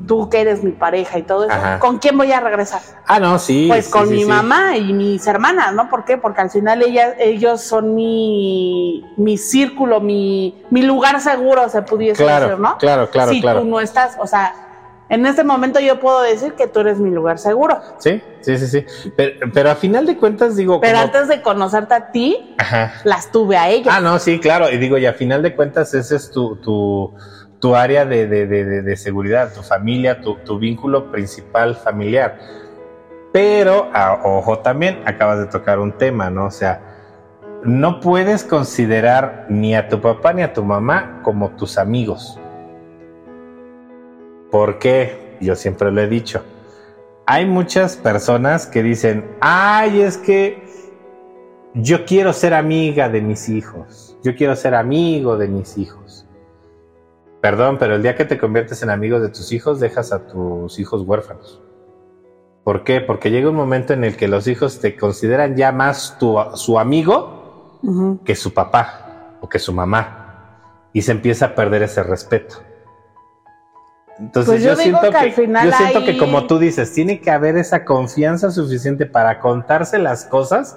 tú 0.06 0.28
que 0.28 0.40
eres 0.40 0.64
mi 0.64 0.72
pareja 0.72 1.18
y 1.18 1.22
todo 1.22 1.44
eso, 1.44 1.56
¿con 1.78 1.98
quién 1.98 2.16
voy 2.16 2.32
a 2.32 2.40
regresar? 2.40 2.80
Ah, 3.06 3.20
no, 3.20 3.38
sí. 3.38 3.66
Pues 3.68 3.88
con 3.88 4.10
mi 4.10 4.24
mamá 4.24 4.76
y 4.76 4.92
mis 4.92 5.26
hermanas, 5.26 5.72
¿no? 5.72 5.88
¿Por 5.88 6.04
qué? 6.04 6.18
Porque 6.18 6.40
al 6.40 6.50
final 6.50 6.82
ellos 7.18 7.60
son 7.60 7.94
mi, 7.94 9.04
mi 9.16 9.38
círculo, 9.38 10.00
mi, 10.00 10.64
mi 10.70 10.82
lugar 10.82 11.20
seguro, 11.20 11.68
se 11.68 11.82
pudiese 11.82 12.24
decir, 12.24 12.58
¿no? 12.58 12.78
Claro, 12.78 13.10
claro, 13.10 13.32
si 13.32 13.40
claro. 13.40 13.60
tú 13.60 13.66
no 13.66 13.80
estás, 13.80 14.16
o 14.18 14.26
sea, 14.26 14.69
en 15.10 15.26
este 15.26 15.42
momento 15.42 15.80
yo 15.80 15.98
puedo 15.98 16.22
decir 16.22 16.54
que 16.54 16.68
tú 16.68 16.80
eres 16.80 17.00
mi 17.00 17.10
lugar 17.10 17.38
seguro. 17.38 17.80
Sí, 17.98 18.22
sí, 18.40 18.56
sí, 18.56 18.66
sí. 18.68 18.86
Pero, 19.16 19.70
a 19.70 19.74
final 19.74 20.06
de 20.06 20.16
cuentas 20.16 20.56
digo... 20.56 20.80
Pero 20.80 20.98
antes 20.98 21.26
de 21.26 21.42
conocerte 21.42 21.94
a 21.94 22.12
ti, 22.12 22.54
las 23.02 23.32
tuve 23.32 23.56
a 23.56 23.68
ellas. 23.68 23.92
Ah, 23.96 24.00
no, 24.00 24.20
sí, 24.20 24.38
claro. 24.38 24.70
Y 24.70 24.78
digo, 24.78 24.98
y 24.98 25.06
a 25.06 25.12
final 25.12 25.42
de 25.42 25.56
cuentas 25.56 25.92
ese 25.94 26.14
es 26.14 26.30
tu, 26.30 26.56
tu, 26.56 27.12
tu 27.58 27.74
área 27.74 28.04
de, 28.06 28.28
de, 28.28 28.46
de, 28.46 28.82
de, 28.82 28.96
seguridad, 28.96 29.52
tu 29.52 29.62
familia, 29.62 30.20
tu, 30.20 30.36
tu 30.36 30.60
vínculo 30.60 31.10
principal 31.10 31.74
familiar. 31.74 32.38
Pero, 33.32 33.90
ojo 34.22 34.60
también, 34.60 35.02
acabas 35.06 35.40
de 35.40 35.46
tocar 35.46 35.80
un 35.80 35.90
tema, 35.98 36.30
¿no? 36.30 36.46
O 36.46 36.50
sea, 36.52 36.82
no 37.64 37.98
puedes 37.98 38.44
considerar 38.44 39.46
ni 39.48 39.74
a 39.74 39.88
tu 39.88 40.00
papá 40.00 40.32
ni 40.32 40.42
a 40.42 40.52
tu 40.52 40.64
mamá 40.64 41.20
como 41.24 41.50
tus 41.50 41.78
amigos. 41.78 42.38
¿Por 44.50 44.78
qué? 44.78 45.36
Yo 45.40 45.54
siempre 45.56 45.90
lo 45.90 46.00
he 46.00 46.08
dicho. 46.08 46.42
Hay 47.26 47.46
muchas 47.46 47.96
personas 47.96 48.66
que 48.66 48.82
dicen, 48.82 49.36
ay, 49.40 50.00
es 50.00 50.18
que 50.18 50.62
yo 51.74 52.04
quiero 52.04 52.32
ser 52.32 52.54
amiga 52.54 53.08
de 53.08 53.20
mis 53.20 53.48
hijos, 53.48 54.16
yo 54.24 54.34
quiero 54.34 54.56
ser 54.56 54.74
amigo 54.74 55.36
de 55.36 55.46
mis 55.46 55.78
hijos. 55.78 56.26
Perdón, 57.40 57.78
pero 57.78 57.94
el 57.94 58.02
día 58.02 58.16
que 58.16 58.24
te 58.24 58.38
conviertes 58.38 58.82
en 58.82 58.90
amigo 58.90 59.20
de 59.20 59.28
tus 59.28 59.52
hijos, 59.52 59.80
dejas 59.80 60.12
a 60.12 60.26
tus 60.26 60.78
hijos 60.78 61.02
huérfanos. 61.02 61.62
¿Por 62.64 62.84
qué? 62.84 63.00
Porque 63.00 63.30
llega 63.30 63.48
un 63.48 63.56
momento 63.56 63.94
en 63.94 64.04
el 64.04 64.16
que 64.16 64.28
los 64.28 64.46
hijos 64.46 64.80
te 64.80 64.96
consideran 64.96 65.56
ya 65.56 65.72
más 65.72 66.18
tu, 66.18 66.36
su 66.54 66.78
amigo 66.78 68.20
que 68.24 68.36
su 68.36 68.52
papá 68.52 69.36
o 69.40 69.48
que 69.48 69.58
su 69.58 69.72
mamá. 69.72 70.88
Y 70.92 71.02
se 71.02 71.12
empieza 71.12 71.46
a 71.46 71.54
perder 71.54 71.84
ese 71.84 72.02
respeto. 72.02 72.56
Entonces 74.20 74.52
pues 74.52 74.62
yo, 74.62 74.76
siento 74.76 75.10
que, 75.10 75.30
yo 75.64 75.72
siento 75.72 76.04
que 76.04 76.18
como 76.18 76.46
tú 76.46 76.58
dices, 76.58 76.92
tiene 76.92 77.20
que 77.20 77.30
haber 77.30 77.56
esa 77.56 77.86
confianza 77.86 78.50
suficiente 78.50 79.06
para 79.06 79.40
contarse 79.40 79.98
las 79.98 80.26
cosas 80.26 80.76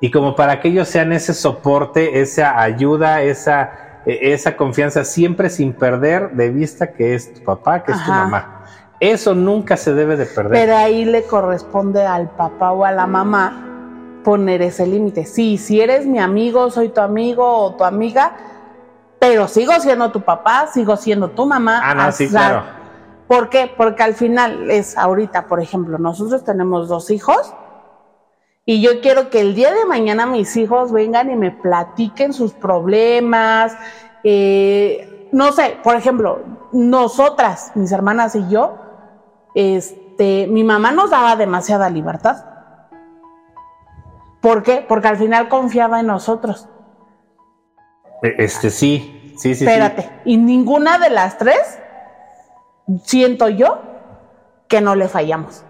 y 0.00 0.10
como 0.10 0.36
para 0.36 0.60
que 0.60 0.68
ellos 0.68 0.88
sean 0.88 1.12
ese 1.12 1.32
soporte, 1.32 2.20
esa 2.20 2.60
ayuda, 2.60 3.22
esa, 3.22 4.00
e, 4.04 4.34
esa 4.34 4.54
confianza, 4.58 5.02
siempre 5.02 5.48
sin 5.48 5.72
perder 5.72 6.32
de 6.32 6.50
vista 6.50 6.92
que 6.92 7.14
es 7.14 7.32
tu 7.32 7.42
papá, 7.42 7.82
que 7.82 7.92
es 7.92 8.04
tu 8.04 8.10
mamá. 8.10 8.66
Eso 9.00 9.34
nunca 9.34 9.78
se 9.78 9.94
debe 9.94 10.16
de 10.18 10.26
perder. 10.26 10.52
Pero 10.52 10.76
ahí 10.76 11.06
le 11.06 11.22
corresponde 11.24 12.04
al 12.04 12.28
papá 12.30 12.72
o 12.72 12.84
a 12.84 12.92
la 12.92 13.06
mamá 13.06 14.20
poner 14.22 14.60
ese 14.60 14.86
límite. 14.86 15.24
Sí, 15.24 15.56
si 15.56 15.80
eres 15.80 16.06
mi 16.06 16.18
amigo, 16.18 16.70
soy 16.70 16.90
tu 16.90 17.00
amigo 17.00 17.46
o 17.46 17.74
tu 17.74 17.84
amiga, 17.84 18.36
pero 19.26 19.48
sigo 19.48 19.72
siendo 19.80 20.10
tu 20.10 20.20
papá, 20.20 20.66
sigo 20.66 20.96
siendo 20.96 21.30
tu 21.30 21.46
mamá. 21.46 21.80
Ah, 21.82 21.94
no, 21.94 22.12
sí, 22.12 22.28
claro. 22.28 22.62
¿Por 23.26 23.48
qué? 23.48 23.72
Porque 23.74 24.02
al 24.02 24.14
final 24.14 24.70
es 24.70 24.98
ahorita, 24.98 25.46
por 25.46 25.60
ejemplo, 25.60 25.96
nosotros 25.96 26.44
tenemos 26.44 26.88
dos 26.88 27.10
hijos 27.10 27.54
y 28.66 28.82
yo 28.82 29.00
quiero 29.00 29.30
que 29.30 29.40
el 29.40 29.54
día 29.54 29.72
de 29.72 29.86
mañana 29.86 30.26
mis 30.26 30.56
hijos 30.56 30.92
vengan 30.92 31.30
y 31.30 31.36
me 31.36 31.50
platiquen 31.50 32.34
sus 32.34 32.52
problemas. 32.52 33.76
Eh, 34.24 35.28
no 35.32 35.52
sé, 35.52 35.78
por 35.82 35.96
ejemplo, 35.96 36.40
nosotras, 36.72 37.72
mis 37.74 37.92
hermanas 37.92 38.34
y 38.34 38.46
yo, 38.50 38.76
es, 39.54 39.94
este, 40.14 40.46
mi 40.46 40.62
mamá 40.62 40.92
nos 40.92 41.10
daba 41.10 41.34
demasiada 41.34 41.90
libertad. 41.90 42.44
¿Por 44.40 44.62
qué? 44.62 44.84
Porque 44.86 45.08
al 45.08 45.16
final 45.16 45.48
confiaba 45.48 45.98
en 45.98 46.06
nosotros. 46.06 46.68
E, 48.22 48.36
este 48.38 48.70
sí, 48.70 49.13
sí, 49.36 49.54
sí. 49.54 49.64
Espérate, 49.64 50.10
y 50.24 50.36
ninguna 50.36 50.98
de 50.98 51.10
las 51.10 51.38
tres 51.38 51.78
siento 53.04 53.48
yo 53.48 53.80
que 54.68 54.80
no 54.80 54.94
le 54.94 55.08
fallamos. 55.08 55.64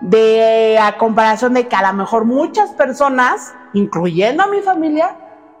De 0.00 0.78
a 0.80 0.98
comparación 0.98 1.54
de 1.54 1.68
que 1.68 1.76
a 1.76 1.90
lo 1.90 1.96
mejor 1.96 2.24
muchas 2.24 2.70
personas, 2.70 3.54
incluyendo 3.72 4.42
a 4.42 4.46
mi 4.46 4.60
familia, 4.60 5.16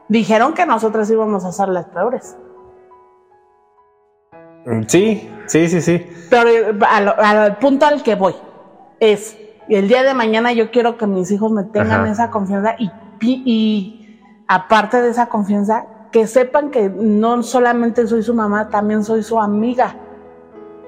dijeron 0.08 0.54
que 0.54 0.66
nosotros 0.66 1.10
íbamos 1.10 1.44
a 1.44 1.52
ser 1.52 1.68
las 1.68 1.86
peores. 1.86 2.36
Mm, 4.66 4.82
sí, 4.88 5.30
sí, 5.46 5.68
sí, 5.68 5.80
sí. 5.80 6.06
Pero 6.28 6.48
eh, 6.48 6.78
al, 6.86 7.56
punto 7.58 7.86
al 7.86 8.02
que 8.02 8.14
voy 8.14 8.34
es, 9.00 9.36
el 9.68 9.88
día 9.88 10.02
de 10.02 10.12
mañana 10.12 10.52
yo 10.52 10.70
quiero 10.70 10.98
que 10.98 11.06
mis 11.06 11.30
hijos 11.30 11.50
me 11.50 11.64
tengan 11.64 12.06
esa 12.06 12.30
confianza 12.30 12.76
y, 12.78 12.90
y 13.20 14.20
aparte 14.48 15.00
de 15.00 15.10
esa 15.10 15.26
confianza, 15.26 15.86
que 16.16 16.26
sepan 16.26 16.70
que 16.70 16.88
no 16.88 17.42
solamente 17.42 18.06
soy 18.06 18.22
su 18.22 18.32
mamá, 18.32 18.70
también 18.70 19.04
soy 19.04 19.22
su 19.22 19.38
amiga, 19.38 19.96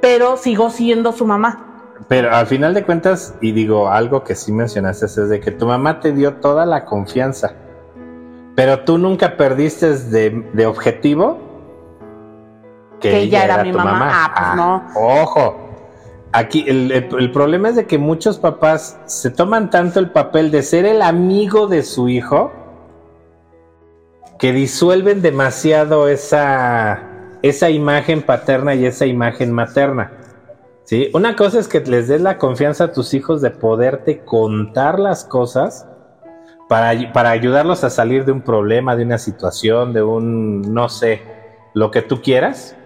pero 0.01 0.39
sigo 0.39 0.71
siendo 0.71 1.13
su 1.13 1.27
mamá. 1.27 1.83
Pero 2.09 2.35
al 2.35 2.47
final 2.47 2.73
de 2.73 2.83
cuentas, 2.83 3.35
y 3.43 3.53
digo 3.53 3.91
algo 3.91 4.25
que 4.25 4.35
sí 4.35 4.53
mencionaste, 4.53 5.05
es 5.05 5.29
de 5.29 5.39
que 5.39 5.51
tu 5.51 5.67
mamá 5.67 6.01
te 6.01 6.13
dio 6.13 6.37
toda 6.37 6.65
la 6.65 6.87
confianza, 6.87 7.53
pero 8.55 8.85
tú 8.85 8.97
nunca 8.97 9.37
perdiste 9.37 9.99
de, 9.99 10.65
objetivo 10.67 11.37
que, 12.99 13.19
ella, 13.19 13.45
era, 13.45 13.63
mi 13.63 13.73
mamá. 13.75 14.09
Ah, 14.11 14.35
pues 14.35 14.57
no. 14.57 14.87
Ojo. 14.95 15.59
Aquí 16.33 16.65
el, 16.67 16.91
el, 16.91 17.33
problema 17.33 17.69
es 17.69 17.77
de 17.77 17.87
que 17.87 17.99
muchos 17.99 18.39
papás 18.39 18.99
se 19.05 19.29
toman 19.29 19.69
tanto 19.69 20.01
el 20.01 20.11
papel 20.11 20.51
de 20.51 20.63
ser 20.63 20.87
el 20.87 21.03
amigo 21.03 21.67
de 21.67 21.83
su 21.83 22.09
hijo 22.09 22.51
que 24.39 24.53
disuelven 24.53 25.21
demasiado 25.21 26.09
esa, 26.09 27.03
esa 27.43 27.71
imagen 27.71 28.23
paterna 28.23 28.75
y 28.75 28.87
esa 28.87 29.07
imagen 29.07 29.53
materna. 29.53 30.13
¿sí? 30.85 31.11
Una 31.13 31.35
cosa 31.35 31.59
es 31.59 31.69
que 31.69 31.81
les 31.81 32.09
des 32.09 32.21
la 32.21 32.39
confianza 32.39 32.85
a 32.85 32.93
tus 32.93 33.15
hijos 33.15 33.43
de 33.43 33.51
poderte 33.51 34.25
contar 34.25 35.01
las 35.01 35.25
cosas 35.25 35.87
para, 36.69 37.13
para 37.13 37.31
ayudarlos 37.31 37.83
a 37.83 37.91
salir 37.91 38.25
de 38.25 38.33
un 38.33 38.43
problema, 38.43 38.95
de 38.95 39.05
una 39.05 39.19
situación, 39.19 39.93
de 39.93 40.03
un, 40.03 40.63
no 40.73 40.89
sé, 40.89 41.23
lo 41.75 41.91
que 41.91 42.03
tú 42.03 42.23
quieras. 42.23 42.77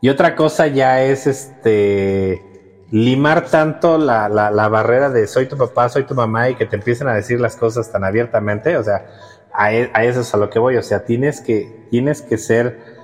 Y 0.00 0.10
otra 0.10 0.36
cosa 0.36 0.66
ya 0.66 1.02
es 1.02 1.26
este 1.26 2.44
limar 2.90 3.46
tanto 3.46 3.98
la, 3.98 4.28
la, 4.28 4.68
barrera 4.68 5.10
de 5.10 5.26
soy 5.26 5.46
tu 5.46 5.58
papá, 5.58 5.88
soy 5.90 6.04
tu 6.04 6.14
mamá 6.14 6.48
y 6.48 6.54
que 6.54 6.64
te 6.64 6.76
empiecen 6.76 7.06
a 7.08 7.14
decir 7.14 7.38
las 7.40 7.56
cosas 7.56 7.90
tan 7.90 8.04
abiertamente. 8.04 8.76
O 8.76 8.82
sea, 8.82 9.06
a, 9.58 9.72
e, 9.72 9.90
a 9.92 10.04
eso 10.04 10.20
es 10.20 10.32
a 10.32 10.38
lo 10.38 10.48
que 10.48 10.58
voy. 10.58 10.76
O 10.76 10.82
sea, 10.82 11.04
tienes 11.04 11.42
que, 11.42 11.86
tienes 11.90 12.22
que 12.22 12.38
ser 12.38 12.98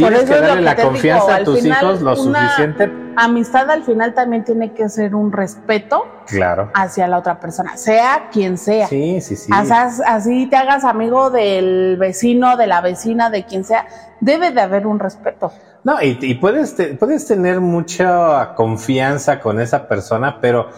Tienes 0.00 0.24
que 0.24 0.40
darle 0.40 0.62
la 0.62 0.76
confianza 0.76 1.36
a 1.36 1.44
tus 1.44 1.64
hijos 1.64 2.00
lo 2.00 2.16
suficiente. 2.16 2.90
Amistad 3.16 3.70
al 3.70 3.82
final 3.82 4.14
también 4.14 4.44
tiene 4.44 4.72
que 4.72 4.88
ser 4.88 5.14
un 5.14 5.32
respeto 5.32 6.06
claro. 6.26 6.70
hacia 6.74 7.06
la 7.06 7.18
otra 7.18 7.38
persona, 7.38 7.76
sea 7.76 8.28
quien 8.32 8.56
sea. 8.56 8.86
Sí, 8.86 9.20
sí, 9.20 9.36
sí. 9.36 9.52
Así, 9.52 10.46
te 10.46 10.56
hagas 10.56 10.84
amigo 10.84 11.30
del 11.30 11.96
vecino, 11.98 12.56
de 12.56 12.66
la 12.66 12.80
vecina, 12.80 13.30
de 13.30 13.44
quien 13.44 13.64
sea. 13.64 13.86
Debe 14.20 14.52
de 14.52 14.60
haber 14.60 14.86
un 14.86 14.98
respeto. 14.98 15.52
No, 15.82 15.96
y, 16.00 16.34
puedes, 16.34 16.76
puedes 16.98 17.26
tener 17.26 17.60
mucha 17.60 18.54
confianza 18.54 19.40
con 19.40 19.60
esa 19.60 19.88
persona, 19.88 20.38
pero 20.40 20.68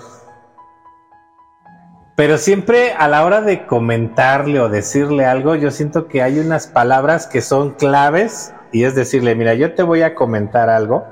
pero 2.22 2.38
siempre 2.38 2.92
a 2.92 3.08
la 3.08 3.24
hora 3.24 3.40
de 3.40 3.66
comentarle 3.66 4.60
o 4.60 4.68
decirle 4.68 5.26
algo, 5.26 5.56
yo 5.56 5.72
siento 5.72 6.06
que 6.06 6.22
hay 6.22 6.38
unas 6.38 6.68
palabras 6.68 7.26
que 7.26 7.40
son 7.40 7.72
claves 7.72 8.54
y 8.70 8.84
es 8.84 8.94
decirle, 8.94 9.34
mira, 9.34 9.54
yo 9.54 9.74
te 9.74 9.82
voy 9.82 10.02
a 10.02 10.14
comentar 10.14 10.70
algo 10.70 11.04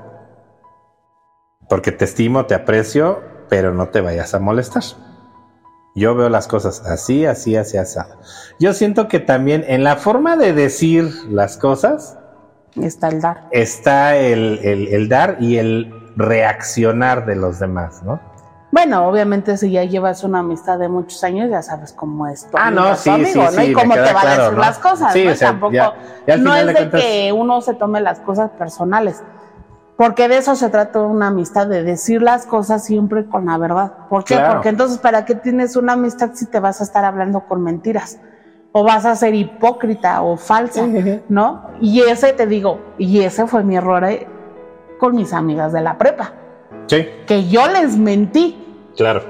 porque 1.67 1.91
te 1.91 2.05
estimo, 2.05 2.45
te 2.45 2.55
aprecio, 2.55 3.21
pero 3.49 3.73
no 3.73 3.89
te 3.89 3.99
vayas 3.99 4.33
a 4.33 4.39
molestar. 4.39 4.83
Yo 5.95 6.15
veo 6.15 6.29
las 6.29 6.47
cosas 6.47 6.79
así, 6.85 7.25
así, 7.25 7.57
así, 7.57 7.75
así. 7.75 7.99
Yo 8.57 8.71
siento 8.71 9.09
que 9.09 9.19
también 9.19 9.65
en 9.67 9.83
la 9.83 9.97
forma 9.97 10.37
de 10.37 10.53
decir 10.53 11.11
las 11.29 11.57
cosas 11.57 12.17
está 12.81 13.09
el 13.09 13.19
dar. 13.19 13.49
Está 13.51 14.15
el, 14.15 14.59
el 14.63 15.09
dar 15.09 15.35
y 15.41 15.57
el 15.57 15.93
reaccionar 16.15 17.25
de 17.25 17.35
los 17.35 17.59
demás, 17.59 18.01
¿no? 18.01 18.30
Bueno, 18.71 19.05
obviamente 19.05 19.57
si 19.57 19.71
ya 19.71 19.83
llevas 19.83 20.23
una 20.23 20.39
amistad 20.39 20.79
de 20.79 20.87
muchos 20.87 21.21
años, 21.25 21.49
ya 21.49 21.61
sabes 21.61 21.91
cómo 21.91 22.25
es 22.27 22.49
tu, 22.49 22.57
ah, 22.57 22.71
no, 22.71 22.95
sí, 22.95 23.09
amigo, 23.09 23.43
¿no? 23.53 23.63
y 23.63 23.73
cómo 23.73 23.93
te 23.93 24.13
va 24.13 24.21
a 24.21 24.37
decir 24.37 24.57
las 24.57 24.79
cosas, 24.79 25.11
sí, 25.11 25.25
¿no? 25.25 25.31
O 25.31 25.35
sea, 25.35 25.49
Tampoco, 25.49 25.73
no 26.39 26.55
es 26.55 26.67
de, 26.67 26.89
que 26.89 27.33
uno 27.33 27.59
se 27.59 27.73
tome 27.73 27.99
las 27.99 28.21
cosas 28.21 28.49
personales, 28.51 29.21
porque 29.97 30.29
de 30.29 30.37
eso 30.37 30.55
se 30.55 30.69
trata 30.69 31.01
una 31.01 31.27
amistad, 31.27 31.67
de 31.67 31.83
decir 31.83 32.21
las 32.21 32.45
cosas 32.45 32.85
siempre 32.85 33.25
con 33.25 33.45
la 33.45 33.57
verdad. 33.57 33.91
¿Por 34.09 34.23
qué? 34.23 34.39
Porque 34.49 34.69
entonces, 34.69 34.97
¿para 34.99 35.25
qué 35.25 35.35
tienes 35.35 35.75
una 35.75 35.93
amistad 35.93 36.31
si 36.33 36.45
te 36.45 36.59
vas 36.61 36.79
a 36.79 36.85
estar 36.85 37.03
hablando 37.03 37.41
con 37.41 37.61
mentiras? 37.61 38.19
O 38.71 38.85
vas 38.85 39.03
a 39.05 39.17
ser 39.17 39.35
hipócrita 39.35 40.21
o 40.21 40.37
falsa, 40.37 40.87
¿no? 41.27 41.67
Y 41.81 41.99
ese, 42.01 42.31
te 42.31 42.47
digo, 42.47 42.79
y 42.97 43.19
ese 43.19 43.45
fue 43.47 43.65
mi 43.65 43.75
error 43.75 44.05
eh, 44.05 44.27
con 44.97 45.13
mis 45.13 45.33
amigas 45.33 45.73
de 45.73 45.81
la 45.81 45.97
prepa. 45.97 46.31
Sí. 46.87 47.05
Que 47.27 47.47
yo 47.49 47.67
les 47.67 47.97
mentí 47.97 48.60
Claro. 48.95 49.23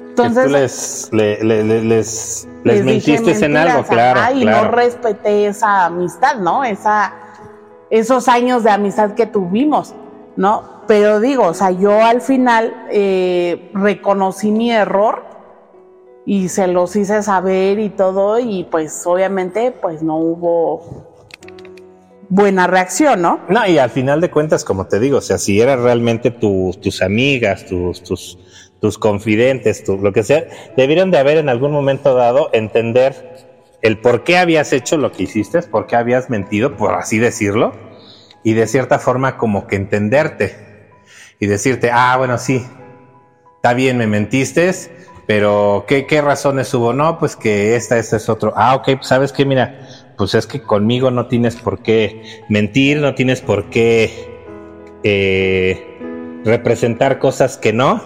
Entonces, 0.00 1.10
les, 1.12 1.42
les, 1.42 2.48
les, 2.64 2.84
mentiste 2.84 3.44
en 3.44 3.56
algo, 3.56 3.84
claro. 3.84 4.36
y 4.36 4.44
no 4.44 4.68
respeté 4.68 5.46
esa 5.46 5.86
amistad, 5.86 6.36
¿no? 6.36 6.64
Esa, 6.64 7.14
esos 7.88 8.26
años 8.28 8.64
de 8.64 8.70
amistad 8.70 9.14
que 9.14 9.26
tuvimos, 9.26 9.94
¿no? 10.36 10.82
Pero 10.88 11.20
digo, 11.20 11.44
o 11.44 11.54
sea, 11.54 11.70
yo 11.70 12.02
al 12.02 12.20
final 12.20 12.74
eh, 12.90 13.70
reconocí 13.74 14.50
mi 14.50 14.72
error 14.72 15.24
y 16.26 16.48
se 16.48 16.66
los 16.66 16.96
hice 16.96 17.22
saber 17.22 17.78
y 17.78 17.90
todo, 17.90 18.38
y 18.38 18.64
pues 18.64 19.06
obviamente, 19.06 19.70
pues 19.70 20.02
no 20.02 20.16
hubo 20.16 21.06
buena 22.28 22.66
reacción, 22.66 23.22
¿no? 23.22 23.40
No, 23.48 23.66
y 23.66 23.78
al 23.78 23.90
final 23.90 24.20
de 24.20 24.30
cuentas, 24.30 24.64
como 24.64 24.86
te 24.86 24.98
digo, 24.98 25.18
o 25.18 25.22
sea, 25.22 25.38
si 25.38 25.60
eran 25.60 25.82
realmente 25.82 26.30
tus 26.30 27.02
amigas, 27.02 27.64
tus, 27.66 28.02
tus, 28.02 28.38
tus 28.80 28.98
confidentes, 28.98 29.84
tu, 29.84 29.98
lo 29.98 30.12
que 30.12 30.22
sea, 30.22 30.46
debieron 30.76 31.10
de 31.10 31.18
haber 31.18 31.38
en 31.38 31.48
algún 31.48 31.72
momento 31.72 32.14
dado 32.14 32.50
entender 32.52 33.46
el 33.82 33.98
por 33.98 34.24
qué 34.24 34.38
habías 34.38 34.72
hecho 34.72 34.96
lo 34.96 35.12
que 35.12 35.24
hiciste, 35.24 35.62
por 35.62 35.86
qué 35.86 35.96
habías 35.96 36.30
mentido, 36.30 36.76
por 36.76 36.94
así 36.94 37.18
decirlo, 37.18 37.72
y 38.42 38.54
de 38.54 38.66
cierta 38.66 38.98
forma 38.98 39.36
como 39.36 39.66
que 39.66 39.76
entenderte 39.76 40.56
y 41.40 41.46
decirte, 41.46 41.90
ah, 41.92 42.16
bueno, 42.16 42.38
sí, 42.38 42.64
está 43.56 43.74
bien, 43.74 43.98
me 43.98 44.06
mentiste, 44.06 44.72
pero 45.26 45.84
¿qué, 45.86 46.06
qué 46.06 46.22
razones 46.22 46.72
hubo? 46.74 46.92
No, 46.92 47.18
pues 47.18 47.36
que 47.36 47.76
esta, 47.76 47.98
esta 47.98 48.16
es 48.16 48.28
otro. 48.28 48.52
Ah, 48.56 48.74
ok, 48.76 48.84
pues 48.96 49.08
sabes 49.08 49.32
qué, 49.32 49.44
mira, 49.44 49.78
pues 50.16 50.34
es 50.34 50.46
que 50.46 50.62
conmigo 50.62 51.10
no 51.10 51.26
tienes 51.26 51.56
por 51.56 51.82
qué 51.82 52.42
mentir, 52.48 52.98
no 52.98 53.14
tienes 53.14 53.40
por 53.40 53.70
qué 53.70 54.38
eh, 55.04 56.40
representar 56.44 57.18
cosas 57.18 57.56
que 57.56 57.72
no, 57.72 58.02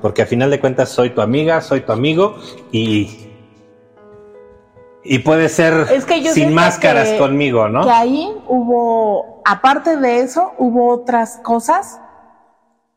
porque 0.00 0.22
a 0.22 0.26
final 0.26 0.50
de 0.50 0.60
cuentas 0.60 0.88
soy 0.88 1.10
tu 1.10 1.20
amiga, 1.20 1.60
soy 1.60 1.80
tu 1.80 1.92
amigo 1.92 2.36
y 2.72 3.20
y 5.06 5.18
puede 5.18 5.50
ser 5.50 5.86
sin 6.32 6.54
máscaras 6.54 7.10
conmigo, 7.18 7.68
¿no? 7.68 7.84
Que 7.84 7.90
ahí 7.90 8.34
hubo, 8.48 9.42
aparte 9.44 9.98
de 9.98 10.20
eso, 10.20 10.52
hubo 10.56 10.88
otras 10.88 11.38
cosas 11.42 12.00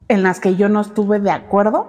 en 0.07 0.23
las 0.23 0.39
que 0.39 0.55
yo 0.55 0.69
no 0.69 0.79
estuve 0.79 1.19
de 1.19 1.31
acuerdo, 1.31 1.87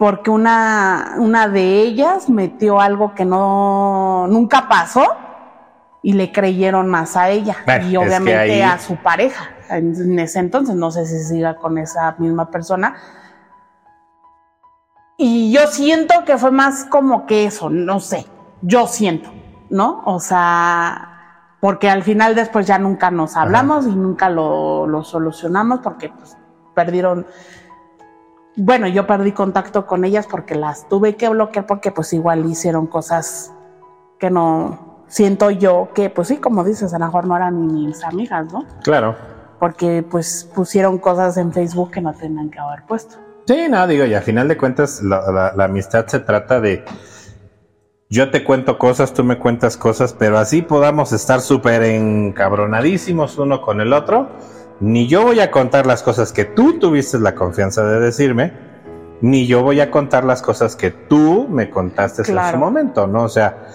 porque 0.00 0.30
una, 0.30 1.14
una 1.18 1.46
de 1.46 1.82
ellas 1.82 2.28
metió 2.28 2.80
algo 2.80 3.14
que 3.14 3.24
no 3.24 4.26
nunca 4.28 4.68
pasó 4.68 5.06
y 6.02 6.14
le 6.14 6.32
creyeron 6.32 6.88
más 6.88 7.16
a 7.16 7.30
ella 7.30 7.58
y 7.88 7.96
obviamente 7.96 8.64
a 8.64 8.78
su 8.80 8.96
pareja 8.96 9.50
en 9.70 10.18
ese 10.18 10.40
entonces, 10.40 10.74
no 10.74 10.90
sé 10.90 11.06
si 11.06 11.18
siga 11.22 11.56
con 11.56 11.78
esa 11.78 12.14
misma 12.18 12.50
persona. 12.50 12.96
Y 15.22 15.52
yo 15.52 15.66
siento 15.66 16.24
que 16.24 16.38
fue 16.38 16.50
más 16.50 16.86
como 16.86 17.26
que 17.26 17.44
eso, 17.44 17.68
no 17.68 18.00
sé, 18.00 18.24
yo 18.62 18.86
siento, 18.86 19.28
¿no? 19.68 20.00
O 20.06 20.18
sea, 20.18 21.56
porque 21.60 21.90
al 21.90 22.02
final 22.02 22.34
después 22.34 22.66
ya 22.66 22.78
nunca 22.78 23.10
nos 23.10 23.36
hablamos 23.36 23.86
y 23.86 23.94
nunca 23.94 24.30
lo, 24.30 24.86
lo, 24.86 25.04
solucionamos 25.04 25.80
porque 25.80 26.08
pues 26.08 26.38
perdieron, 26.74 27.26
bueno, 28.56 28.88
yo 28.88 29.06
perdí 29.06 29.32
contacto 29.32 29.86
con 29.86 30.06
ellas 30.06 30.26
porque 30.26 30.54
las 30.54 30.88
tuve 30.88 31.16
que 31.16 31.28
bloquear 31.28 31.66
porque 31.66 31.90
pues 31.90 32.14
igual 32.14 32.46
hicieron 32.46 32.86
cosas 32.86 33.52
que 34.18 34.30
no, 34.30 35.04
siento 35.06 35.50
yo 35.50 35.90
que, 35.94 36.08
pues 36.08 36.28
sí, 36.28 36.38
como 36.38 36.64
dices, 36.64 36.94
a 36.94 36.98
lo 36.98 37.04
mejor 37.04 37.26
no 37.26 37.36
eran 37.36 37.66
mis 37.66 38.02
amigas, 38.04 38.50
¿no? 38.50 38.64
Claro. 38.82 39.16
porque 39.58 40.02
pues 40.02 40.50
pusieron 40.54 40.96
cosas 40.96 41.36
en 41.36 41.52
Facebook 41.52 41.90
que 41.90 42.00
no 42.00 42.14
tenían 42.14 42.48
que 42.48 42.58
haber 42.58 42.86
puesto. 42.86 43.16
Sí, 43.50 43.66
no, 43.68 43.84
digo, 43.88 44.04
y 44.04 44.14
a 44.14 44.22
final 44.22 44.46
de 44.46 44.56
cuentas 44.56 45.02
la, 45.02 45.52
amistad 45.58 46.06
se 46.06 46.20
trata 46.20 46.60
de 46.60 46.84
yo 48.08 48.30
te 48.30 48.44
cuento 48.44 48.78
cosas, 48.78 49.12
tú 49.12 49.24
me 49.24 49.40
cuentas 49.40 49.76
cosas, 49.76 50.14
pero 50.16 50.38
así 50.38 50.62
podamos 50.62 51.12
estar 51.12 51.40
súper 51.40 51.82
encabronadísimos 51.82 53.38
uno 53.38 53.60
con 53.60 53.80
el 53.80 53.92
otro. 53.92 54.28
Ni 54.78 55.08
yo 55.08 55.24
voy 55.24 55.40
a 55.40 55.50
contar 55.50 55.84
las 55.84 56.04
cosas 56.04 56.32
que 56.32 56.44
tú 56.44 56.78
tuviste 56.78 57.18
la 57.18 57.34
confianza 57.34 57.84
de 57.84 57.98
decirme, 57.98 58.52
ni 59.20 59.48
yo 59.48 59.64
voy 59.64 59.80
a 59.80 59.90
contar 59.90 60.22
las 60.22 60.42
cosas 60.42 60.76
que 60.76 60.92
tú 60.92 61.48
me 61.50 61.70
contaste 61.70 62.22
en 62.30 62.38
su 62.52 62.56
momento, 62.56 63.08
¿no? 63.08 63.24
O 63.24 63.28
sea, 63.28 63.66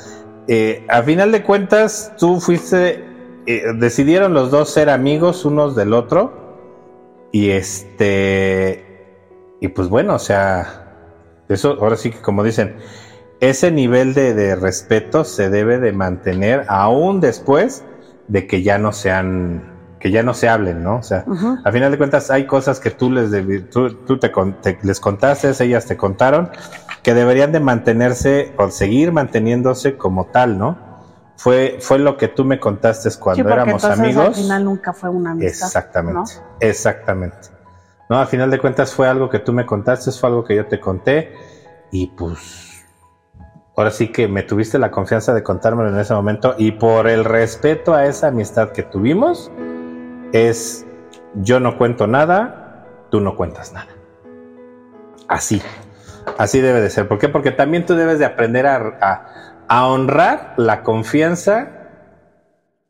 eh, 0.48 0.86
a 0.88 1.04
final 1.04 1.34
de 1.34 1.44
cuentas, 1.44 2.14
tú 2.18 2.40
fuiste 2.40 3.04
eh, 3.46 3.74
decidieron 3.76 4.34
los 4.34 4.52
dos 4.52 4.70
ser 4.70 4.90
amigos 4.90 5.44
unos 5.44 5.76
del 5.76 5.92
otro. 5.92 6.46
Y 7.34 7.50
este. 7.50 8.85
Y 9.66 9.70
pues 9.70 9.90
bueno, 9.90 10.14
o 10.14 10.20
sea. 10.20 10.84
Eso, 11.50 11.78
ahora 11.80 11.98
sí 11.98 12.12
que 12.12 12.22
como 12.22 12.44
dicen, 12.44 12.78
ese 13.40 13.72
nivel 13.72 14.14
de, 14.14 14.56
respeto 14.56 15.24
se 15.24 15.50
debe 15.50 15.80
de 15.80 15.92
mantener 15.92 16.66
aún 16.68 17.20
después 17.20 17.84
de 18.28 18.46
que 18.48 18.62
ya 18.62 18.78
no 18.78 18.92
sean 18.94 19.74
que 20.00 20.12
ya 20.12 20.22
no 20.22 20.36
se 20.36 20.50
hablen, 20.50 20.84
¿no? 20.84 20.98
O 20.98 21.04
sea, 21.04 21.26
a 21.64 21.72
final 21.72 21.92
de 21.92 21.98
cuentas 21.98 22.30
hay 22.30 22.46
cosas 22.46 22.80
que 22.80 22.92
tú 22.92 23.10
les 23.10 23.32
tú, 23.72 23.92
tú 24.06 24.20
te, 24.20 24.32
les 24.84 25.00
contaste, 25.00 25.52
ellas 25.64 25.86
te 25.88 25.98
contaron, 25.98 26.52
que 27.02 27.16
deberían 27.16 27.52
de 27.52 27.60
mantenerse 27.60 28.54
o 28.58 28.70
seguir 28.70 29.12
manteniéndose 29.12 29.98
como 29.98 30.26
tal, 30.26 30.60
¿no? 30.60 30.78
fue, 31.38 31.78
fue 31.80 32.00
lo 32.00 32.18
que 32.18 32.28
tú 32.28 32.46
me 32.46 32.60
contaste 32.60 33.10
cuando 33.20 33.50
éramos 33.50 33.84
amigos. 33.84 34.28
Al 34.28 34.36
final 34.36 34.66
nunca 34.66 34.94
fue 34.94 35.10
una 35.10 35.32
amistad. 35.32 35.68
Exactamente, 35.68 36.32
exactamente. 36.60 37.55
No, 38.10 38.20
al 38.20 38.28
final 38.28 38.52
de 38.52 38.60
cuentas 38.60 38.94
fue 38.94 39.08
algo 39.08 39.30
que 39.30 39.40
tú 39.40 39.54
me 39.54 39.66
contaste, 39.66 40.12
fue 40.12 40.30
algo 40.30 40.44
que 40.44 40.56
yo 40.56 40.68
te 40.68 40.80
conté 40.80 41.34
y 41.92 42.08
pues 42.08 42.86
ahora 43.76 43.92
sí 43.92 44.12
que 44.12 44.28
me 44.28 44.44
tuviste 44.44 44.78
la 44.80 44.92
confianza 44.92 45.34
de 45.34 45.44
contármelo 45.44 45.90
en 45.90 46.00
ese 46.00 46.14
momento 46.14 46.56
y 46.58 46.72
por 46.72 47.08
el 47.08 47.26
respeto 47.26 47.94
a 47.94 48.06
esa 48.06 48.28
amistad 48.28 48.72
que 48.72 48.84
tuvimos 48.84 49.52
es 50.32 50.86
yo 51.36 51.60
no 51.60 51.78
cuento 51.78 52.08
nada, 52.08 52.86
tú 53.10 53.20
no 53.22 53.36
cuentas 53.36 53.74
nada. 53.74 53.92
Así, 55.28 55.62
así 56.38 56.62
debe 56.62 56.82
de 56.82 56.90
ser. 56.90 57.08
¿Por 57.08 57.18
qué? 57.18 57.28
Porque 57.28 57.52
también 57.52 57.86
tú 57.86 57.96
debes 57.96 58.20
de 58.20 58.26
aprender 58.26 58.68
a 58.68 59.46
a 59.68 59.88
honrar 59.88 60.54
la 60.58 60.84
confianza 60.84 61.70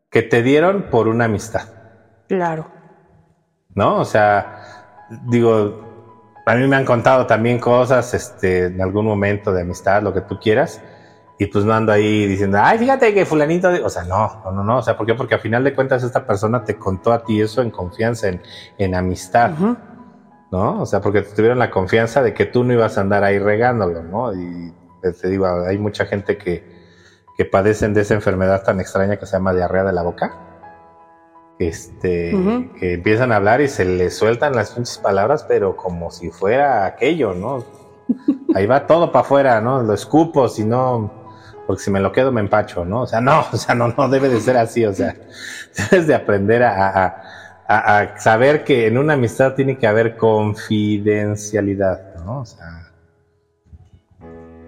que 0.09 0.22
te 0.22 0.41
dieron 0.41 0.89
por 0.89 1.07
una 1.07 1.26
amistad. 1.26 1.70
Claro. 2.28 2.72
¿No? 3.74 3.99
O 3.99 4.05
sea, 4.05 4.63
digo, 5.10 5.86
a 6.45 6.56
mí 6.56 6.68
me 6.68 6.76
han 6.76 6.86
contado 6.86 7.26
también 7.26 7.60
cosas, 7.60 8.14
este, 8.14 8.66
en 8.66 8.82
algún 8.82 9.06
momento 9.06 9.51
de 9.51 9.62
amistad, 9.62 10.03
lo 10.03 10.14
que 10.14 10.22
tú 10.22 10.39
quieras, 10.39 10.82
y 11.38 11.47
pues 11.47 11.66
no 11.66 11.74
ando 11.74 11.91
ahí 11.91 12.28
diciendo, 12.28 12.60
ay, 12.62 12.78
fíjate 12.78 13.14
que 13.14 13.26
fulanito, 13.26 13.70
o 13.84 13.89
sea, 13.89 14.03
no, 14.03 14.41
no, 14.45 14.51
no, 14.51 14.64
no, 14.64 14.78
o 14.78 14.82
sea, 14.82 14.95
¿por 14.95 15.06
qué? 15.06 15.16
Porque 15.16 15.36
a 15.36 15.39
final 15.39 15.64
de 15.64 15.74
cuentas 15.74 16.03
esta 16.03 16.26
persona 16.26 16.64
te 16.64 16.78
contó 16.78 17.12
a 17.12 17.24
ti 17.24 17.41
eso 17.41 17.62
en 17.62 17.72
confianza, 17.72 18.30
en, 18.30 18.41
en 18.78 18.95
amistad, 18.95 19.51
¿no? 20.51 20.82
O 20.82 20.86
sea, 20.86 21.01
porque 21.01 21.24
te 21.24 21.36
tuvieron 21.36 21.60
la 21.60 21.70
confianza 21.70 22.22
de 22.22 22.34
que 22.34 22.45
tú 22.45 22.64
no 22.64 22.74
ibas 22.74 22.97
a 22.97 23.01
andar 23.01 23.24
ahí 23.24 23.39
regándolo, 23.39 24.03
¿no? 24.03 24.34
Y 24.34 24.74
eh, 25.03 25.12
te 25.20 25.28
digo, 25.28 25.45
hay 25.45 25.78
mucha 25.78 26.06
gente 26.06 26.38
que, 26.38 26.64
que 27.38 27.43
padecen 27.43 27.93
de 27.93 28.01
esa 28.01 28.14
enfermedad 28.14 28.64
tan 28.64 28.80
extraña 28.80 29.18
que 29.18 29.26
se 29.26 29.34
llama 29.34 29.53
diarrea 29.53 29.84
de 29.84 29.91
la 29.91 30.03
boca. 30.03 30.55
Este, 31.58 32.32
que 32.78 32.95
empiezan 32.95 33.32
a 33.32 33.38
hablar 33.38 33.62
y 33.62 33.70
se 33.70 33.86
les 33.86 34.18
sueltan 34.18 34.56
las 34.56 34.72
pinches 34.72 34.97
palabras, 34.97 35.45
pero 35.47 35.78
como 35.78 36.12
si 36.12 36.30
fuera 36.30 36.86
aquello, 36.86 37.34
¿no? 37.34 37.64
Ahí 38.56 38.66
va 38.66 38.86
todo 38.86 39.12
para 39.12 39.24
afuera, 39.24 39.62
¿no? 39.62 39.82
Lo 39.82 39.93
escupo, 39.93 40.49
si 40.49 40.66
no, 40.66 41.12
porque 41.66 41.82
si 41.82 41.91
me 41.91 42.01
lo 42.01 42.12
quedo 42.12 42.32
me 42.32 42.41
empacho, 42.41 42.84
¿no? 42.84 43.03
O 43.03 43.08
sea, 43.08 43.22
no, 43.22 43.45
o 43.53 43.58
sea, 43.58 43.74
no, 43.74 43.88
no 43.88 44.10
debe 44.10 44.28
de 44.28 44.41
ser 44.41 44.58
así, 44.58 44.86
o 44.86 44.93
sea, 44.93 45.16
debes 45.91 46.08
de 46.08 46.16
aprender 46.16 46.64
a, 46.64 47.22
a, 47.68 47.99
a 47.99 48.20
saber 48.20 48.64
que 48.66 48.88
en 48.88 48.97
una 48.97 49.14
amistad 49.14 49.53
tiene 49.53 49.78
que 49.78 49.88
haber 49.88 50.18
confidencialidad, 50.18 52.16
¿no? 52.26 52.41
O 52.41 52.45
sea, 52.45 52.86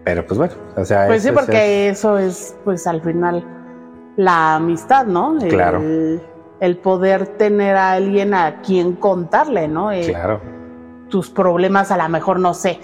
pero 0.07 0.25
pues 0.25 0.37
bueno, 0.37 0.53
o 0.77 0.85
sea. 0.85 1.05
Pues 1.07 1.21
sí, 1.21 1.31
porque 1.33 1.89
eso 1.89 2.17
es, 2.17 2.55
pues 2.63 2.87
al 2.87 3.01
final, 3.01 3.43
la 4.15 4.55
amistad, 4.55 5.05
¿no? 5.05 5.37
Claro. 5.49 5.79
El, 5.79 6.21
poder 6.81 7.27
tener 7.37 7.75
a 7.75 7.93
alguien 7.93 8.33
a 8.33 8.61
quien 8.61 8.93
contarle, 8.93 9.67
¿no? 9.67 9.91
Eh, 9.91 10.07
claro. 10.07 10.41
Tus 11.09 11.29
problemas, 11.29 11.91
a 11.91 11.97
lo 11.97 12.09
mejor, 12.09 12.39
no 12.39 12.53
sé, 12.53 12.79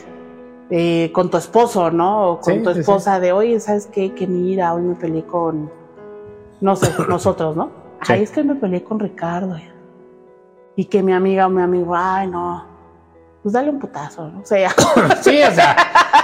eh, 0.69 1.11
con 1.13 1.29
tu 1.29 1.37
esposo, 1.37 1.91
¿no? 1.91 2.31
O 2.31 2.39
con 2.39 2.63
tu 2.63 2.69
esposa, 2.69 3.19
de 3.19 3.31
oye, 3.31 3.59
¿sabes 3.59 3.87
qué? 3.87 4.13
Que 4.13 4.27
mira, 4.27 4.73
hoy 4.73 4.83
me 4.83 4.95
peleé 4.95 5.23
con, 5.23 5.71
no 6.61 6.75
sé, 6.75 6.91
nosotros, 7.09 7.55
¿no? 7.55 7.71
Ay, 7.99 8.23
es 8.23 8.31
que 8.31 8.43
me 8.43 8.55
peleé 8.55 8.83
con 8.83 8.99
Ricardo. 8.99 9.57
Y 10.75 10.85
que 10.85 11.03
mi 11.03 11.13
amiga 11.13 11.47
o 11.47 11.49
mi 11.49 11.61
amigo, 11.61 11.93
ay, 11.95 12.27
no, 12.27 12.65
pues 13.43 13.53
dale 13.53 13.69
un 13.69 13.79
putazo, 13.79 14.29
¿no? 14.29 14.39
O 14.39 14.45
sea, 14.45 14.69
sí, 15.21 15.41
o 15.43 15.51
sea, 15.51 15.75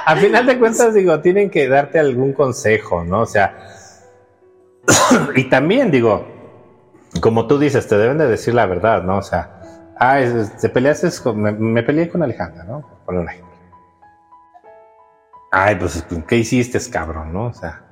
al 0.05 0.17
final 0.21 0.45
de 0.45 0.57
cuentas, 0.57 0.93
digo, 0.93 1.19
tienen 1.19 1.49
que 1.49 1.67
darte 1.67 1.99
algún 1.99 2.33
consejo, 2.33 3.03
¿no? 3.03 3.21
O 3.21 3.25
sea, 3.25 3.57
y 5.35 5.49
también 5.49 5.91
digo, 5.91 6.25
como 7.21 7.47
tú 7.47 7.57
dices, 7.57 7.87
te 7.87 7.97
deben 7.97 8.17
de 8.17 8.27
decir 8.27 8.53
la 8.53 8.65
verdad, 8.65 9.03
¿no? 9.03 9.17
O 9.17 9.21
sea, 9.21 9.61
ah, 9.99 10.19
te 10.61 10.69
peleaste 10.69 11.09
con, 11.21 11.41
me, 11.41 11.83
peleé 11.83 12.09
con 12.09 12.23
Alejandra, 12.23 12.63
¿no? 12.63 12.87
Por 13.05 13.15
un 13.15 13.27
ejemplo. 13.27 13.49
Ay, 15.51 15.75
pues, 15.75 16.05
¿qué 16.27 16.37
hiciste, 16.37 16.79
cabrón, 16.91 17.33
no? 17.33 17.47
O 17.47 17.53
sea, 17.53 17.83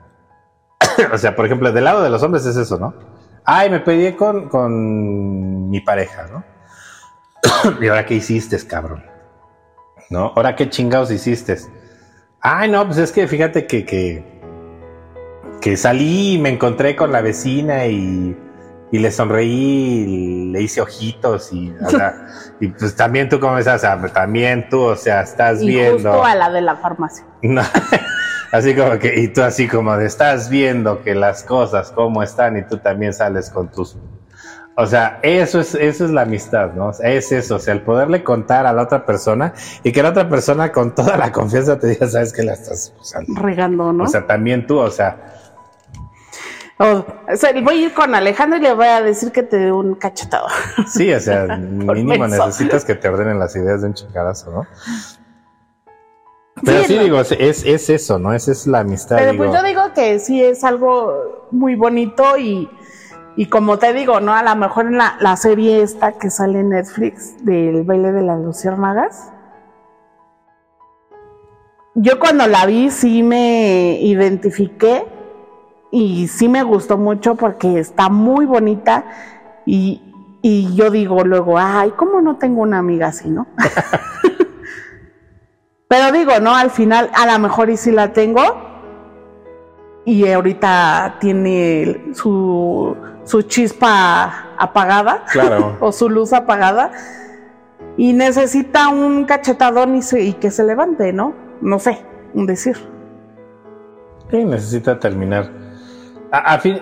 o 1.14 1.18
sea, 1.18 1.36
por 1.36 1.46
ejemplo, 1.46 1.72
del 1.72 1.84
lado 1.84 2.04
de 2.04 2.10
los 2.10 2.22
hombres 2.24 2.46
es 2.46 2.56
eso, 2.56 2.78
¿no? 2.78 2.94
Ay, 3.44 3.70
me 3.70 3.80
peleé 3.80 4.16
con, 4.16 4.50
con 4.50 5.70
mi 5.70 5.82
pareja, 5.82 6.28
¿no? 6.32 6.44
¿Y 7.82 7.88
ahora 7.88 8.06
qué 8.06 8.16
hiciste, 8.16 8.58
cabrón? 8.68 9.04
¿No? 10.10 10.32
¿Ahora 10.36 10.56
qué 10.56 10.70
chingados 10.70 11.12
hiciste? 11.12 11.58
Ay, 12.40 12.70
no, 12.70 12.86
pues 12.86 12.98
es 12.98 13.12
que 13.12 13.28
fíjate 13.28 13.66
que, 13.66 13.86
que, 13.86 14.24
que 15.60 15.76
salí 15.76 16.34
y 16.34 16.38
me 16.38 16.50
encontré 16.50 16.96
con 16.96 17.12
la 17.12 17.22
vecina 17.22 17.88
y, 17.88 18.38
y 18.92 19.00
le 19.00 19.12
sonreí, 19.12 19.50
y 19.50 20.52
le 20.52 20.62
hice 20.62 20.82
ojitos 20.82 21.52
y, 21.52 21.74
o 21.86 21.90
sea, 21.90 22.28
y 22.60 22.68
pues 22.68 22.96
también 22.96 23.30
tú 23.30 23.40
como 23.40 23.56
o 23.56 23.62
sea, 23.62 24.02
también 24.14 24.70
tú, 24.70 24.82
o 24.82 24.96
sea, 24.96 25.22
estás 25.22 25.62
y 25.62 25.68
viendo. 25.68 26.12
Justo 26.12 26.26
a 26.26 26.36
la 26.36 26.50
de 26.50 26.62
la 26.62 26.76
farmacia. 26.76 27.26
así 28.52 28.76
como 28.76 28.98
que, 29.00 29.20
y 29.20 29.28
tú 29.30 29.42
así 29.42 29.68
como 29.68 29.98
de, 29.98 30.06
estás 30.06 30.50
viendo 30.50 31.04
que 31.04 31.16
las 31.16 31.44
cosas 31.44 31.92
cómo 31.92 32.24
están 32.24 32.58
y 32.58 32.64
tú 32.64 32.78
también 32.78 33.14
sales 33.14 33.50
con 33.50 33.70
tus 33.70 33.98
o 34.80 34.86
sea, 34.86 35.18
eso 35.24 35.60
es, 35.60 35.74
eso 35.74 36.06
es 36.06 36.12
la 36.12 36.22
amistad, 36.22 36.74
¿no? 36.74 36.92
Es 36.92 37.32
eso, 37.32 37.56
o 37.56 37.60
sea, 37.60 37.74
el 37.74 37.82
poderle 37.82 38.24
contar 38.24 38.68
a 38.68 38.74
la 38.74 38.84
otra 38.84 39.08
persona 39.08 39.56
y 39.82 39.92
que 39.92 40.04
la 40.04 40.10
otra 40.10 40.30
persona 40.30 40.72
con 40.72 40.94
toda 40.94 41.18
la 41.18 41.32
confianza 41.32 41.80
te 41.80 41.88
diga, 41.88 42.08
sabes 42.08 42.32
que 42.32 42.44
la 42.44 42.54
estás 42.54 42.94
usando. 43.02 43.42
Regando, 43.42 43.92
¿no? 43.92 44.04
O 44.04 44.08
sea, 44.08 44.28
también 44.28 44.68
tú, 44.68 44.78
o 44.78 44.92
sea. 44.92 45.34
O 46.80 47.06
sea, 47.36 47.52
voy 47.62 47.84
a 47.84 47.86
ir 47.88 47.94
con 47.94 48.14
Alejandro 48.14 48.60
y 48.60 48.62
le 48.62 48.74
voy 48.74 48.86
a 48.86 49.02
decir 49.02 49.32
que 49.32 49.44
te 49.44 49.58
dé 49.58 49.72
un 49.72 49.96
cachetado. 49.96 50.48
Sí, 50.88 51.12
o 51.14 51.20
sea, 51.20 51.58
mínimo 51.58 52.28
necesitas 52.28 52.86
que 52.86 52.96
te 52.96 53.08
ordenen 53.10 53.40
las 53.40 53.56
ideas 53.56 53.82
de 53.82 53.88
un 53.88 53.94
chingadazo, 53.94 54.52
¿no? 54.52 54.68
Pero 56.64 56.84
sí, 56.86 56.98
digo, 56.98 57.20
es, 57.22 57.32
es 57.32 57.90
eso, 57.90 58.18
¿no? 58.18 58.34
Esa 58.34 58.52
es 58.52 58.66
la 58.66 58.80
amistad. 58.80 59.18
Pero 59.18 59.38
pues 59.38 59.52
yo 59.52 59.62
digo 59.64 59.82
que 59.94 60.20
sí 60.20 60.44
es 60.44 60.64
algo 60.64 61.48
muy 61.52 61.76
bonito 61.76 62.38
y 62.38 62.68
y 63.38 63.46
como 63.46 63.78
te 63.78 63.94
digo, 63.94 64.20
¿no? 64.20 64.34
A 64.34 64.42
lo 64.42 64.56
mejor 64.56 64.88
en 64.88 64.98
la, 64.98 65.38
serie 65.38 65.84
esta 65.84 66.14
que 66.14 66.32
sale 66.32 66.60
en 66.60 66.70
Netflix 66.70 67.46
del 67.46 67.84
baile 67.84 68.12
de 68.12 68.24
las 68.24 68.40
luciérnagas. 68.42 69.32
Yo 71.94 72.20
cuando 72.20 72.48
la 72.48 72.66
vi 72.66 72.90
sí 72.90 73.22
me 73.22 74.00
identifiqué 74.02 75.06
y 75.92 76.28
sí 76.28 76.50
me 76.50 76.64
gustó 76.64 76.98
mucho 76.98 77.36
porque 77.36 77.80
está 77.80 78.10
muy 78.10 78.46
bonita 78.46 79.06
y, 79.66 80.02
y 80.42 80.76
yo 80.76 80.90
digo 80.90 81.24
luego, 81.24 81.58
ay, 81.58 81.94
¿cómo 81.96 82.22
no 82.22 82.38
tengo 82.38 82.62
una 82.62 82.80
amiga 82.80 83.08
así, 83.08 83.30
no? 83.30 83.48
Pero 85.88 86.12
digo, 86.12 86.34
¿no? 86.42 86.54
Al 86.54 86.70
final, 86.70 87.10
a 87.14 87.32
lo 87.32 87.40
mejor 87.40 87.70
y 87.70 87.78
sí 87.78 87.92
la 87.92 88.12
tengo, 88.12 88.42
y 90.08 90.26
ahorita 90.32 91.18
tiene 91.20 92.14
su, 92.14 92.96
su 93.26 93.42
chispa 93.42 94.54
apagada 94.58 95.26
o 95.82 95.92
su 95.92 96.10
luz 96.10 96.32
apagada 96.32 96.92
y 97.98 98.14
necesita 98.14 98.88
un 98.88 99.26
cachetadón 99.26 99.98
y, 99.98 100.34
que 100.34 100.50
se 100.50 100.64
levante, 100.64 101.12
¿no? 101.12 101.34
No 101.60 101.78
sé, 101.78 102.06
un 102.34 102.46
decir. 102.46 102.78
Sí, 104.32 104.46
necesita 104.46 104.98
terminar. 104.98 105.52
A, 106.32 106.60
fin, 106.60 106.80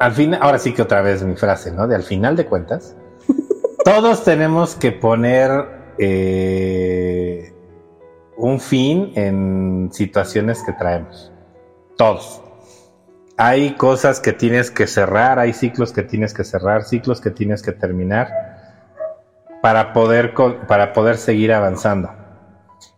al 0.00 0.12
fin, 0.12 0.34
ahora 0.34 0.58
sí 0.58 0.72
que 0.72 0.82
otra 0.82 1.02
vez 1.02 1.22
mi 1.22 1.36
frase, 1.36 1.72
¿no? 1.72 1.86
De 1.86 1.94
al 1.94 2.02
final 2.02 2.36
de 2.36 2.46
cuentas, 2.46 2.96
todos 3.84 4.24
tenemos 4.24 4.76
que 4.76 4.92
poner 4.92 5.94
eh, 5.98 7.52
un 8.36 8.60
fin 8.60 9.12
en 9.16 9.90
situaciones 9.92 10.62
que 10.62 10.72
traemos. 10.72 11.32
Todos. 11.96 12.42
Hay 13.36 13.74
cosas 13.74 14.20
que 14.20 14.32
tienes 14.32 14.70
que 14.70 14.86
cerrar, 14.86 15.38
hay 15.38 15.52
ciclos 15.52 15.92
que 15.92 16.02
tienes 16.02 16.34
que 16.34 16.44
cerrar, 16.44 16.84
ciclos 16.84 17.20
que 17.20 17.30
tienes 17.30 17.62
que 17.62 17.72
terminar 17.72 18.28
para 19.62 19.92
poder, 19.92 20.34
para 20.66 20.92
poder 20.92 21.16
seguir 21.16 21.52
avanzando. 21.52 22.10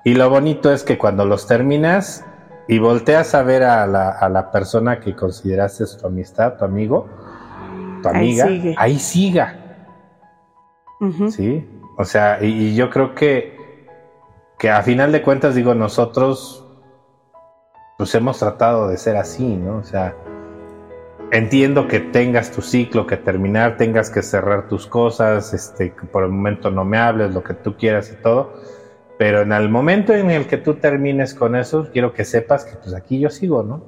Y 0.04 0.14
lo 0.14 0.28
bonito 0.30 0.72
es 0.72 0.82
que 0.82 0.98
cuando 0.98 1.24
los 1.24 1.46
terminas 1.46 2.24
y 2.68 2.78
volteas 2.78 3.34
a 3.34 3.42
ver 3.42 3.64
a 3.64 3.86
la, 3.86 4.10
a 4.10 4.28
la 4.28 4.50
persona 4.50 5.00
que 5.00 5.14
consideraste 5.14 5.84
tu 6.00 6.06
amistad, 6.06 6.56
tu 6.56 6.64
amigo, 6.64 7.08
tu 8.02 8.08
amiga, 8.08 8.48
ahí, 8.76 8.98
siga. 8.98 9.56
Sí, 11.30 11.66
o 11.96 12.04
sea, 12.04 12.42
y, 12.42 12.74
yo 12.74 12.90
creo 12.90 13.14
que, 13.14 13.86
que 14.58 14.70
a 14.70 14.82
final 14.82 15.12
de 15.12 15.22
cuentas, 15.22 15.54
digo, 15.54 15.74
nosotros 15.74 16.66
pues 17.96 18.14
hemos 18.14 18.38
tratado 18.38 18.88
de 18.88 18.96
ser 18.96 19.16
así, 19.16 19.44
¿no? 19.44 19.76
O 19.76 19.82
sea, 19.82 20.14
entiendo 21.32 21.86
que 21.86 22.00
tengas 22.00 22.50
tu 22.50 22.62
ciclo 22.62 23.06
que 23.06 23.16
terminar, 23.16 23.76
tengas 23.76 24.10
que 24.10 24.22
cerrar 24.22 24.68
tus 24.68 24.86
cosas, 24.86 25.52
este, 25.52 25.94
que 25.94 26.06
por 26.06 26.24
el 26.24 26.30
momento 26.30 26.70
no 26.70 26.84
me 26.84 26.98
hables, 26.98 27.34
lo 27.34 27.42
que 27.42 27.54
tú 27.54 27.76
quieras 27.76 28.10
y 28.10 28.22
todo, 28.22 28.54
pero 29.20 29.42
en 29.42 29.52
el 29.52 29.68
momento 29.68 30.14
en 30.14 30.30
el 30.30 30.46
que 30.46 30.56
tú 30.56 30.76
termines 30.76 31.34
con 31.34 31.54
eso, 31.54 31.90
quiero 31.92 32.14
que 32.14 32.24
sepas 32.24 32.64
que 32.64 32.76
pues 32.76 32.94
aquí 32.94 33.20
yo 33.20 33.28
sigo, 33.28 33.62
¿no? 33.62 33.84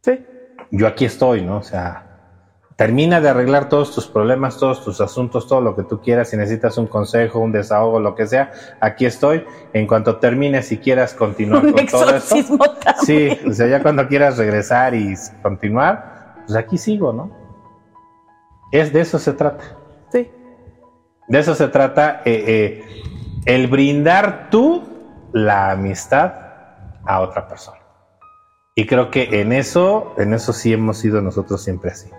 Sí. 0.00 0.24
Yo 0.70 0.86
aquí 0.86 1.04
estoy, 1.04 1.42
¿no? 1.42 1.58
O 1.58 1.62
sea, 1.62 2.62
termina 2.76 3.20
de 3.20 3.28
arreglar 3.28 3.68
todos 3.68 3.94
tus 3.94 4.06
problemas, 4.06 4.58
todos 4.58 4.82
tus 4.82 5.02
asuntos, 5.02 5.46
todo 5.46 5.60
lo 5.60 5.76
que 5.76 5.82
tú 5.82 6.00
quieras, 6.00 6.30
si 6.30 6.38
necesitas 6.38 6.78
un 6.78 6.86
consejo, 6.86 7.40
un 7.40 7.52
desahogo, 7.52 8.00
lo 8.00 8.14
que 8.14 8.26
sea, 8.26 8.52
aquí 8.80 9.04
estoy. 9.04 9.44
En 9.74 9.86
cuanto 9.86 10.16
termines, 10.16 10.64
si 10.64 10.78
quieras 10.78 11.12
continuar 11.12 11.70
con 11.70 11.86
todo 11.86 12.16
eso. 12.16 12.36
Sí, 13.04 13.38
o 13.46 13.52
sea, 13.52 13.66
ya 13.66 13.82
cuando 13.82 14.08
quieras 14.08 14.38
regresar 14.38 14.94
y 14.94 15.14
continuar, 15.42 16.36
pues 16.46 16.56
aquí 16.56 16.78
sigo, 16.78 17.12
¿no? 17.12 17.30
Es 18.72 18.94
de 18.94 19.02
eso 19.02 19.18
se 19.18 19.34
trata. 19.34 19.76
Sí. 20.10 20.30
De 21.28 21.38
eso 21.38 21.54
se 21.54 21.68
trata 21.68 22.22
eh, 22.24 22.44
eh, 22.46 22.84
el 23.46 23.66
brindar 23.66 24.48
tú 24.50 24.82
la 25.32 25.72
amistad 25.72 26.32
a 27.04 27.20
otra 27.20 27.46
persona. 27.46 27.78
Y 28.74 28.86
creo 28.86 29.10
que 29.10 29.40
en 29.40 29.52
eso, 29.52 30.14
en 30.18 30.34
eso 30.34 30.52
sí 30.52 30.72
hemos 30.72 30.98
sido 30.98 31.20
nosotros 31.20 31.62
siempre 31.62 31.90
así. 31.90 32.10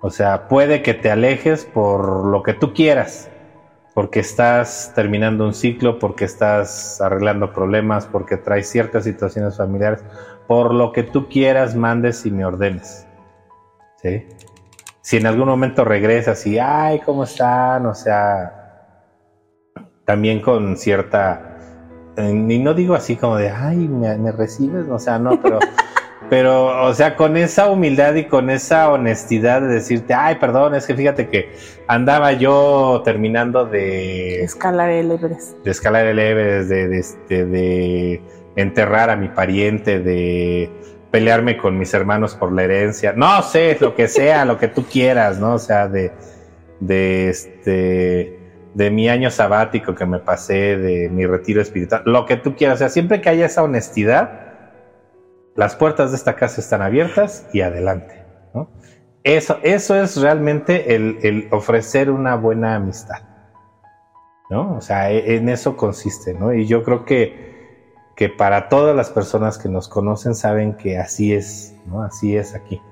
O 0.00 0.10
sea, 0.10 0.48
puede 0.48 0.82
que 0.82 0.94
te 0.94 1.10
alejes 1.10 1.64
por 1.64 2.26
lo 2.26 2.42
que 2.42 2.52
tú 2.52 2.74
quieras, 2.74 3.30
porque 3.94 4.20
estás 4.20 4.92
terminando 4.94 5.44
un 5.44 5.54
ciclo, 5.54 5.98
porque 5.98 6.24
estás 6.24 7.00
arreglando 7.00 7.52
problemas, 7.52 8.06
porque 8.06 8.36
traes 8.36 8.68
ciertas 8.68 9.04
situaciones 9.04 9.56
familiares, 9.56 10.02
por 10.48 10.74
lo 10.74 10.92
que 10.92 11.04
tú 11.04 11.28
quieras, 11.28 11.76
mandes 11.76 12.26
y 12.26 12.30
me 12.30 12.44
ordenes. 12.44 13.06
¿Sí? 14.02 14.26
Si 15.00 15.16
en 15.16 15.26
algún 15.26 15.48
momento 15.48 15.84
regresas 15.84 16.46
y, 16.46 16.58
ay, 16.58 17.00
¿cómo 17.00 17.24
están? 17.24 17.86
O 17.86 17.94
sea, 17.94 18.63
también 20.04 20.40
con 20.40 20.76
cierta, 20.76 21.58
eh, 22.16 22.30
y 22.30 22.58
no 22.58 22.74
digo 22.74 22.94
así 22.94 23.16
como 23.16 23.36
de, 23.36 23.50
ay, 23.50 23.76
me, 23.76 24.16
me 24.18 24.32
recibes, 24.32 24.88
o 24.88 24.98
sea, 24.98 25.18
no, 25.18 25.40
pero... 25.40 25.58
Pero, 26.30 26.86
o 26.86 26.94
sea, 26.94 27.16
con 27.16 27.36
esa 27.36 27.68
humildad 27.68 28.14
y 28.14 28.24
con 28.24 28.48
esa 28.48 28.90
honestidad 28.90 29.60
de 29.60 29.68
decirte, 29.68 30.14
ay, 30.14 30.36
perdón, 30.36 30.74
es 30.74 30.86
que 30.86 30.94
fíjate 30.94 31.28
que 31.28 31.52
andaba 31.86 32.32
yo 32.32 33.02
terminando 33.04 33.66
de... 33.66 34.42
Escalar 34.42 34.90
el 34.90 35.10
Everest. 35.10 35.58
De 35.62 35.70
escalar 35.70 36.06
el 36.06 36.18
Everest, 36.18 36.68
de, 36.70 36.88
de, 36.88 36.98
este, 36.98 37.44
de 37.44 38.22
enterrar 38.56 39.10
a 39.10 39.16
mi 39.16 39.28
pariente, 39.28 40.00
de 40.00 40.70
pelearme 41.10 41.58
con 41.58 41.78
mis 41.78 41.92
hermanos 41.92 42.34
por 42.34 42.52
la 42.52 42.64
herencia. 42.64 43.12
No 43.12 43.42
sé, 43.42 43.76
lo 43.80 43.94
que 43.94 44.08
sea, 44.08 44.44
lo 44.44 44.58
que 44.58 44.68
tú 44.68 44.84
quieras, 44.84 45.38
¿no? 45.38 45.54
O 45.54 45.58
sea, 45.58 45.88
de, 45.88 46.10
de 46.80 47.28
este 47.28 48.43
de 48.74 48.90
mi 48.90 49.08
año 49.08 49.30
sabático 49.30 49.94
que 49.94 50.04
me 50.04 50.18
pasé, 50.18 50.76
de 50.76 51.08
mi 51.08 51.26
retiro 51.26 51.62
espiritual, 51.62 52.02
lo 52.04 52.26
que 52.26 52.36
tú 52.36 52.56
quieras, 52.56 52.76
o 52.76 52.78
sea, 52.80 52.88
siempre 52.88 53.20
que 53.20 53.28
haya 53.28 53.46
esa 53.46 53.62
honestidad, 53.62 54.44
las 55.54 55.76
puertas 55.76 56.10
de 56.10 56.16
esta 56.16 56.34
casa 56.34 56.60
están 56.60 56.82
abiertas 56.82 57.46
y 57.52 57.60
adelante. 57.60 58.22
Eso, 59.22 59.58
eso 59.62 59.94
es 59.94 60.20
realmente 60.20 60.94
el, 60.94 61.48
ofrecer 61.50 62.10
una 62.10 62.36
buena 62.36 62.74
amistad. 62.74 63.22
¿no? 64.50 64.76
O 64.76 64.80
sea, 64.82 65.10
e, 65.10 65.36
en 65.36 65.48
eso 65.48 65.76
consiste, 65.76 66.34
¿no? 66.34 66.52
Y 66.52 66.66
yo 66.66 66.82
creo 66.82 67.06
que, 67.06 67.94
que 68.16 68.28
para 68.28 68.68
todas 68.68 68.94
las 68.94 69.08
personas 69.08 69.56
que 69.56 69.70
nos 69.70 69.88
conocen 69.88 70.34
saben 70.34 70.74
que 70.74 70.98
así 70.98 71.32
es, 71.32 71.74
¿no? 71.86 72.02
Así 72.02 72.36
es 72.36 72.54
aquí. 72.54 72.82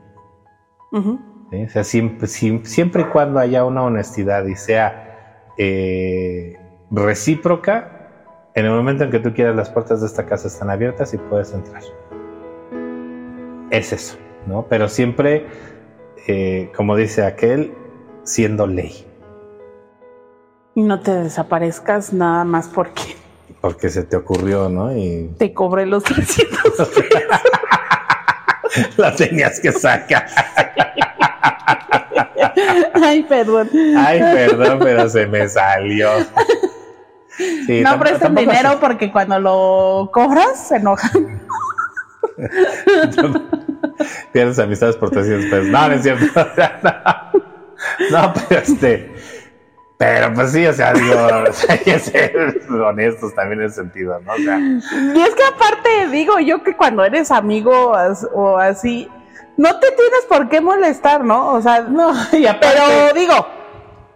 O 0.90 1.68
sea, 1.68 1.84
siempre, 1.84 2.26
siempre, 2.26 3.02
y 3.02 3.04
cuando 3.06 3.38
haya 3.38 3.64
una 3.64 3.82
honestidad 3.82 4.46
y 4.46 4.56
sea 4.56 5.11
eh, 5.58 6.58
recíproca, 6.90 8.08
en 8.54 8.66
el 8.66 8.72
momento 8.72 9.04
en 9.04 9.10
que 9.10 9.18
tú 9.18 9.32
quieras 9.32 9.56
las 9.56 9.70
puertas 9.70 10.00
de 10.00 10.06
esta 10.06 10.26
casa 10.26 10.48
están 10.48 10.70
abiertas 10.70 11.14
y 11.14 11.18
puedes 11.18 11.52
entrar 11.52 11.82
es 13.72 13.92
eso, 13.92 14.16
¿no? 14.46 14.66
Pero 14.68 14.88
siempre, 14.88 15.46
eh, 16.28 16.70
como 16.76 16.94
dice 16.94 17.24
aquel, 17.24 17.72
siendo 18.22 18.66
ley. 18.66 19.06
No 20.74 21.00
te 21.00 21.10
desaparezcas 21.12 22.12
nada 22.12 22.44
más 22.44 22.68
porque... 22.68 23.16
Porque 23.60 23.88
se 23.88 24.04
te 24.04 24.16
ocurrió, 24.16 24.68
¿no? 24.68 24.96
Y... 24.96 25.34
Te 25.38 25.54
cobré 25.54 25.86
los 25.86 26.04
300 26.04 26.90
La 28.96 29.14
tenías 29.14 29.60
que 29.60 29.72
sacar. 29.72 30.26
Ay, 32.94 33.22
perdón. 33.22 33.68
Ay, 33.96 34.20
perdón, 34.20 34.78
pero 34.82 35.08
se 35.08 35.26
me 35.26 35.48
salió. 35.48 36.10
no 37.82 37.98
presten 37.98 38.34
dinero 38.34 38.78
porque 38.80 39.10
cuando 39.10 39.38
lo 39.38 40.10
cobras 40.12 40.68
se 40.68 40.76
enojan. 40.76 41.42
Pierdes 44.32 44.58
amistades 44.58 44.96
por 44.96 45.10
300 45.10 45.50
pesos. 45.50 45.66
No, 45.66 45.88
no 45.88 45.94
es 45.94 46.02
cierto. 46.02 46.24
no, 48.10 48.32
pero 48.48 48.60
este. 48.60 49.12
Pero 49.98 50.34
pues 50.34 50.50
sí, 50.50 50.66
o 50.66 50.72
sea, 50.72 50.92
digo, 50.94 51.14
hay 51.68 51.78
que 51.78 51.96
ser 52.00 52.60
honestos 52.68 53.32
también 53.36 53.60
en 53.60 53.66
ese 53.66 53.76
sentido, 53.76 54.18
¿no? 54.20 54.36
y 54.36 55.20
es 55.20 55.32
que 55.32 55.44
aparte, 55.44 56.08
digo 56.10 56.40
yo 56.40 56.60
que 56.64 56.74
cuando 56.74 57.04
eres 57.04 57.30
amigo 57.30 57.92
o 58.32 58.58
así, 58.58 59.08
no 59.56 59.78
te 59.78 59.88
tienes 59.88 60.24
por 60.28 60.48
qué 60.48 60.60
molestar, 60.60 61.24
¿no? 61.24 61.54
O 61.54 61.62
sea, 61.62 61.82
no, 61.82 62.12
pero 62.30 63.14
digo, 63.14 63.46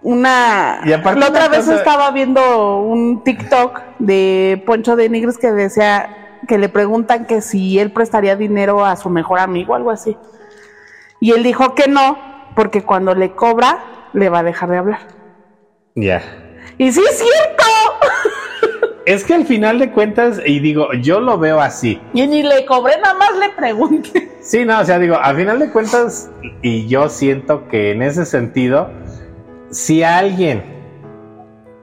una... 0.03 0.81
Y 0.85 0.93
aparte 0.93 1.21
la 1.21 1.29
otra 1.29 1.49
vez 1.49 1.69
estaba 1.69 2.11
viendo 2.11 2.79
un 2.79 3.23
TikTok 3.23 3.81
de 3.99 4.63
Poncho 4.67 4.97
de 4.97 5.09
Nigres 5.09 5.39
que 5.39 5.53
decía, 5.53 6.27
que 6.47 6.59
le 6.59 6.69
preguntan 6.69 7.27
que 7.27 7.41
si 7.41 7.79
él 7.79 7.93
prestaría 7.93 8.37
dinero 8.37 8.85
a 8.85 8.97
su 8.97 9.11
mejor 9.11 9.39
amigo, 9.39 9.75
algo 9.75 9.91
así. 9.91 10.17
Y 11.21 11.33
él 11.33 11.43
dijo 11.43 11.75
que 11.75 11.89
no, 11.89 12.19
porque 12.55 12.83
cuando 12.83 13.15
le 13.15 13.35
cobra, 13.35 14.09
le 14.13 14.29
va 14.29 14.41
a 14.41 14.43
dejar 14.43 14.71
de 14.71 14.79
hablar. 14.79 15.01
Ya. 15.95 16.23
Y 16.79 16.93
sí 16.93 17.03
es 17.09 17.19
cierto. 17.19 17.65
Es 19.07 19.23
que 19.23 19.35
al 19.35 19.47
final 19.47 19.79
de 19.79 19.93
cuentas, 19.93 20.41
y 20.45 20.59
digo, 20.59 20.93
yo 20.95 21.21
lo 21.21 21.39
veo 21.39 21.61
así. 21.61 22.01
Y 22.13 22.27
ni 22.27 22.43
le 22.43 22.67
cobré, 22.67 23.01
nada 23.01 23.15
más 23.15 23.39
le 23.39 23.51
pregunté. 23.51 24.33
Sí, 24.41 24.65
no, 24.65 24.81
o 24.81 24.85
sea, 24.85 24.99
digo, 24.99 25.17
al 25.17 25.37
final 25.37 25.61
de 25.61 25.71
cuentas, 25.71 26.29
y 26.61 26.89
yo 26.89 27.09
siento 27.09 27.69
que 27.69 27.93
en 27.93 28.03
ese 28.03 28.27
sentido, 28.27 28.91
si 29.71 30.03
alguien, 30.03 30.65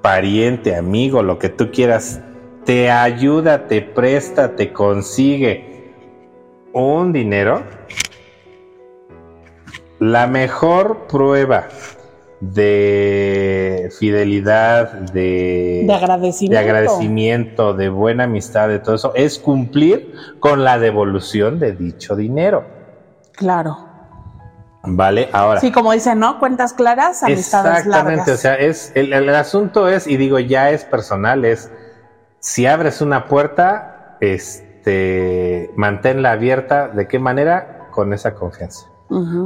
pariente, 0.02 0.76
amigo, 0.76 1.24
lo 1.24 1.40
que 1.40 1.48
tú 1.48 1.72
quieras, 1.72 2.20
te 2.66 2.92
ayuda, 2.92 3.68
te 3.68 3.82
presta, 3.82 4.58
te 4.58 4.74
consigue 4.74 5.94
un 6.74 7.14
dinero, 7.14 7.64
la 10.00 10.28
mejor 10.28 11.08
prueba 11.08 11.70
de 12.52 13.90
fidelidad, 13.98 14.92
de, 14.92 15.84
de, 15.86 15.94
agradecimiento. 15.94 16.54
de 16.54 16.60
agradecimiento, 16.60 17.74
de 17.74 17.90
buena 17.90 18.26
amistad, 18.26 18.68
de 18.68 18.80
todo 18.80 18.96
eso, 18.96 19.14
es 19.16 19.40
cumplir 19.40 20.14
con 20.40 20.64
la 20.64 20.78
devolución 20.78 21.60
de 21.60 21.74
dicho 21.74 22.16
dinero. 22.16 22.66
Claro. 23.34 23.78
Vale, 24.86 25.30
ahora. 25.32 25.62
Sí, 25.62 25.72
como 25.72 25.94
dicen, 25.94 26.20
¿no? 26.20 26.40
Cuentas 26.40 26.74
claras, 26.74 27.24
amistades 27.24 27.86
Exactamente, 27.86 28.32
o 28.32 28.38
sea, 28.38 28.56
es, 28.56 28.92
el, 28.96 29.14
el 29.14 29.30
asunto 29.30 29.88
es, 29.88 30.08
y 30.08 30.18
digo, 30.18 30.40
ya 30.40 30.72
es 30.72 30.84
personal, 30.84 31.46
es 31.46 31.72
si 32.40 32.66
abres 32.66 33.00
una 33.00 33.30
puerta, 33.30 34.18
este, 34.20 35.72
manténla 35.78 36.32
abierta. 36.32 36.90
¿De 36.90 37.08
qué 37.08 37.18
manera? 37.18 37.88
Con 37.92 38.12
esa 38.12 38.36
confianza. 38.36 38.88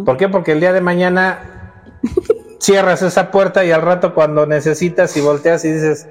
¿Por 0.05 0.17
qué? 0.17 0.29
Porque 0.29 0.53
el 0.53 0.59
día 0.59 0.73
de 0.73 0.81
mañana 0.81 1.39
cierras 2.59 3.01
esa 3.01 3.31
puerta 3.31 3.63
y 3.65 3.71
al 3.71 3.81
rato 3.81 4.13
cuando 4.13 4.45
necesitas 4.45 5.15
y 5.17 5.21
volteas 5.21 5.63
y 5.65 5.71
dices, 5.71 6.07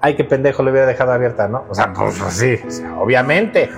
ay, 0.00 0.16
qué 0.16 0.24
pendejo 0.24 0.62
le 0.62 0.70
hubiera 0.70 0.86
dejado 0.86 1.12
abierta, 1.12 1.48
¿no? 1.48 1.64
O 1.68 1.74
sea, 1.74 1.92
pues 1.92 2.16
sí, 2.30 2.58
obviamente, 2.98 3.70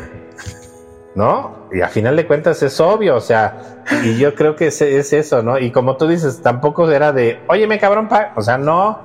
¿no? 1.15 1.69
Y 1.73 1.81
a 1.81 1.89
final 1.89 2.17
de 2.17 2.27
cuentas 2.27 2.63
es 2.63 2.81
obvio, 2.81 3.17
o 3.17 3.21
sea, 3.21 3.85
y 4.05 4.19
yo 4.19 4.35
creo 4.35 4.57
que 4.57 4.69
es, 4.69 4.81
es 4.83 5.13
eso, 5.13 5.43
¿no? 5.43 5.59
Y 5.59 5.71
como 5.71 5.97
tú 5.97 6.09
dices, 6.09 6.43
tampoco 6.43 6.91
era 6.91 7.13
de, 7.13 7.41
oye, 7.49 7.67
me 7.67 7.79
cabrón, 7.79 8.09
pa, 8.09 8.33
o 8.37 8.43
sea, 8.43 8.59
no, 8.59 8.99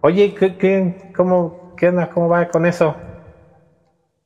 oye, 0.00 0.34
¿qué, 0.34 0.56
qué, 0.56 1.12
cómo, 1.16 1.74
onda, 1.82 2.10
cómo 2.10 2.28
va 2.28 2.48
con 2.48 2.66
eso? 2.66 2.94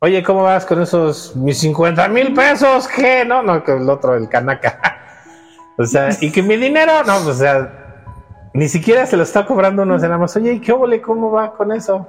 Oye, 0.01 0.23
¿cómo 0.23 0.43
vas 0.43 0.67
con 0.67 0.83
esos 0.83 1.35
mis 1.35 1.59
50 1.59 2.09
mil 2.09 2.35
pesos? 2.35 2.87
¿Qué? 2.89 3.25
No, 3.25 3.43
no, 3.43 3.65
que 3.65 3.73
el 3.73 3.89
otro, 3.89 4.15
el 4.15 4.29
canaca. 4.29 4.94
O 5.79 5.85
sea, 5.85 6.11
y 6.21 6.31
que 6.31 6.43
mi 6.43 6.57
dinero, 6.57 6.93
no, 7.07 7.15
pues, 7.25 7.27
o 7.27 7.35
sea, 7.35 8.13
ni 8.53 8.69
siquiera 8.69 9.07
se 9.07 9.17
lo 9.17 9.23
está 9.23 9.47
cobrando 9.47 9.83
uno, 9.83 9.99
nada 9.99 10.19
más, 10.19 10.37
oye, 10.37 10.61
¿qué 10.61 10.73
óvole? 10.73 11.01
¿Cómo 11.01 11.31
va 11.31 11.55
con 11.55 11.73
eso? 11.73 12.09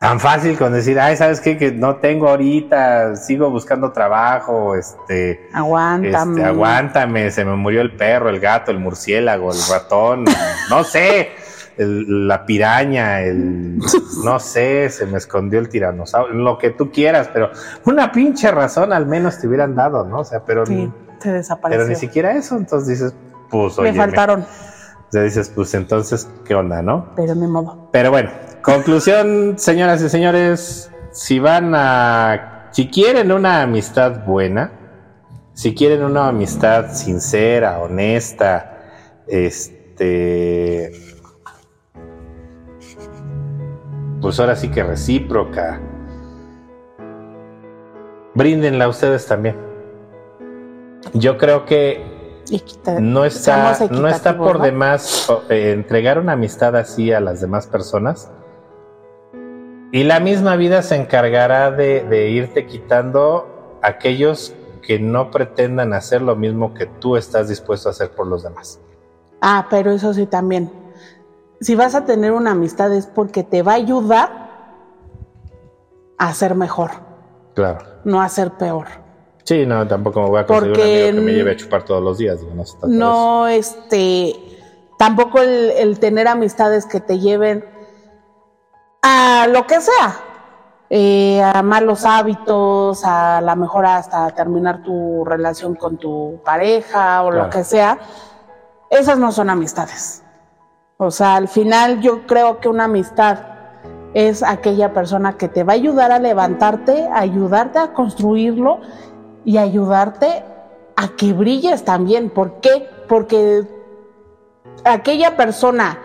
Tan 0.00 0.20
fácil 0.20 0.58
con 0.58 0.72
decir, 0.72 1.00
ay, 1.00 1.16
¿sabes 1.16 1.40
qué? 1.40 1.56
Que 1.56 1.72
no 1.72 1.96
tengo 1.96 2.28
ahorita, 2.28 3.16
sigo 3.16 3.48
buscando 3.48 3.90
trabajo, 3.92 4.74
este... 4.74 5.48
Aguántame. 5.54 6.32
Este, 6.32 6.44
aguántame, 6.44 7.30
se 7.30 7.44
me 7.44 7.56
murió 7.56 7.80
el 7.80 7.96
perro, 7.96 8.28
el 8.28 8.40
gato, 8.40 8.70
el 8.70 8.78
murciélago, 8.78 9.52
el 9.52 9.58
ratón, 9.70 10.24
no 10.70 10.84
sé 10.84 11.30
la 11.76 12.46
piraña, 12.46 13.22
el, 13.22 13.78
no 14.24 14.38
sé, 14.38 14.88
se 14.90 15.06
me 15.06 15.18
escondió 15.18 15.58
el 15.58 15.68
tiranosaurio, 15.68 16.34
lo 16.34 16.58
que 16.58 16.70
tú 16.70 16.90
quieras, 16.90 17.28
pero 17.32 17.50
una 17.84 18.12
pinche 18.12 18.50
razón 18.50 18.92
al 18.92 19.06
menos 19.06 19.40
te 19.40 19.48
hubieran 19.48 19.74
dado, 19.74 20.04
¿no? 20.04 20.20
O 20.20 20.24
sea, 20.24 20.44
pero, 20.44 20.64
sí, 20.66 20.90
se 21.24 21.32
desapareció. 21.32 21.80
pero 21.80 21.88
ni 21.88 21.96
siquiera 21.96 22.32
eso, 22.32 22.56
entonces 22.56 22.88
dices, 22.88 23.14
pues 23.50 23.78
oye. 23.78 23.92
Me 23.92 23.96
faltaron. 23.96 24.44
Sea, 25.08 25.22
dices, 25.22 25.50
pues 25.54 25.74
entonces, 25.74 26.28
¿qué 26.44 26.54
onda, 26.54 26.82
no? 26.82 27.14
Pero 27.16 27.34
mi 27.34 27.46
modo. 27.46 27.88
Pero 27.92 28.10
bueno, 28.10 28.30
conclusión, 28.62 29.54
señoras 29.58 30.02
y 30.02 30.08
señores, 30.08 30.90
si 31.12 31.38
van 31.38 31.72
a, 31.74 32.68
si 32.72 32.88
quieren 32.88 33.32
una 33.32 33.62
amistad 33.62 34.24
buena, 34.26 34.72
si 35.54 35.74
quieren 35.74 36.02
una 36.02 36.28
amistad 36.28 36.92
sincera, 36.92 37.78
honesta, 37.78 38.78
este, 39.26 40.92
pues 44.20 44.38
ahora 44.40 44.56
sí 44.56 44.68
que 44.68 44.82
recíproca. 44.82 45.80
Bríndenla 48.34 48.88
ustedes 48.88 49.26
también. 49.26 49.73
Yo 51.12 51.38
creo 51.38 51.64
que 51.64 52.02
no 53.00 53.24
está, 53.24 53.76
no 53.90 54.08
está 54.08 54.36
por 54.36 54.60
demás 54.60 55.28
eh, 55.48 55.72
entregar 55.72 56.18
una 56.18 56.32
amistad 56.32 56.76
así 56.76 57.12
a 57.12 57.20
las 57.20 57.40
demás 57.40 57.66
personas. 57.66 58.30
Y 59.92 60.02
la 60.04 60.18
misma 60.18 60.56
vida 60.56 60.82
se 60.82 60.96
encargará 60.96 61.70
de, 61.70 62.02
de 62.04 62.30
irte 62.30 62.66
quitando 62.66 63.78
aquellos 63.82 64.54
que 64.82 64.98
no 64.98 65.30
pretendan 65.30 65.92
hacer 65.92 66.20
lo 66.20 66.36
mismo 66.36 66.74
que 66.74 66.86
tú 66.86 67.16
estás 67.16 67.48
dispuesto 67.48 67.88
a 67.88 67.92
hacer 67.92 68.10
por 68.10 68.26
los 68.26 68.42
demás. 68.42 68.80
Ah, 69.40 69.66
pero 69.70 69.92
eso 69.92 70.12
sí 70.12 70.26
también 70.26 70.70
si 71.64 71.74
vas 71.74 71.94
a 71.94 72.04
tener 72.04 72.32
una 72.32 72.50
amistad 72.50 72.92
es 72.92 73.06
porque 73.06 73.42
te 73.42 73.62
va 73.62 73.72
a 73.72 73.76
ayudar 73.76 74.30
a 76.18 76.34
ser 76.34 76.54
mejor. 76.54 76.90
Claro. 77.54 77.80
No 78.04 78.20
a 78.20 78.28
ser 78.28 78.52
peor. 78.52 78.86
Sí, 79.44 79.66
no, 79.66 79.86
tampoco 79.86 80.22
me 80.22 80.28
voy 80.30 80.40
a 80.40 80.46
conseguir 80.46 80.74
un 80.74 80.80
amigo 80.80 81.16
que 81.16 81.20
me 81.20 81.32
lleve 81.32 81.52
a 81.52 81.56
chupar 81.56 81.84
todos 81.84 82.02
los 82.02 82.16
días. 82.16 82.40
no, 82.42 82.88
no 82.88 83.46
este, 83.46 84.34
tampoco 84.98 85.40
el, 85.40 85.98
tener 85.98 86.28
amistades 86.28 86.86
que 86.86 87.00
te 87.00 87.18
lleven 87.18 87.64
a 89.02 89.46
lo 89.52 89.66
que 89.66 89.82
sea, 89.82 90.16
eh, 90.88 91.42
a 91.42 91.62
malos 91.62 92.06
hábitos, 92.06 93.04
a 93.04 93.42
la 93.42 93.54
mejor 93.54 93.84
hasta 93.84 94.30
terminar 94.30 94.82
tu 94.82 95.26
relación 95.26 95.74
con 95.74 95.98
tu 95.98 96.40
pareja 96.42 97.22
o 97.22 97.30
lo 97.30 97.50
que 97.50 97.64
sea, 97.64 97.98
esas 98.88 99.18
no 99.18 99.30
son 99.30 99.50
amistades. 99.50 100.22
O 100.96 101.10
sea, 101.10 101.36
al 101.36 101.48
final 101.48 102.00
yo 102.00 102.26
creo 102.26 102.60
que 102.60 102.68
una 102.70 102.84
amistad 102.84 103.40
es 104.14 104.42
aquella 104.42 104.94
persona 104.94 105.36
que 105.36 105.48
te 105.48 105.64
va 105.64 105.72
a 105.72 105.76
ayudar 105.76 106.12
a 106.12 106.18
levantarte, 106.18 107.08
a 107.08 107.18
ayudarte 107.18 107.78
a 107.78 107.92
construirlo 107.92 108.80
y 109.44 109.58
ayudarte 109.58 110.44
a 110.96 111.08
que 111.16 111.32
brilles 111.32 111.84
también. 111.84 112.30
¿Por 112.30 112.60
qué? 112.60 112.88
Porque 113.08 113.66
aquella 114.84 115.36
persona 115.36 115.98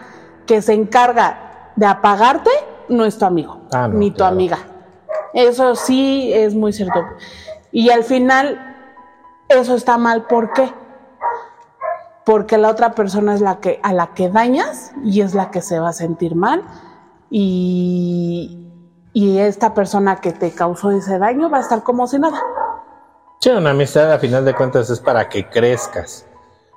que 0.45 0.61
se 0.61 0.73
encarga 0.73 1.71
de 1.75 1.85
apagarte 1.85 2.51
no 2.89 3.05
es 3.05 3.17
tu 3.17 3.25
amigo, 3.25 3.61
ah, 3.71 3.87
ni 3.87 4.11
tu 4.11 4.23
amiga. 4.23 4.57
Eso 5.33 5.75
sí 5.75 6.31
es 6.33 6.55
muy 6.55 6.73
cierto. 6.73 7.05
Y 7.71 7.91
al 7.91 8.03
final, 8.03 8.75
eso 9.47 9.75
está 9.75 9.97
mal. 9.97 10.25
¿Por 10.25 10.53
qué? 10.53 10.73
porque 12.29 12.59
la 12.59 12.69
otra 12.69 12.91
persona 12.93 13.33
es 13.33 13.41
la 13.41 13.59
que 13.59 13.79
a 13.81 13.91
la 13.91 14.13
que 14.13 14.29
dañas 14.29 14.91
y 15.03 15.21
es 15.21 15.33
la 15.33 15.49
que 15.49 15.63
se 15.63 15.79
va 15.79 15.89
a 15.89 15.93
sentir 15.93 16.35
mal 16.35 16.63
y, 17.31 18.55
esta 19.15 19.73
persona 19.73 20.17
que 20.17 20.31
te 20.31 20.51
causó 20.51 20.91
ese 20.91 21.17
daño 21.17 21.49
va 21.49 21.57
a 21.57 21.61
estar 21.61 21.81
como 21.81 22.05
si 22.05 22.19
nada. 22.19 22.39
Sí, 23.39 23.49
una 23.49 23.71
amistad 23.71 24.11
a 24.11 24.19
final 24.19 24.43
de 24.43 24.53
cuentas 24.53 24.89
es 24.89 24.99
para 24.99 25.29
que 25.29 25.47
crezcas. 25.47 26.25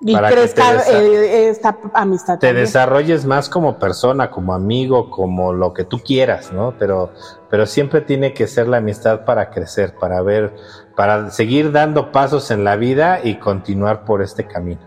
Y 0.01 0.17
crezca 0.17 0.83
eh, 0.91 1.49
esta 1.49 1.77
amistad. 1.95 2.39
Te 2.39 2.53
desarrolles 2.53 3.25
más 3.25 3.49
como 3.49 3.79
persona, 3.79 4.31
como 4.31 4.53
amigo, 4.53 5.11
como 5.11 5.53
lo 5.53 5.75
que 5.75 5.85
tú 5.85 6.01
quieras, 6.01 6.53
¿no? 6.53 6.75
Pero, 6.79 7.11
pero 7.51 7.67
siempre 7.67 8.01
tiene 8.01 8.35
que 8.35 8.49
ser 8.49 8.67
la 8.67 8.79
amistad 8.79 9.25
para 9.25 9.51
crecer, 9.51 9.95
para 9.95 10.21
ver, 10.23 10.55
para 10.97 11.31
seguir 11.31 11.71
dando 11.71 12.11
pasos 12.11 12.51
en 12.51 12.65
la 12.65 12.75
vida 12.77 13.21
y 13.23 13.37
continuar 13.37 14.05
por 14.05 14.23
este 14.23 14.47
camino. 14.47 14.81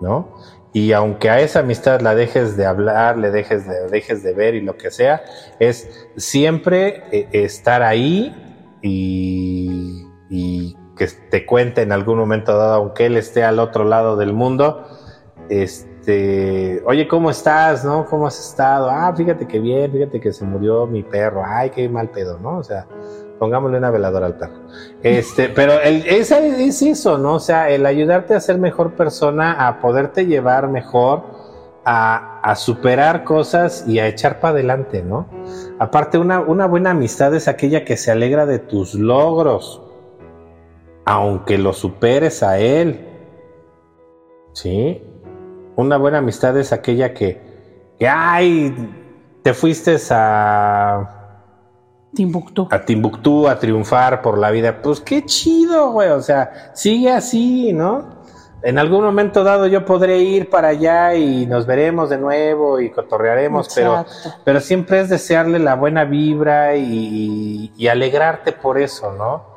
¿no? 0.00 0.34
Y 0.72 0.92
aunque 0.92 1.30
a 1.30 1.40
esa 1.40 1.60
amistad 1.60 2.00
la 2.00 2.14
dejes 2.14 2.56
de 2.56 2.66
hablar, 2.66 3.16
le 3.16 3.30
dejes 3.30 3.66
de, 3.66 3.88
dejes 3.88 4.22
de 4.22 4.34
ver 4.34 4.54
y 4.54 4.60
lo 4.60 4.76
que 4.76 4.90
sea, 4.90 5.24
es 5.58 6.08
siempre 6.16 7.04
eh, 7.12 7.28
estar 7.32 7.82
ahí 7.82 8.34
y, 8.82 10.05
que 10.28 11.06
te 11.30 11.46
cuente 11.46 11.82
en 11.82 11.92
algún 11.92 12.18
momento 12.18 12.56
dado, 12.56 12.74
aunque 12.74 13.06
él 13.06 13.16
esté 13.16 13.44
al 13.44 13.58
otro 13.58 13.84
lado 13.84 14.16
del 14.16 14.32
mundo, 14.32 14.86
este, 15.48 16.82
oye, 16.86 17.06
¿cómo 17.06 17.30
estás? 17.30 17.84
¿No? 17.84 18.06
¿Cómo 18.06 18.26
has 18.26 18.38
estado? 18.38 18.90
Ah, 18.90 19.12
fíjate 19.16 19.46
que 19.46 19.60
bien, 19.60 19.92
fíjate 19.92 20.20
que 20.20 20.32
se 20.32 20.44
murió 20.44 20.86
mi 20.86 21.02
perro, 21.02 21.42
ay, 21.44 21.70
qué 21.70 21.88
mal 21.88 22.10
pedo, 22.10 22.38
¿no? 22.38 22.58
O 22.58 22.64
sea, 22.64 22.86
Pongámosle 23.38 23.76
una 23.78 23.90
veladora 23.90 24.26
al 24.26 24.36
perro. 24.36 24.54
Este, 25.02 25.48
pero 25.54 25.80
el, 25.80 26.06
es, 26.06 26.30
es 26.30 26.82
eso, 26.82 27.18
¿no? 27.18 27.34
O 27.34 27.40
sea, 27.40 27.70
el 27.70 27.86
ayudarte 27.86 28.34
a 28.34 28.40
ser 28.40 28.58
mejor 28.58 28.92
persona, 28.92 29.66
a 29.66 29.80
poderte 29.80 30.26
llevar 30.26 30.68
mejor, 30.68 31.22
a, 31.84 32.40
a 32.40 32.56
superar 32.56 33.24
cosas 33.24 33.84
y 33.86 33.98
a 33.98 34.08
echar 34.08 34.40
para 34.40 34.54
adelante, 34.54 35.02
¿no? 35.02 35.28
Aparte, 35.78 36.18
una, 36.18 36.40
una 36.40 36.66
buena 36.66 36.90
amistad 36.90 37.34
es 37.34 37.46
aquella 37.46 37.84
que 37.84 37.96
se 37.96 38.10
alegra 38.10 38.46
de 38.46 38.58
tus 38.58 38.94
logros, 38.94 39.82
aunque 41.06 41.56
lo 41.56 41.72
superes 41.72 42.42
a 42.42 42.58
él. 42.58 43.08
¿Sí? 44.52 45.02
Una 45.76 45.96
buena 45.96 46.18
amistad 46.18 46.58
es 46.58 46.72
aquella 46.72 47.14
que, 47.14 47.94
que 47.98 48.08
ay, 48.08 48.74
te 49.42 49.54
fuiste 49.54 49.96
a 50.10 51.12
Timbuktu. 52.12 52.68
A 52.70 52.84
Timbuktu, 52.84 53.46
a 53.46 53.58
triunfar 53.58 54.20
por 54.20 54.38
la 54.38 54.50
vida. 54.50 54.82
Pues 54.82 55.00
qué 55.00 55.24
chido, 55.24 55.92
güey. 55.92 56.08
O 56.08 56.20
sea, 56.20 56.72
sigue 56.74 57.12
así, 57.12 57.72
¿no? 57.72 58.16
En 58.62 58.78
algún 58.78 59.04
momento 59.04 59.44
dado 59.44 59.66
yo 59.68 59.84
podré 59.84 60.18
ir 60.18 60.50
para 60.50 60.68
allá 60.68 61.14
y 61.14 61.46
nos 61.46 61.66
veremos 61.66 62.10
de 62.10 62.18
nuevo 62.18 62.80
y 62.80 62.90
cotorrearemos, 62.90 63.68
pero, 63.72 64.04
pero 64.44 64.60
siempre 64.60 65.00
es 65.00 65.08
desearle 65.08 65.60
la 65.60 65.76
buena 65.76 66.04
vibra 66.04 66.74
y, 66.74 67.70
y, 67.76 67.86
alegrarte 67.86 68.50
por 68.52 68.78
eso, 68.78 69.12
¿no? 69.12 69.55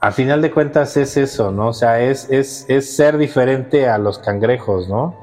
Al 0.00 0.12
final 0.12 0.40
de 0.40 0.50
cuentas 0.50 0.96
es 0.96 1.16
eso, 1.16 1.50
¿no? 1.50 1.68
O 1.68 1.72
sea, 1.72 2.00
es, 2.00 2.28
es, 2.30 2.64
es 2.68 2.96
ser 2.96 3.18
diferente 3.18 3.88
a 3.88 3.98
los 3.98 4.18
cangrejos, 4.18 4.88
¿no? 4.88 5.14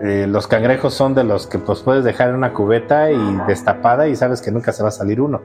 Eh, 0.00 0.26
los 0.26 0.46
cangrejos 0.46 0.94
son 0.94 1.14
de 1.14 1.24
los 1.24 1.46
que 1.46 1.58
pues 1.58 1.80
puedes 1.80 2.02
dejar 2.02 2.30
en 2.30 2.34
una 2.34 2.52
cubeta 2.52 3.12
y 3.12 3.38
destapada 3.46 4.08
y 4.08 4.16
sabes 4.16 4.40
que 4.40 4.50
nunca 4.50 4.72
se 4.72 4.82
va 4.82 4.88
a 4.88 4.92
salir 4.92 5.20
uno. 5.20 5.40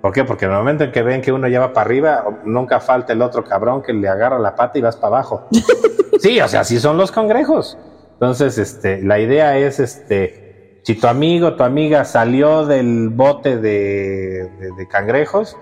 ¿Por 0.00 0.12
qué? 0.12 0.24
Porque 0.24 0.46
en 0.46 0.52
el 0.52 0.58
momento 0.58 0.84
en 0.84 0.92
que 0.92 1.02
ven 1.02 1.20
que 1.20 1.32
uno 1.32 1.48
ya 1.48 1.60
va 1.60 1.72
para 1.72 1.86
arriba, 1.86 2.24
nunca 2.44 2.80
falta 2.80 3.12
el 3.12 3.22
otro 3.22 3.44
cabrón 3.44 3.82
que 3.82 3.92
le 3.92 4.08
agarra 4.08 4.38
la 4.38 4.54
pata 4.54 4.78
y 4.78 4.80
vas 4.80 4.96
para 4.96 5.16
abajo. 5.16 5.46
sí, 6.20 6.40
o 6.40 6.48
sea, 6.48 6.60
así 6.60 6.78
son 6.78 6.96
los 6.96 7.12
cangrejos. 7.12 7.78
Entonces, 8.12 8.56
este, 8.56 9.02
la 9.02 9.18
idea 9.18 9.58
es, 9.58 9.78
este, 9.78 10.80
si 10.84 10.94
tu 10.94 11.06
amigo, 11.06 11.54
tu 11.54 11.64
amiga 11.64 12.04
salió 12.04 12.64
del 12.64 13.10
bote 13.10 13.58
de, 13.58 14.48
de, 14.76 14.88
cangrejos, 14.88 15.56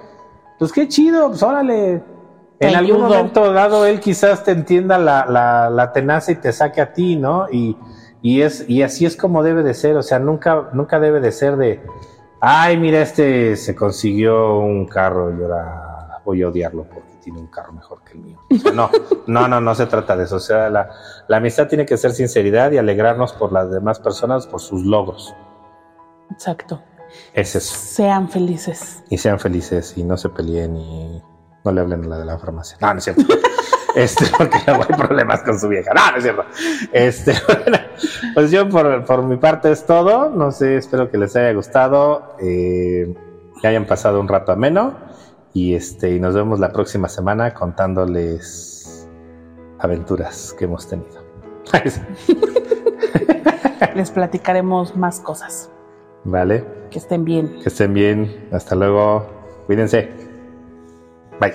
pues 0.59 0.72
qué 0.72 0.88
chido, 0.88 1.28
pues 1.28 1.42
órale, 1.42 2.02
en 2.61 2.74
algún 2.74 3.02
momento 3.02 3.52
dado 3.52 3.86
él 3.86 4.00
quizás 4.00 4.44
te 4.44 4.52
entienda 4.52 4.98
la, 4.98 5.26
la, 5.26 5.70
la, 5.70 5.92
tenaza 5.92 6.32
y 6.32 6.36
te 6.36 6.52
saque 6.52 6.80
a 6.80 6.92
ti, 6.92 7.16
¿no? 7.16 7.46
Y, 7.50 7.76
y, 8.22 8.42
es, 8.42 8.68
y 8.68 8.82
así 8.82 9.05
es 9.05 9.16
como 9.16 9.42
debe 9.42 9.62
de 9.62 9.74
ser, 9.74 9.96
o 9.96 10.02
sea, 10.02 10.18
nunca, 10.18 10.70
nunca 10.72 11.00
debe 11.00 11.20
de 11.20 11.32
ser 11.32 11.57
de, 11.57 11.82
ay, 12.40 12.76
mira, 12.76 13.02
este 13.02 13.57
se 13.57 13.74
consiguió 13.74 14.59
un 14.59 14.86
carro 14.86 15.36
y 15.36 15.42
ahora 15.42 16.20
voy 16.24 16.42
a 16.42 16.48
odiarlo 16.48 16.84
porque 16.84 17.14
tiene 17.22 17.40
un 17.40 17.48
carro 17.48 17.72
mejor 17.72 18.02
que 18.02 18.12
el 18.12 18.24
mío. 18.24 18.38
no, 18.74 18.90
no, 19.26 19.48
no, 19.48 19.61
no 19.61 19.74
se 19.74 19.86
trata 19.86 20.16
de 20.16 20.24
eso. 20.24 20.36
O 20.36 20.40
sea, 20.40 20.70
la, 20.70 20.90
la 21.26 21.36
amistad 21.38 21.68
tiene 21.68 21.84
que 21.84 21.96
ser 21.96 22.12
sinceridad 22.12 22.70
y 22.72 22.78
alegrarnos 22.78 23.32
por 23.32 23.52
las 23.52 23.70
demás 23.70 23.98
personas, 23.98 24.46
por 24.46 24.61
sus 24.61 24.84
logros. 24.84 25.34
Exacto. 26.30 26.80
Es 27.32 27.56
eso. 27.56 27.74
Sean 27.74 28.28
felices. 28.28 29.02
Y 29.10 29.18
sean 29.18 29.38
felices 29.38 29.94
y 29.96 30.04
no 30.04 30.16
se 30.16 30.28
peleen 30.28 30.76
y 30.76 31.22
no 31.64 31.72
le 31.72 31.80
hablen 31.80 32.04
a 32.04 32.08
la 32.08 32.18
de 32.18 32.24
la 32.24 32.38
farmacia. 32.38 32.76
No, 32.80 32.92
no 32.92 32.98
es 32.98 33.04
cierto. 33.04 33.22
este, 33.96 34.26
porque 34.36 34.58
no 34.66 34.74
hay 34.74 34.96
problemas 34.96 35.42
con 35.42 35.58
su 35.58 35.68
vieja. 35.68 35.92
No, 35.94 36.10
no 36.10 36.16
es 36.18 36.22
cierto. 36.22 36.44
Este, 36.92 37.32
bueno, 37.46 37.78
pues 38.34 38.50
yo 38.50 38.68
por, 38.68 39.04
por, 39.04 39.22
mi 39.22 39.36
parte 39.36 39.72
es 39.72 39.86
todo. 39.86 40.30
No 40.30 40.52
sé, 40.52 40.76
espero 40.76 41.10
que 41.10 41.18
les 41.18 41.34
haya 41.36 41.52
gustado, 41.52 42.36
eh, 42.40 43.14
que 43.60 43.66
hayan 43.66 43.86
pasado 43.86 44.20
un 44.20 44.28
rato 44.28 44.52
ameno 44.52 44.94
y 45.54 45.74
este, 45.74 46.10
y 46.10 46.20
nos 46.20 46.34
vemos 46.34 46.58
la 46.58 46.72
próxima 46.72 47.08
semana 47.08 47.54
contándoles 47.54 49.08
aventuras 49.78 50.54
que 50.58 50.64
hemos 50.64 50.88
tenido. 50.88 51.24
Les 53.94 54.10
platicaremos 54.10 54.96
más 54.96 55.20
cosas. 55.20 55.70
Vale. 56.24 56.64
Que 56.90 56.98
estén 56.98 57.24
bien. 57.24 57.60
Que 57.62 57.68
estén 57.68 57.92
bien. 57.94 58.48
Hasta 58.52 58.74
luego. 58.74 59.26
Cuídense. 59.66 60.08
Bye. 61.40 61.52